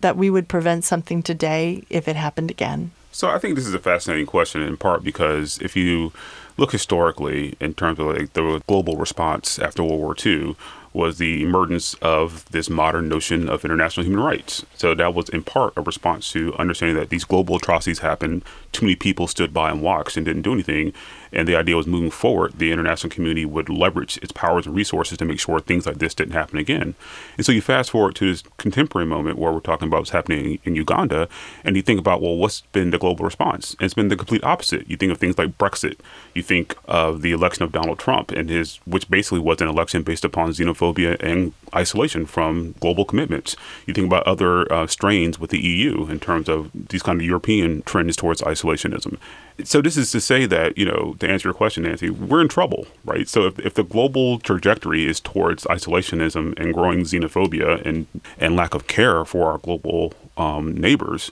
that 0.00 0.16
we 0.16 0.30
would 0.30 0.48
prevent 0.48 0.84
something 0.84 1.22
today 1.22 1.82
if 1.90 2.06
it 2.08 2.16
happened 2.16 2.50
again? 2.50 2.92
So 3.10 3.28
I 3.28 3.38
think 3.38 3.56
this 3.56 3.66
is 3.66 3.74
a 3.74 3.78
fascinating 3.78 4.26
question 4.26 4.62
in 4.62 4.76
part 4.76 5.04
because 5.04 5.58
if 5.58 5.76
you 5.76 6.12
look 6.56 6.72
historically 6.72 7.56
in 7.60 7.74
terms 7.74 7.98
of 7.98 8.06
like 8.06 8.32
the 8.32 8.62
global 8.66 8.96
response 8.96 9.58
after 9.58 9.82
World 9.82 10.00
War 10.00 10.16
II, 10.24 10.56
was 10.92 11.18
the 11.18 11.42
emergence 11.42 11.94
of 11.94 12.44
this 12.50 12.68
modern 12.68 13.08
notion 13.08 13.48
of 13.48 13.64
international 13.64 14.04
human 14.04 14.22
rights. 14.22 14.64
So 14.74 14.94
that 14.94 15.14
was 15.14 15.28
in 15.28 15.42
part 15.42 15.72
a 15.76 15.80
response 15.80 16.30
to 16.32 16.54
understanding 16.54 16.96
that 16.96 17.10
these 17.10 17.24
global 17.24 17.56
atrocities 17.56 18.00
happened. 18.00 18.44
Too 18.72 18.86
many 18.86 18.96
people 18.96 19.26
stood 19.26 19.52
by 19.52 19.70
and 19.70 19.82
watched 19.82 20.16
and 20.16 20.26
didn't 20.26 20.42
do 20.42 20.52
anything. 20.52 20.92
And 21.32 21.48
the 21.48 21.56
idea 21.56 21.76
was 21.76 21.86
moving 21.86 22.10
forward, 22.10 22.58
the 22.58 22.72
international 22.72 23.10
community 23.10 23.46
would 23.46 23.68
leverage 23.68 24.18
its 24.18 24.32
powers 24.32 24.66
and 24.66 24.76
resources 24.76 25.16
to 25.18 25.24
make 25.24 25.40
sure 25.40 25.60
things 25.60 25.86
like 25.86 25.98
this 25.98 26.14
didn't 26.14 26.34
happen 26.34 26.58
again. 26.58 26.94
And 27.36 27.46
so 27.46 27.52
you 27.52 27.62
fast 27.62 27.90
forward 27.90 28.14
to 28.16 28.30
this 28.30 28.42
contemporary 28.58 29.06
moment 29.06 29.38
where 29.38 29.52
we're 29.52 29.60
talking 29.60 29.88
about 29.88 30.00
what's 30.00 30.10
happening 30.10 30.58
in 30.64 30.76
Uganda, 30.76 31.28
and 31.64 31.74
you 31.74 31.82
think 31.82 31.98
about, 31.98 32.20
well, 32.20 32.36
what's 32.36 32.60
been 32.72 32.90
the 32.90 32.98
global 32.98 33.24
response? 33.24 33.72
And 33.74 33.86
it's 33.86 33.94
been 33.94 34.08
the 34.08 34.16
complete 34.16 34.44
opposite. 34.44 34.88
You 34.88 34.96
think 34.96 35.10
of 35.10 35.18
things 35.18 35.38
like 35.38 35.56
Brexit. 35.56 35.98
You 36.34 36.42
think 36.42 36.76
of 36.84 37.22
the 37.22 37.32
election 37.32 37.62
of 37.62 37.72
Donald 37.72 37.98
Trump 37.98 38.30
and 38.30 38.50
his, 38.50 38.76
which 38.84 39.08
basically 39.08 39.40
was 39.40 39.60
an 39.62 39.68
election 39.68 40.02
based 40.02 40.24
upon 40.24 40.50
xenophobia 40.50 41.16
and 41.22 41.54
isolation 41.74 42.26
from 42.26 42.74
global 42.80 43.06
commitments. 43.06 43.56
You 43.86 43.94
think 43.94 44.06
about 44.06 44.26
other 44.26 44.70
uh, 44.70 44.86
strains 44.86 45.38
with 45.38 45.50
the 45.50 45.60
EU 45.60 46.06
in 46.08 46.20
terms 46.20 46.48
of 46.48 46.70
these 46.74 47.02
kind 47.02 47.20
of 47.20 47.26
European 47.26 47.82
trends 47.82 48.16
towards 48.16 48.42
isolationism. 48.62 49.18
So 49.64 49.80
this 49.80 49.96
is 49.96 50.10
to 50.12 50.20
say 50.20 50.46
that, 50.46 50.78
you 50.78 50.84
know, 50.84 51.16
to 51.18 51.28
answer 51.28 51.48
your 51.48 51.54
question, 51.54 51.84
Nancy, 51.84 52.10
we're 52.10 52.40
in 52.40 52.48
trouble, 52.48 52.86
right? 53.04 53.28
So 53.28 53.46
if, 53.46 53.58
if 53.58 53.74
the 53.74 53.82
global 53.82 54.38
trajectory 54.38 55.06
is 55.06 55.20
towards 55.20 55.64
isolationism 55.64 56.58
and 56.58 56.74
growing 56.74 57.00
xenophobia 57.00 57.84
and, 57.84 58.06
and 58.38 58.56
lack 58.56 58.74
of 58.74 58.86
care 58.86 59.24
for 59.24 59.50
our 59.50 59.58
global 59.58 60.12
um, 60.36 60.76
neighbors, 60.76 61.30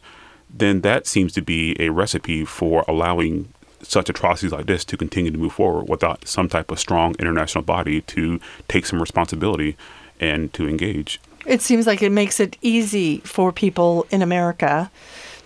then 0.52 0.80
that 0.82 1.06
seems 1.06 1.32
to 1.34 1.42
be 1.42 1.80
a 1.80 1.90
recipe 1.90 2.44
for 2.44 2.84
allowing 2.88 3.52
such 3.82 4.10
atrocities 4.10 4.52
like 4.52 4.66
this 4.66 4.84
to 4.84 4.96
continue 4.96 5.30
to 5.30 5.38
move 5.38 5.52
forward 5.52 5.88
without 5.88 6.26
some 6.26 6.48
type 6.48 6.70
of 6.70 6.78
strong 6.78 7.14
international 7.18 7.64
body 7.64 8.02
to 8.02 8.38
take 8.68 8.84
some 8.84 9.00
responsibility 9.00 9.76
and 10.18 10.52
to 10.52 10.68
engage. 10.68 11.20
It 11.46 11.62
seems 11.62 11.86
like 11.86 12.02
it 12.02 12.10
makes 12.10 12.38
it 12.40 12.58
easy 12.60 13.18
for 13.18 13.52
people 13.52 14.06
in 14.10 14.20
America 14.20 14.90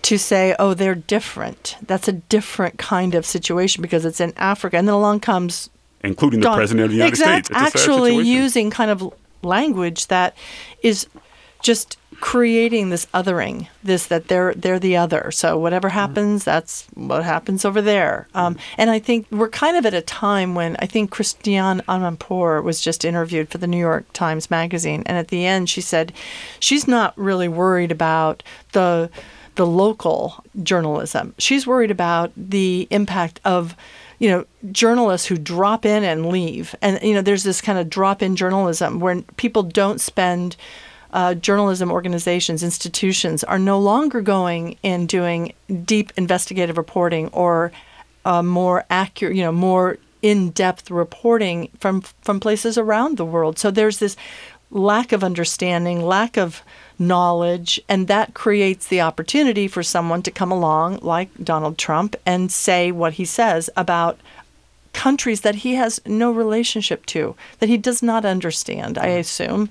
to 0.04 0.18
say, 0.18 0.54
oh, 0.58 0.74
they're 0.74 0.94
different. 0.94 1.76
That's 1.82 2.08
a 2.08 2.12
different 2.12 2.78
kind 2.78 3.14
of 3.14 3.24
situation 3.24 3.80
because 3.80 4.04
it's 4.04 4.20
in 4.20 4.34
Africa. 4.36 4.76
And 4.76 4.86
then 4.86 4.94
along 4.94 5.20
comes. 5.20 5.70
Including 6.02 6.40
the 6.40 6.44
Don- 6.44 6.56
President 6.56 6.84
of 6.84 6.90
the 6.90 6.96
United 6.96 7.08
exact, 7.08 7.46
States. 7.46 7.58
It's 7.58 7.76
actually 7.76 8.16
using 8.18 8.70
kind 8.70 8.90
of 8.90 9.12
language 9.42 10.06
that 10.08 10.36
is 10.82 11.06
just 11.62 11.96
creating 12.20 12.90
this 12.90 13.06
othering 13.06 13.68
this 13.82 14.06
that 14.06 14.28
they're 14.28 14.54
they're 14.54 14.78
the 14.78 14.96
other 14.96 15.30
so 15.30 15.58
whatever 15.58 15.88
mm-hmm. 15.88 15.98
happens 15.98 16.42
mm. 16.42 16.44
that's 16.44 16.86
what 16.94 17.24
happens 17.24 17.64
over 17.64 17.82
there 17.82 18.28
um, 18.34 18.56
and 18.78 18.88
i 18.88 18.98
think 18.98 19.26
we're 19.30 19.48
kind 19.48 19.76
of 19.76 19.84
at 19.84 19.92
a 19.92 20.00
time 20.00 20.54
when 20.54 20.76
i 20.78 20.86
think 20.86 21.10
christiane 21.10 21.80
amanpour 21.88 22.62
was 22.62 22.80
just 22.80 23.04
interviewed 23.04 23.48
for 23.48 23.58
the 23.58 23.66
new 23.66 23.78
york 23.78 24.04
times 24.12 24.50
magazine 24.50 25.02
and 25.06 25.18
at 25.18 25.28
the 25.28 25.44
end 25.44 25.68
she 25.68 25.80
said 25.80 26.12
she's 26.60 26.86
not 26.86 27.16
really 27.18 27.48
worried 27.48 27.90
about 27.90 28.42
the 28.72 29.10
the 29.54 29.66
local 29.66 30.44
journalism. 30.62 31.34
She's 31.38 31.66
worried 31.66 31.90
about 31.90 32.32
the 32.36 32.86
impact 32.90 33.40
of 33.44 33.76
you 34.18 34.30
know 34.30 34.44
journalists 34.72 35.26
who 35.26 35.36
drop 35.36 35.84
in 35.84 36.04
and 36.04 36.26
leave 36.26 36.74
and 36.80 36.98
you 37.02 37.14
know 37.14 37.20
there's 37.20 37.42
this 37.42 37.60
kind 37.60 37.78
of 37.78 37.90
drop 37.90 38.22
in 38.22 38.36
journalism 38.36 39.00
where 39.00 39.20
people 39.36 39.62
don't 39.62 40.00
spend 40.00 40.56
uh, 41.12 41.34
journalism 41.34 41.90
organizations 41.90 42.62
institutions 42.62 43.44
are 43.44 43.58
no 43.58 43.78
longer 43.78 44.20
going 44.20 44.76
and 44.84 45.08
doing 45.08 45.52
deep 45.84 46.12
investigative 46.16 46.78
reporting 46.78 47.28
or 47.28 47.72
uh, 48.24 48.42
more 48.42 48.84
accurate 48.88 49.36
you 49.36 49.42
know 49.42 49.52
more 49.52 49.98
in-depth 50.22 50.90
reporting 50.90 51.68
from 51.78 52.00
from 52.00 52.40
places 52.40 52.78
around 52.78 53.16
the 53.16 53.26
world 53.26 53.58
so 53.58 53.70
there's 53.70 53.98
this 53.98 54.16
lack 54.70 55.12
of 55.12 55.22
understanding 55.22 56.00
lack 56.00 56.36
of 56.36 56.62
knowledge, 56.98 57.80
and 57.88 58.08
that 58.08 58.34
creates 58.34 58.86
the 58.86 59.00
opportunity 59.00 59.68
for 59.68 59.82
someone 59.82 60.22
to 60.22 60.30
come 60.30 60.52
along, 60.52 60.98
like 61.02 61.28
Donald 61.42 61.78
Trump, 61.78 62.16
and 62.24 62.52
say 62.52 62.92
what 62.92 63.14
he 63.14 63.24
says 63.24 63.70
about 63.76 64.18
countries 64.92 65.40
that 65.40 65.56
he 65.56 65.74
has 65.74 66.00
no 66.06 66.30
relationship 66.30 67.04
to, 67.06 67.34
that 67.58 67.68
he 67.68 67.76
does 67.76 68.02
not 68.02 68.24
understand, 68.24 68.96
I 68.96 69.08
assume. 69.08 69.68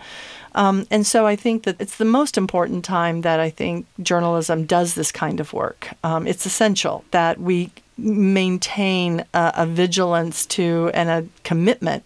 Um, 0.56 0.86
and 0.92 1.08
so 1.08 1.26
I 1.26 1.36
think 1.36 1.64
that 1.64 1.80
it's 1.80 1.98
the 1.98 2.06
most 2.06 2.38
important 2.38 2.86
time 2.86 3.22
that 3.22 3.40
I 3.40 3.50
think 3.50 3.88
journalism 4.02 4.66
does 4.66 4.94
this 4.94 5.12
kind 5.12 5.40
of 5.40 5.54
work. 5.54 5.90
Um, 6.04 6.28
it's 6.28 6.46
essential 6.46 7.04
that 7.12 7.40
we 7.40 7.72
maintain 7.98 9.26
a, 9.34 9.54
a 9.58 9.66
vigilance 9.66 10.46
to 10.48 10.92
and 10.94 11.10
a 11.10 11.28
commitment 11.44 12.04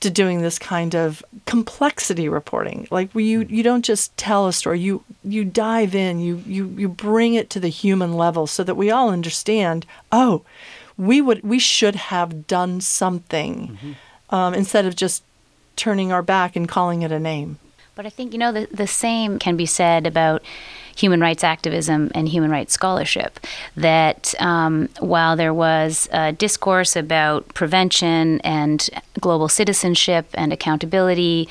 to 0.00 0.10
doing 0.10 0.42
this 0.42 0.58
kind 0.58 0.94
of 0.94 1.24
complexity 1.46 2.28
reporting. 2.28 2.86
Like 2.90 3.14
you 3.14 3.40
you 3.40 3.62
don't 3.62 3.84
just 3.84 4.16
tell 4.16 4.46
a 4.46 4.52
story, 4.52 4.80
you 4.80 5.04
you 5.24 5.44
dive 5.44 5.94
in, 5.94 6.20
you 6.20 6.42
you 6.46 6.68
you 6.76 6.88
bring 6.88 7.34
it 7.34 7.50
to 7.50 7.60
the 7.60 7.68
human 7.68 8.12
level 8.12 8.46
so 8.46 8.62
that 8.64 8.76
we 8.76 8.90
all 8.90 9.10
understand, 9.10 9.86
oh, 10.12 10.42
we 10.96 11.20
would 11.20 11.42
we 11.42 11.58
should 11.58 11.96
have 11.96 12.46
done 12.46 12.80
something 12.80 13.68
mm-hmm. 13.68 14.34
um, 14.34 14.54
instead 14.54 14.86
of 14.86 14.94
just 14.94 15.22
turning 15.76 16.12
our 16.12 16.22
back 16.22 16.56
and 16.56 16.68
calling 16.68 17.02
it 17.02 17.12
a 17.12 17.20
name. 17.20 17.58
But 17.94 18.06
I 18.06 18.10
think 18.10 18.32
you 18.32 18.38
know 18.38 18.52
the 18.52 18.68
the 18.70 18.86
same 18.86 19.38
can 19.38 19.56
be 19.56 19.66
said 19.66 20.06
about 20.06 20.42
human 20.98 21.20
rights 21.20 21.44
activism 21.44 22.10
and 22.14 22.28
human 22.28 22.50
rights 22.50 22.72
scholarship. 22.72 23.38
That 23.76 24.34
um, 24.40 24.88
while 24.98 25.36
there 25.36 25.54
was 25.54 26.08
a 26.12 26.32
discourse 26.32 26.96
about 26.96 27.54
prevention 27.54 28.40
and 28.40 28.88
global 29.20 29.48
citizenship 29.48 30.26
and 30.34 30.52
accountability, 30.52 31.48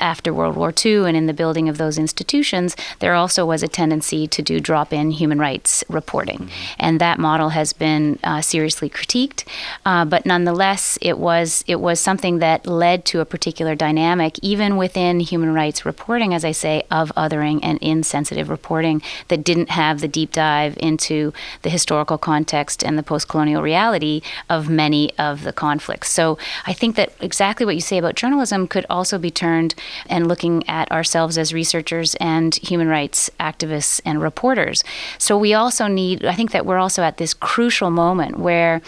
after 0.00 0.32
World 0.32 0.56
War 0.56 0.72
II 0.84 1.06
and 1.06 1.16
in 1.16 1.26
the 1.26 1.32
building 1.32 1.68
of 1.68 1.78
those 1.78 1.98
institutions, 1.98 2.76
there 3.00 3.14
also 3.14 3.44
was 3.44 3.62
a 3.62 3.68
tendency 3.68 4.26
to 4.26 4.42
do 4.42 4.60
drop 4.60 4.92
in 4.92 5.10
human 5.10 5.38
rights 5.38 5.84
reporting. 5.88 6.38
Mm-hmm. 6.38 6.74
And 6.78 7.00
that 7.00 7.18
model 7.18 7.50
has 7.50 7.72
been 7.72 8.18
uh, 8.24 8.40
seriously 8.40 8.90
critiqued. 8.90 9.44
Uh, 9.84 10.04
but 10.04 10.26
nonetheless, 10.26 10.98
it 11.00 11.18
was, 11.18 11.64
it 11.66 11.80
was 11.80 12.00
something 12.00 12.38
that 12.38 12.66
led 12.66 13.04
to 13.06 13.20
a 13.20 13.24
particular 13.24 13.74
dynamic, 13.74 14.38
even 14.42 14.76
within 14.76 15.20
human 15.20 15.52
rights 15.54 15.84
reporting, 15.84 16.34
as 16.34 16.44
I 16.44 16.52
say, 16.52 16.82
of 16.90 17.12
othering 17.16 17.60
and 17.62 17.78
insensitive 17.78 18.48
reporting 18.48 19.02
that 19.28 19.44
didn't 19.44 19.70
have 19.70 20.00
the 20.00 20.08
deep 20.08 20.32
dive 20.32 20.76
into 20.78 21.32
the 21.62 21.70
historical 21.70 22.18
context 22.18 22.84
and 22.84 22.98
the 22.98 23.02
post 23.02 23.28
colonial 23.28 23.62
reality 23.62 24.22
of 24.48 24.68
many 24.68 25.16
of 25.18 25.42
the 25.44 25.52
conflicts. 25.52 26.10
So 26.10 26.38
I 26.66 26.72
think 26.72 26.96
that 26.96 27.12
exactly 27.20 27.66
what 27.66 27.74
you 27.74 27.80
say 27.80 27.98
about 27.98 28.14
journalism 28.14 28.66
could 28.68 28.86
also 28.88 29.18
be 29.18 29.30
turned 29.30 29.74
and 30.08 30.26
looking 30.26 30.68
at 30.68 30.90
ourselves 30.90 31.38
as 31.38 31.52
researchers 31.54 32.14
and 32.16 32.54
human 32.56 32.88
rights 32.88 33.30
activists 33.40 34.00
and 34.04 34.20
reporters. 34.22 34.84
So 35.18 35.36
we 35.36 35.54
also 35.54 35.86
need, 35.86 36.24
I 36.24 36.34
think 36.34 36.52
that 36.52 36.66
we're 36.66 36.78
also 36.78 37.02
at 37.02 37.16
this 37.16 37.34
crucial 37.34 37.90
moment 37.90 38.38
where 38.38 38.80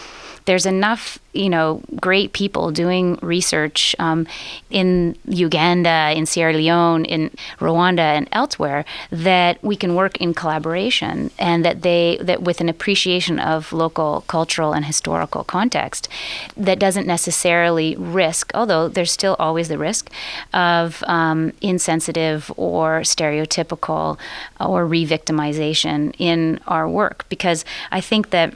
there's 0.45 0.65
enough, 0.65 1.19
you 1.33 1.49
know, 1.49 1.81
great 1.99 2.33
people 2.33 2.71
doing 2.71 3.17
research 3.21 3.95
um, 3.99 4.27
in 4.69 5.15
Uganda, 5.25 6.13
in 6.15 6.25
Sierra 6.25 6.53
Leone, 6.53 7.05
in 7.05 7.31
Rwanda, 7.59 7.99
and 8.17 8.27
elsewhere 8.31 8.83
that 9.11 9.63
we 9.63 9.75
can 9.75 9.95
work 9.95 10.17
in 10.17 10.33
collaboration, 10.33 11.31
and 11.37 11.63
that 11.63 11.81
they 11.81 12.17
that 12.21 12.41
with 12.41 12.61
an 12.61 12.69
appreciation 12.69 13.39
of 13.39 13.71
local 13.71 14.23
cultural 14.27 14.73
and 14.73 14.85
historical 14.85 15.43
context, 15.43 16.09
that 16.57 16.79
doesn't 16.79 17.07
necessarily 17.07 17.95
risk, 17.95 18.51
although 18.53 18.87
there's 18.87 19.11
still 19.11 19.35
always 19.39 19.67
the 19.67 19.77
risk 19.77 20.09
of 20.53 21.03
um, 21.07 21.53
insensitive 21.61 22.51
or 22.57 23.01
stereotypical 23.01 24.17
or 24.59 24.85
re-victimization 24.85 26.13
in 26.17 26.59
our 26.67 26.89
work, 26.89 27.25
because 27.29 27.63
I 27.91 28.01
think 28.01 28.31
that 28.31 28.53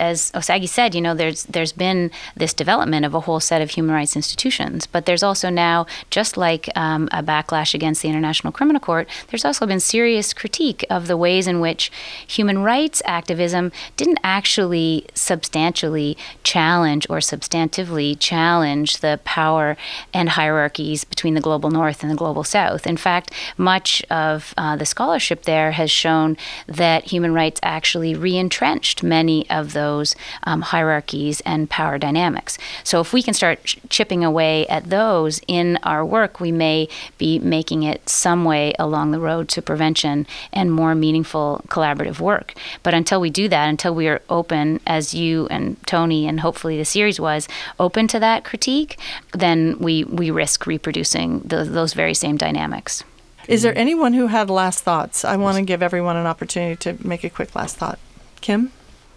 as 0.00 0.32
Osagie 0.32 0.68
said, 0.68 0.94
you 0.94 1.00
know, 1.00 1.14
there's 1.14 1.44
there's 1.44 1.72
been 1.72 2.10
this 2.34 2.54
development 2.54 3.04
of 3.04 3.14
a 3.14 3.20
whole 3.20 3.38
set 3.38 3.60
of 3.60 3.70
human 3.70 3.94
rights 3.94 4.16
institutions, 4.16 4.86
but 4.86 5.04
there's 5.04 5.22
also 5.22 5.50
now, 5.50 5.86
just 6.08 6.36
like 6.36 6.68
um, 6.74 7.08
a 7.12 7.22
backlash 7.22 7.74
against 7.74 8.02
the 8.02 8.08
International 8.08 8.52
Criminal 8.52 8.80
Court, 8.80 9.08
there's 9.28 9.44
also 9.44 9.66
been 9.66 9.78
serious 9.78 10.32
critique 10.32 10.84
of 10.88 11.06
the 11.06 11.16
ways 11.16 11.46
in 11.46 11.60
which 11.60 11.92
human 12.26 12.62
rights 12.62 13.02
activism 13.04 13.70
didn't 13.96 14.18
actually 14.24 15.06
substantially 15.14 16.16
challenge 16.42 17.06
or 17.10 17.18
substantively 17.18 18.16
challenge 18.18 18.98
the 18.98 19.20
power 19.24 19.76
and 20.14 20.30
hierarchies 20.30 21.04
between 21.04 21.34
the 21.34 21.40
global 21.40 21.70
north 21.70 22.02
and 22.02 22.10
the 22.10 22.16
global 22.16 22.42
south. 22.42 22.86
In 22.86 22.96
fact, 22.96 23.32
much 23.58 24.02
of 24.10 24.54
uh, 24.56 24.76
the 24.76 24.86
scholarship 24.86 25.42
there 25.42 25.72
has 25.72 25.90
shown 25.90 26.38
that 26.66 27.04
human 27.04 27.34
rights 27.34 27.60
actually 27.62 28.14
re 28.14 28.36
entrenched 28.36 29.02
many 29.02 29.48
of 29.50 29.74
those 29.74 29.89
those 29.90 30.14
um, 30.44 30.60
hierarchies 30.62 31.40
and 31.52 31.68
power 31.68 31.98
dynamics. 31.98 32.58
So 32.84 33.00
if 33.00 33.12
we 33.12 33.22
can 33.22 33.34
start 33.34 33.64
ch- 33.64 33.78
chipping 33.88 34.22
away 34.24 34.66
at 34.68 34.90
those 34.90 35.40
in 35.48 35.78
our 35.82 36.04
work, 36.04 36.40
we 36.40 36.52
may 36.52 36.88
be 37.18 37.38
making 37.38 37.82
it 37.82 38.08
some 38.08 38.44
way 38.44 38.72
along 38.78 39.10
the 39.10 39.24
road 39.30 39.48
to 39.50 39.62
prevention 39.62 40.26
and 40.52 40.72
more 40.72 40.94
meaningful 40.94 41.62
collaborative 41.68 42.20
work. 42.20 42.54
But 42.82 42.94
until 42.94 43.20
we 43.20 43.30
do 43.30 43.48
that, 43.48 43.68
until 43.68 43.94
we 43.94 44.08
are 44.08 44.22
open, 44.28 44.80
as 44.86 45.14
you 45.14 45.46
and 45.50 45.76
Tony 45.86 46.26
and 46.28 46.40
hopefully 46.40 46.76
the 46.78 46.84
series 46.84 47.18
was, 47.18 47.48
open 47.78 48.06
to 48.08 48.20
that 48.20 48.44
critique, 48.44 48.92
then 49.32 49.76
we, 49.78 50.04
we 50.04 50.30
risk 50.30 50.66
reproducing 50.66 51.40
the, 51.40 51.64
those 51.64 51.94
very 51.94 52.14
same 52.14 52.36
dynamics. 52.36 53.02
Is 53.48 53.62
there 53.62 53.76
anyone 53.76 54.12
who 54.12 54.28
had 54.28 54.48
last 54.50 54.84
thoughts? 54.84 55.24
I 55.24 55.36
want 55.36 55.56
to 55.56 55.64
give 55.64 55.82
everyone 55.82 56.16
an 56.16 56.26
opportunity 56.26 56.76
to 56.84 56.90
make 57.06 57.24
a 57.24 57.30
quick 57.30 57.56
last 57.56 57.76
thought. 57.76 57.98
Kim? 58.40 58.70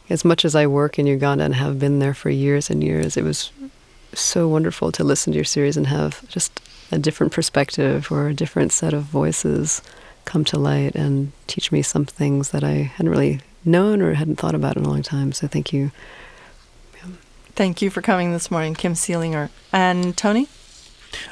As 0.10 0.26
much 0.26 0.46
as 0.46 0.56
I 0.56 0.68
work 0.68 1.00
in 1.00 1.08
Uganda 1.08 1.44
and 1.44 1.56
have 1.56 1.80
been 1.80 2.00
there 2.00 2.14
for 2.14 2.30
years 2.30 2.70
and 2.70 2.84
years, 2.84 3.18
it 3.18 3.24
was 3.24 3.52
so 4.14 4.48
wonderful 4.48 4.92
to 4.92 5.04
listen 5.04 5.34
to 5.34 5.38
your 5.38 5.46
series 5.46 5.78
and 5.78 5.88
have 5.88 6.28
just 6.28 6.60
a 6.92 7.00
different 7.00 7.34
perspective 7.34 8.12
or 8.12 8.28
a 8.28 8.34
different 8.34 8.72
set 8.72 8.94
of 8.94 9.04
voices 9.04 9.82
come 10.26 10.46
to 10.46 10.60
light 10.60 10.96
and 10.96 11.32
teach 11.48 11.72
me 11.72 11.82
some 11.82 12.06
things 12.06 12.50
that 12.52 12.64
I 12.64 12.92
hadn't 12.96 13.12
really 13.12 13.42
known 13.66 14.02
or 14.02 14.14
hadn't 14.14 14.38
thought 14.38 14.56
about 14.56 14.78
in 14.78 14.86
a 14.86 14.90
long 14.90 15.02
time. 15.02 15.32
So 15.32 15.48
thank 15.48 15.74
you. 15.74 15.92
Thank 17.56 17.82
you 17.82 17.90
for 17.90 18.02
coming 18.02 18.32
this 18.32 18.50
morning, 18.50 18.74
Kim 18.74 18.94
Seelinger. 18.94 19.50
And 19.72 20.18
Tony? 20.18 20.48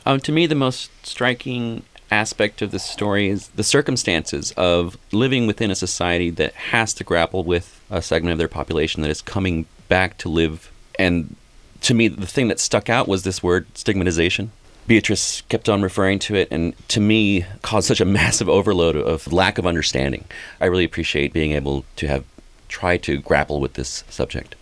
Um, 0.05 0.19
to 0.19 0.31
me, 0.31 0.45
the 0.45 0.55
most 0.55 0.91
striking 1.03 1.83
aspect 2.11 2.61
of 2.61 2.71
the 2.71 2.79
story 2.79 3.29
is 3.29 3.47
the 3.49 3.63
circumstances 3.63 4.51
of 4.57 4.97
living 5.11 5.47
within 5.47 5.71
a 5.71 5.75
society 5.75 6.29
that 6.29 6.53
has 6.53 6.93
to 6.95 7.03
grapple 7.03 7.43
with 7.43 7.81
a 7.89 8.01
segment 8.01 8.33
of 8.33 8.37
their 8.37 8.47
population 8.47 9.01
that 9.01 9.09
is 9.09 9.21
coming 9.21 9.65
back 9.87 10.17
to 10.19 10.29
live. 10.29 10.71
And 10.99 11.35
to 11.81 11.93
me, 11.93 12.07
the 12.09 12.27
thing 12.27 12.49
that 12.49 12.59
stuck 12.59 12.89
out 12.89 13.07
was 13.07 13.23
this 13.23 13.41
word 13.41 13.65
stigmatization. 13.75 14.51
Beatrice 14.87 15.41
kept 15.47 15.69
on 15.69 15.81
referring 15.81 16.19
to 16.19 16.35
it, 16.35 16.47
and 16.51 16.75
to 16.89 16.99
me, 16.99 17.45
caused 17.61 17.87
such 17.87 18.01
a 18.01 18.05
massive 18.05 18.49
overload 18.49 18.95
of 18.95 19.31
lack 19.31 19.57
of 19.57 19.65
understanding. 19.65 20.25
I 20.59 20.65
really 20.65 20.83
appreciate 20.83 21.33
being 21.33 21.51
able 21.53 21.85
to 21.97 22.07
have 22.07 22.25
tried 22.67 23.03
to 23.03 23.19
grapple 23.19 23.61
with 23.61 23.73
this 23.73 24.03
subject. 24.09 24.55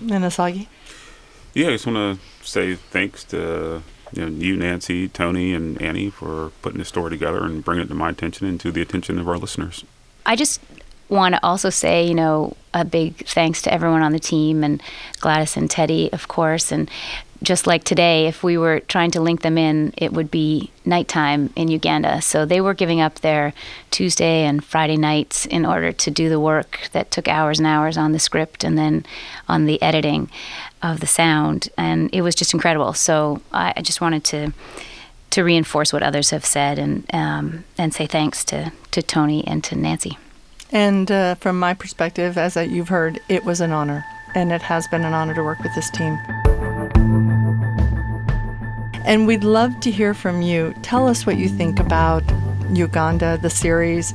And 0.00 0.24
Osagie? 0.24 0.66
Yeah, 1.54 1.68
I 1.68 1.70
just 1.70 1.86
want 1.86 2.18
to 2.18 2.46
say 2.46 2.74
thanks 2.74 3.24
to 3.24 3.82
you, 4.12 4.24
know, 4.24 4.36
you, 4.36 4.56
Nancy, 4.56 5.08
Tony, 5.08 5.52
and 5.52 5.80
Annie 5.80 6.10
for 6.10 6.50
putting 6.62 6.78
this 6.78 6.88
story 6.88 7.10
together 7.10 7.44
and 7.44 7.64
bringing 7.64 7.84
it 7.84 7.88
to 7.88 7.94
my 7.94 8.10
attention 8.10 8.46
and 8.46 8.60
to 8.60 8.72
the 8.72 8.82
attention 8.82 9.18
of 9.18 9.28
our 9.28 9.38
listeners. 9.38 9.84
I 10.24 10.36
just 10.36 10.60
want 11.08 11.34
to 11.34 11.44
also 11.44 11.70
say, 11.70 12.06
you 12.06 12.14
know, 12.14 12.56
a 12.74 12.84
big 12.84 13.26
thanks 13.26 13.62
to 13.62 13.72
everyone 13.72 14.02
on 14.02 14.12
the 14.12 14.18
team 14.18 14.64
and 14.64 14.82
Gladys 15.20 15.56
and 15.56 15.70
Teddy, 15.70 16.12
of 16.12 16.28
course. 16.28 16.72
And 16.72 16.90
just 17.42 17.66
like 17.66 17.84
today, 17.84 18.26
if 18.26 18.42
we 18.42 18.56
were 18.56 18.80
trying 18.80 19.10
to 19.12 19.20
link 19.20 19.42
them 19.42 19.58
in, 19.58 19.92
it 19.96 20.12
would 20.12 20.30
be 20.30 20.70
nighttime 20.84 21.50
in 21.54 21.68
Uganda. 21.68 22.22
So 22.22 22.44
they 22.44 22.60
were 22.60 22.74
giving 22.74 23.00
up 23.00 23.16
their 23.16 23.52
Tuesday 23.90 24.44
and 24.44 24.64
Friday 24.64 24.96
nights 24.96 25.46
in 25.46 25.66
order 25.66 25.92
to 25.92 26.10
do 26.10 26.28
the 26.28 26.40
work 26.40 26.88
that 26.92 27.10
took 27.10 27.28
hours 27.28 27.58
and 27.58 27.66
hours 27.66 27.96
on 27.96 28.12
the 28.12 28.18
script 28.18 28.64
and 28.64 28.78
then 28.78 29.04
on 29.48 29.66
the 29.66 29.80
editing 29.82 30.30
of 30.92 31.00
the 31.00 31.06
sound. 31.06 31.68
And 31.76 32.10
it 32.12 32.22
was 32.22 32.34
just 32.34 32.54
incredible. 32.54 32.92
So 32.92 33.40
I, 33.52 33.72
I 33.76 33.82
just 33.82 34.00
wanted 34.00 34.24
to 34.24 34.52
to 35.30 35.42
reinforce 35.42 35.92
what 35.92 36.02
others 36.02 36.30
have 36.30 36.44
said 36.44 36.78
and 36.78 37.04
um, 37.12 37.64
and 37.76 37.92
say 37.92 38.06
thanks 38.06 38.44
to, 38.44 38.72
to 38.92 39.02
Tony 39.02 39.46
and 39.46 39.62
to 39.64 39.76
Nancy. 39.76 40.16
And 40.72 41.10
uh, 41.10 41.34
from 41.36 41.58
my 41.58 41.74
perspective, 41.74 42.38
as 42.38 42.56
you've 42.56 42.88
heard, 42.88 43.20
it 43.28 43.44
was 43.44 43.60
an 43.60 43.70
honor, 43.70 44.04
and 44.34 44.52
it 44.52 44.62
has 44.62 44.86
been 44.88 45.04
an 45.04 45.12
honor 45.12 45.34
to 45.34 45.42
work 45.42 45.58
with 45.60 45.74
this 45.74 45.90
team. 45.90 46.18
And 49.04 49.26
we'd 49.26 49.44
love 49.44 49.78
to 49.80 49.90
hear 49.90 50.14
from 50.14 50.42
you. 50.42 50.74
Tell 50.82 51.06
us 51.06 51.26
what 51.26 51.36
you 51.36 51.48
think 51.48 51.78
about 51.78 52.24
Uganda, 52.72 53.38
the 53.40 53.50
series, 53.50 54.12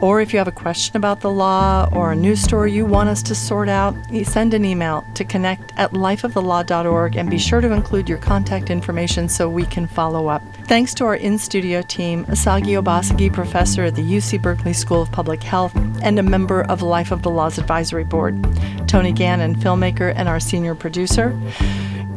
or 0.00 0.20
if 0.20 0.32
you 0.32 0.38
have 0.38 0.48
a 0.48 0.52
question 0.52 0.96
about 0.96 1.20
the 1.20 1.30
law 1.30 1.88
or 1.92 2.12
a 2.12 2.16
news 2.16 2.40
story 2.40 2.72
you 2.72 2.86
want 2.86 3.08
us 3.08 3.22
to 3.22 3.34
sort 3.34 3.68
out, 3.68 3.94
send 4.24 4.54
an 4.54 4.64
email 4.64 5.04
to 5.14 5.24
connect 5.24 5.72
at 5.76 5.92
lifeofthelaw.org 5.92 7.16
and 7.16 7.30
be 7.30 7.38
sure 7.38 7.60
to 7.60 7.72
include 7.72 8.08
your 8.08 8.18
contact 8.18 8.70
information 8.70 9.28
so 9.28 9.48
we 9.48 9.66
can 9.66 9.86
follow 9.86 10.28
up. 10.28 10.42
Thanks 10.64 10.94
to 10.94 11.04
our 11.04 11.16
in 11.16 11.38
studio 11.38 11.82
team, 11.82 12.24
Osagie 12.26 12.80
Obasogie, 12.80 13.32
professor 13.32 13.84
at 13.84 13.94
the 13.94 14.02
UC 14.02 14.40
Berkeley 14.40 14.72
School 14.72 15.02
of 15.02 15.10
Public 15.10 15.42
Health 15.42 15.74
and 16.02 16.18
a 16.18 16.22
member 16.22 16.62
of 16.62 16.82
Life 16.82 17.10
of 17.10 17.22
the 17.22 17.30
Law's 17.30 17.58
Advisory 17.58 18.04
Board, 18.04 18.42
Tony 18.86 19.12
Gannon, 19.12 19.56
filmmaker 19.56 20.12
and 20.14 20.28
our 20.28 20.40
senior 20.40 20.74
producer 20.74 21.36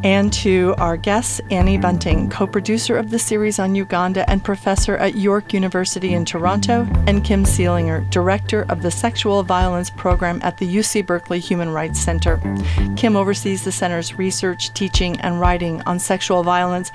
and 0.04 0.32
to 0.32 0.74
our 0.78 0.96
guests, 0.96 1.40
Annie 1.50 1.78
Bunting, 1.78 2.28
co 2.28 2.46
producer 2.46 2.96
of 2.96 3.10
the 3.10 3.18
series 3.18 3.58
on 3.58 3.74
Uganda 3.74 4.28
and 4.28 4.42
professor 4.42 4.96
at 4.96 5.14
York 5.14 5.52
University 5.52 6.12
in 6.14 6.24
Toronto, 6.24 6.88
and 7.06 7.24
Kim 7.24 7.44
Seelinger, 7.44 8.08
director 8.10 8.66
of 8.68 8.82
the 8.82 8.90
Sexual 8.90 9.44
Violence 9.44 9.90
Program 9.90 10.40
at 10.42 10.58
the 10.58 10.76
UC 10.76 11.06
Berkeley 11.06 11.38
Human 11.38 11.70
Rights 11.70 12.00
Center. 12.00 12.40
Kim 12.96 13.16
oversees 13.16 13.64
the 13.64 13.72
center's 13.72 14.18
research, 14.18 14.74
teaching, 14.74 15.20
and 15.20 15.40
writing 15.40 15.80
on 15.82 15.98
sexual 15.98 16.42
violence 16.42 16.90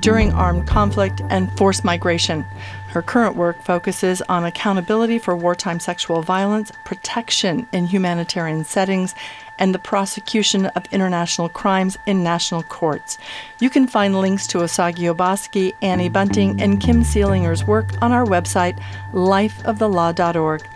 during 0.00 0.32
armed 0.32 0.66
conflict 0.66 1.20
and 1.30 1.50
forced 1.58 1.84
migration. 1.84 2.44
Her 2.92 3.00
current 3.00 3.36
work 3.36 3.62
focuses 3.62 4.20
on 4.28 4.44
accountability 4.44 5.18
for 5.18 5.34
wartime 5.34 5.80
sexual 5.80 6.20
violence, 6.20 6.70
protection 6.84 7.66
in 7.72 7.86
humanitarian 7.86 8.64
settings, 8.64 9.14
and 9.58 9.74
the 9.74 9.78
prosecution 9.78 10.66
of 10.66 10.86
international 10.92 11.48
crimes 11.48 11.98
in 12.06 12.22
national 12.22 12.62
courts. 12.64 13.18
You 13.60 13.70
can 13.70 13.86
find 13.86 14.20
links 14.20 14.46
to 14.48 14.58
Osagie 14.58 15.14
Obasogie, 15.14 15.74
Annie 15.82 16.08
Bunting, 16.08 16.60
and 16.60 16.80
Kim 16.80 17.02
Seelinger's 17.02 17.64
work 17.64 17.90
on 18.02 18.12
our 18.12 18.24
website, 18.24 18.78
lifeofthelaw.org. 19.12 20.66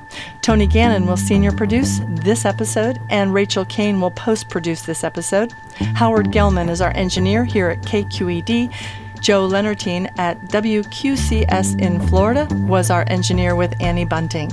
Tony 0.43 0.66
Gannon 0.66 1.07
will 1.07 1.16
senior 1.16 1.53
produce 1.53 2.01
this 2.07 2.45
episode, 2.45 3.01
and 3.11 3.35
Rachel 3.35 3.64
Kane 3.64 4.01
will 4.01 4.11
post 4.12 4.49
produce 4.49 4.83
this 4.83 5.05
episode. 5.05 5.53
Howard 5.95 6.29
Gelman 6.29 6.70
is 6.70 6.81
our 6.81 6.93
engineer 6.97 7.45
here 7.45 7.68
at 7.68 7.83
KQED. 7.83 8.72
Joe 9.20 9.49
Lenartine 9.49 10.12
at 10.18 10.41
WQCS 10.43 11.81
in 11.81 12.01
Florida 12.07 12.47
was 12.66 12.91
our 12.91 13.05
engineer 13.09 13.57
with 13.57 13.74
Annie 13.81 14.05
Bunting. 14.05 14.53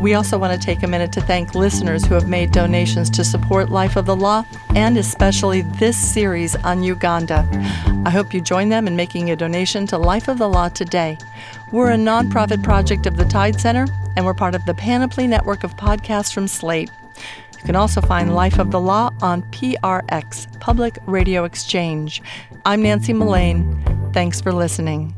We 0.00 0.12
also 0.14 0.38
want 0.38 0.52
to 0.52 0.64
take 0.64 0.82
a 0.82 0.86
minute 0.86 1.10
to 1.12 1.20
thank 1.20 1.54
listeners 1.54 2.04
who 2.04 2.14
have 2.14 2.28
made 2.28 2.52
donations 2.52 3.08
to 3.10 3.24
support 3.24 3.70
Life 3.70 3.96
of 3.96 4.06
the 4.06 4.14
Law 4.14 4.44
and 4.74 4.98
especially 4.98 5.62
this 5.62 5.96
series 5.96 6.54
on 6.56 6.82
Uganda. 6.82 7.48
I 8.04 8.10
hope 8.10 8.34
you 8.34 8.40
join 8.40 8.68
them 8.68 8.86
in 8.86 8.94
making 8.94 9.30
a 9.30 9.36
donation 9.36 9.86
to 9.88 9.98
Life 9.98 10.28
of 10.28 10.38
the 10.38 10.48
Law 10.48 10.68
today. 10.68 11.16
We're 11.72 11.90
a 11.90 11.96
nonprofit 11.96 12.62
project 12.62 13.06
of 13.06 13.16
the 13.16 13.24
Tides 13.24 13.62
Center, 13.62 13.86
and 14.16 14.24
we're 14.24 14.34
part 14.34 14.54
of 14.54 14.64
the 14.66 14.74
Panoply 14.74 15.26
network 15.26 15.64
of 15.64 15.76
podcasts 15.76 16.32
from 16.32 16.46
Slate. 16.46 16.90
You 17.58 17.64
can 17.64 17.74
also 17.74 18.00
find 18.00 18.34
Life 18.34 18.58
of 18.58 18.70
the 18.70 18.80
Law 18.80 19.12
on 19.22 19.42
PRX, 19.50 20.60
Public 20.60 20.98
Radio 21.06 21.44
Exchange. 21.44 22.22
I'm 22.64 22.82
Nancy 22.82 23.12
Mullane. 23.12 24.12
Thanks 24.12 24.40
for 24.40 24.52
listening. 24.52 25.14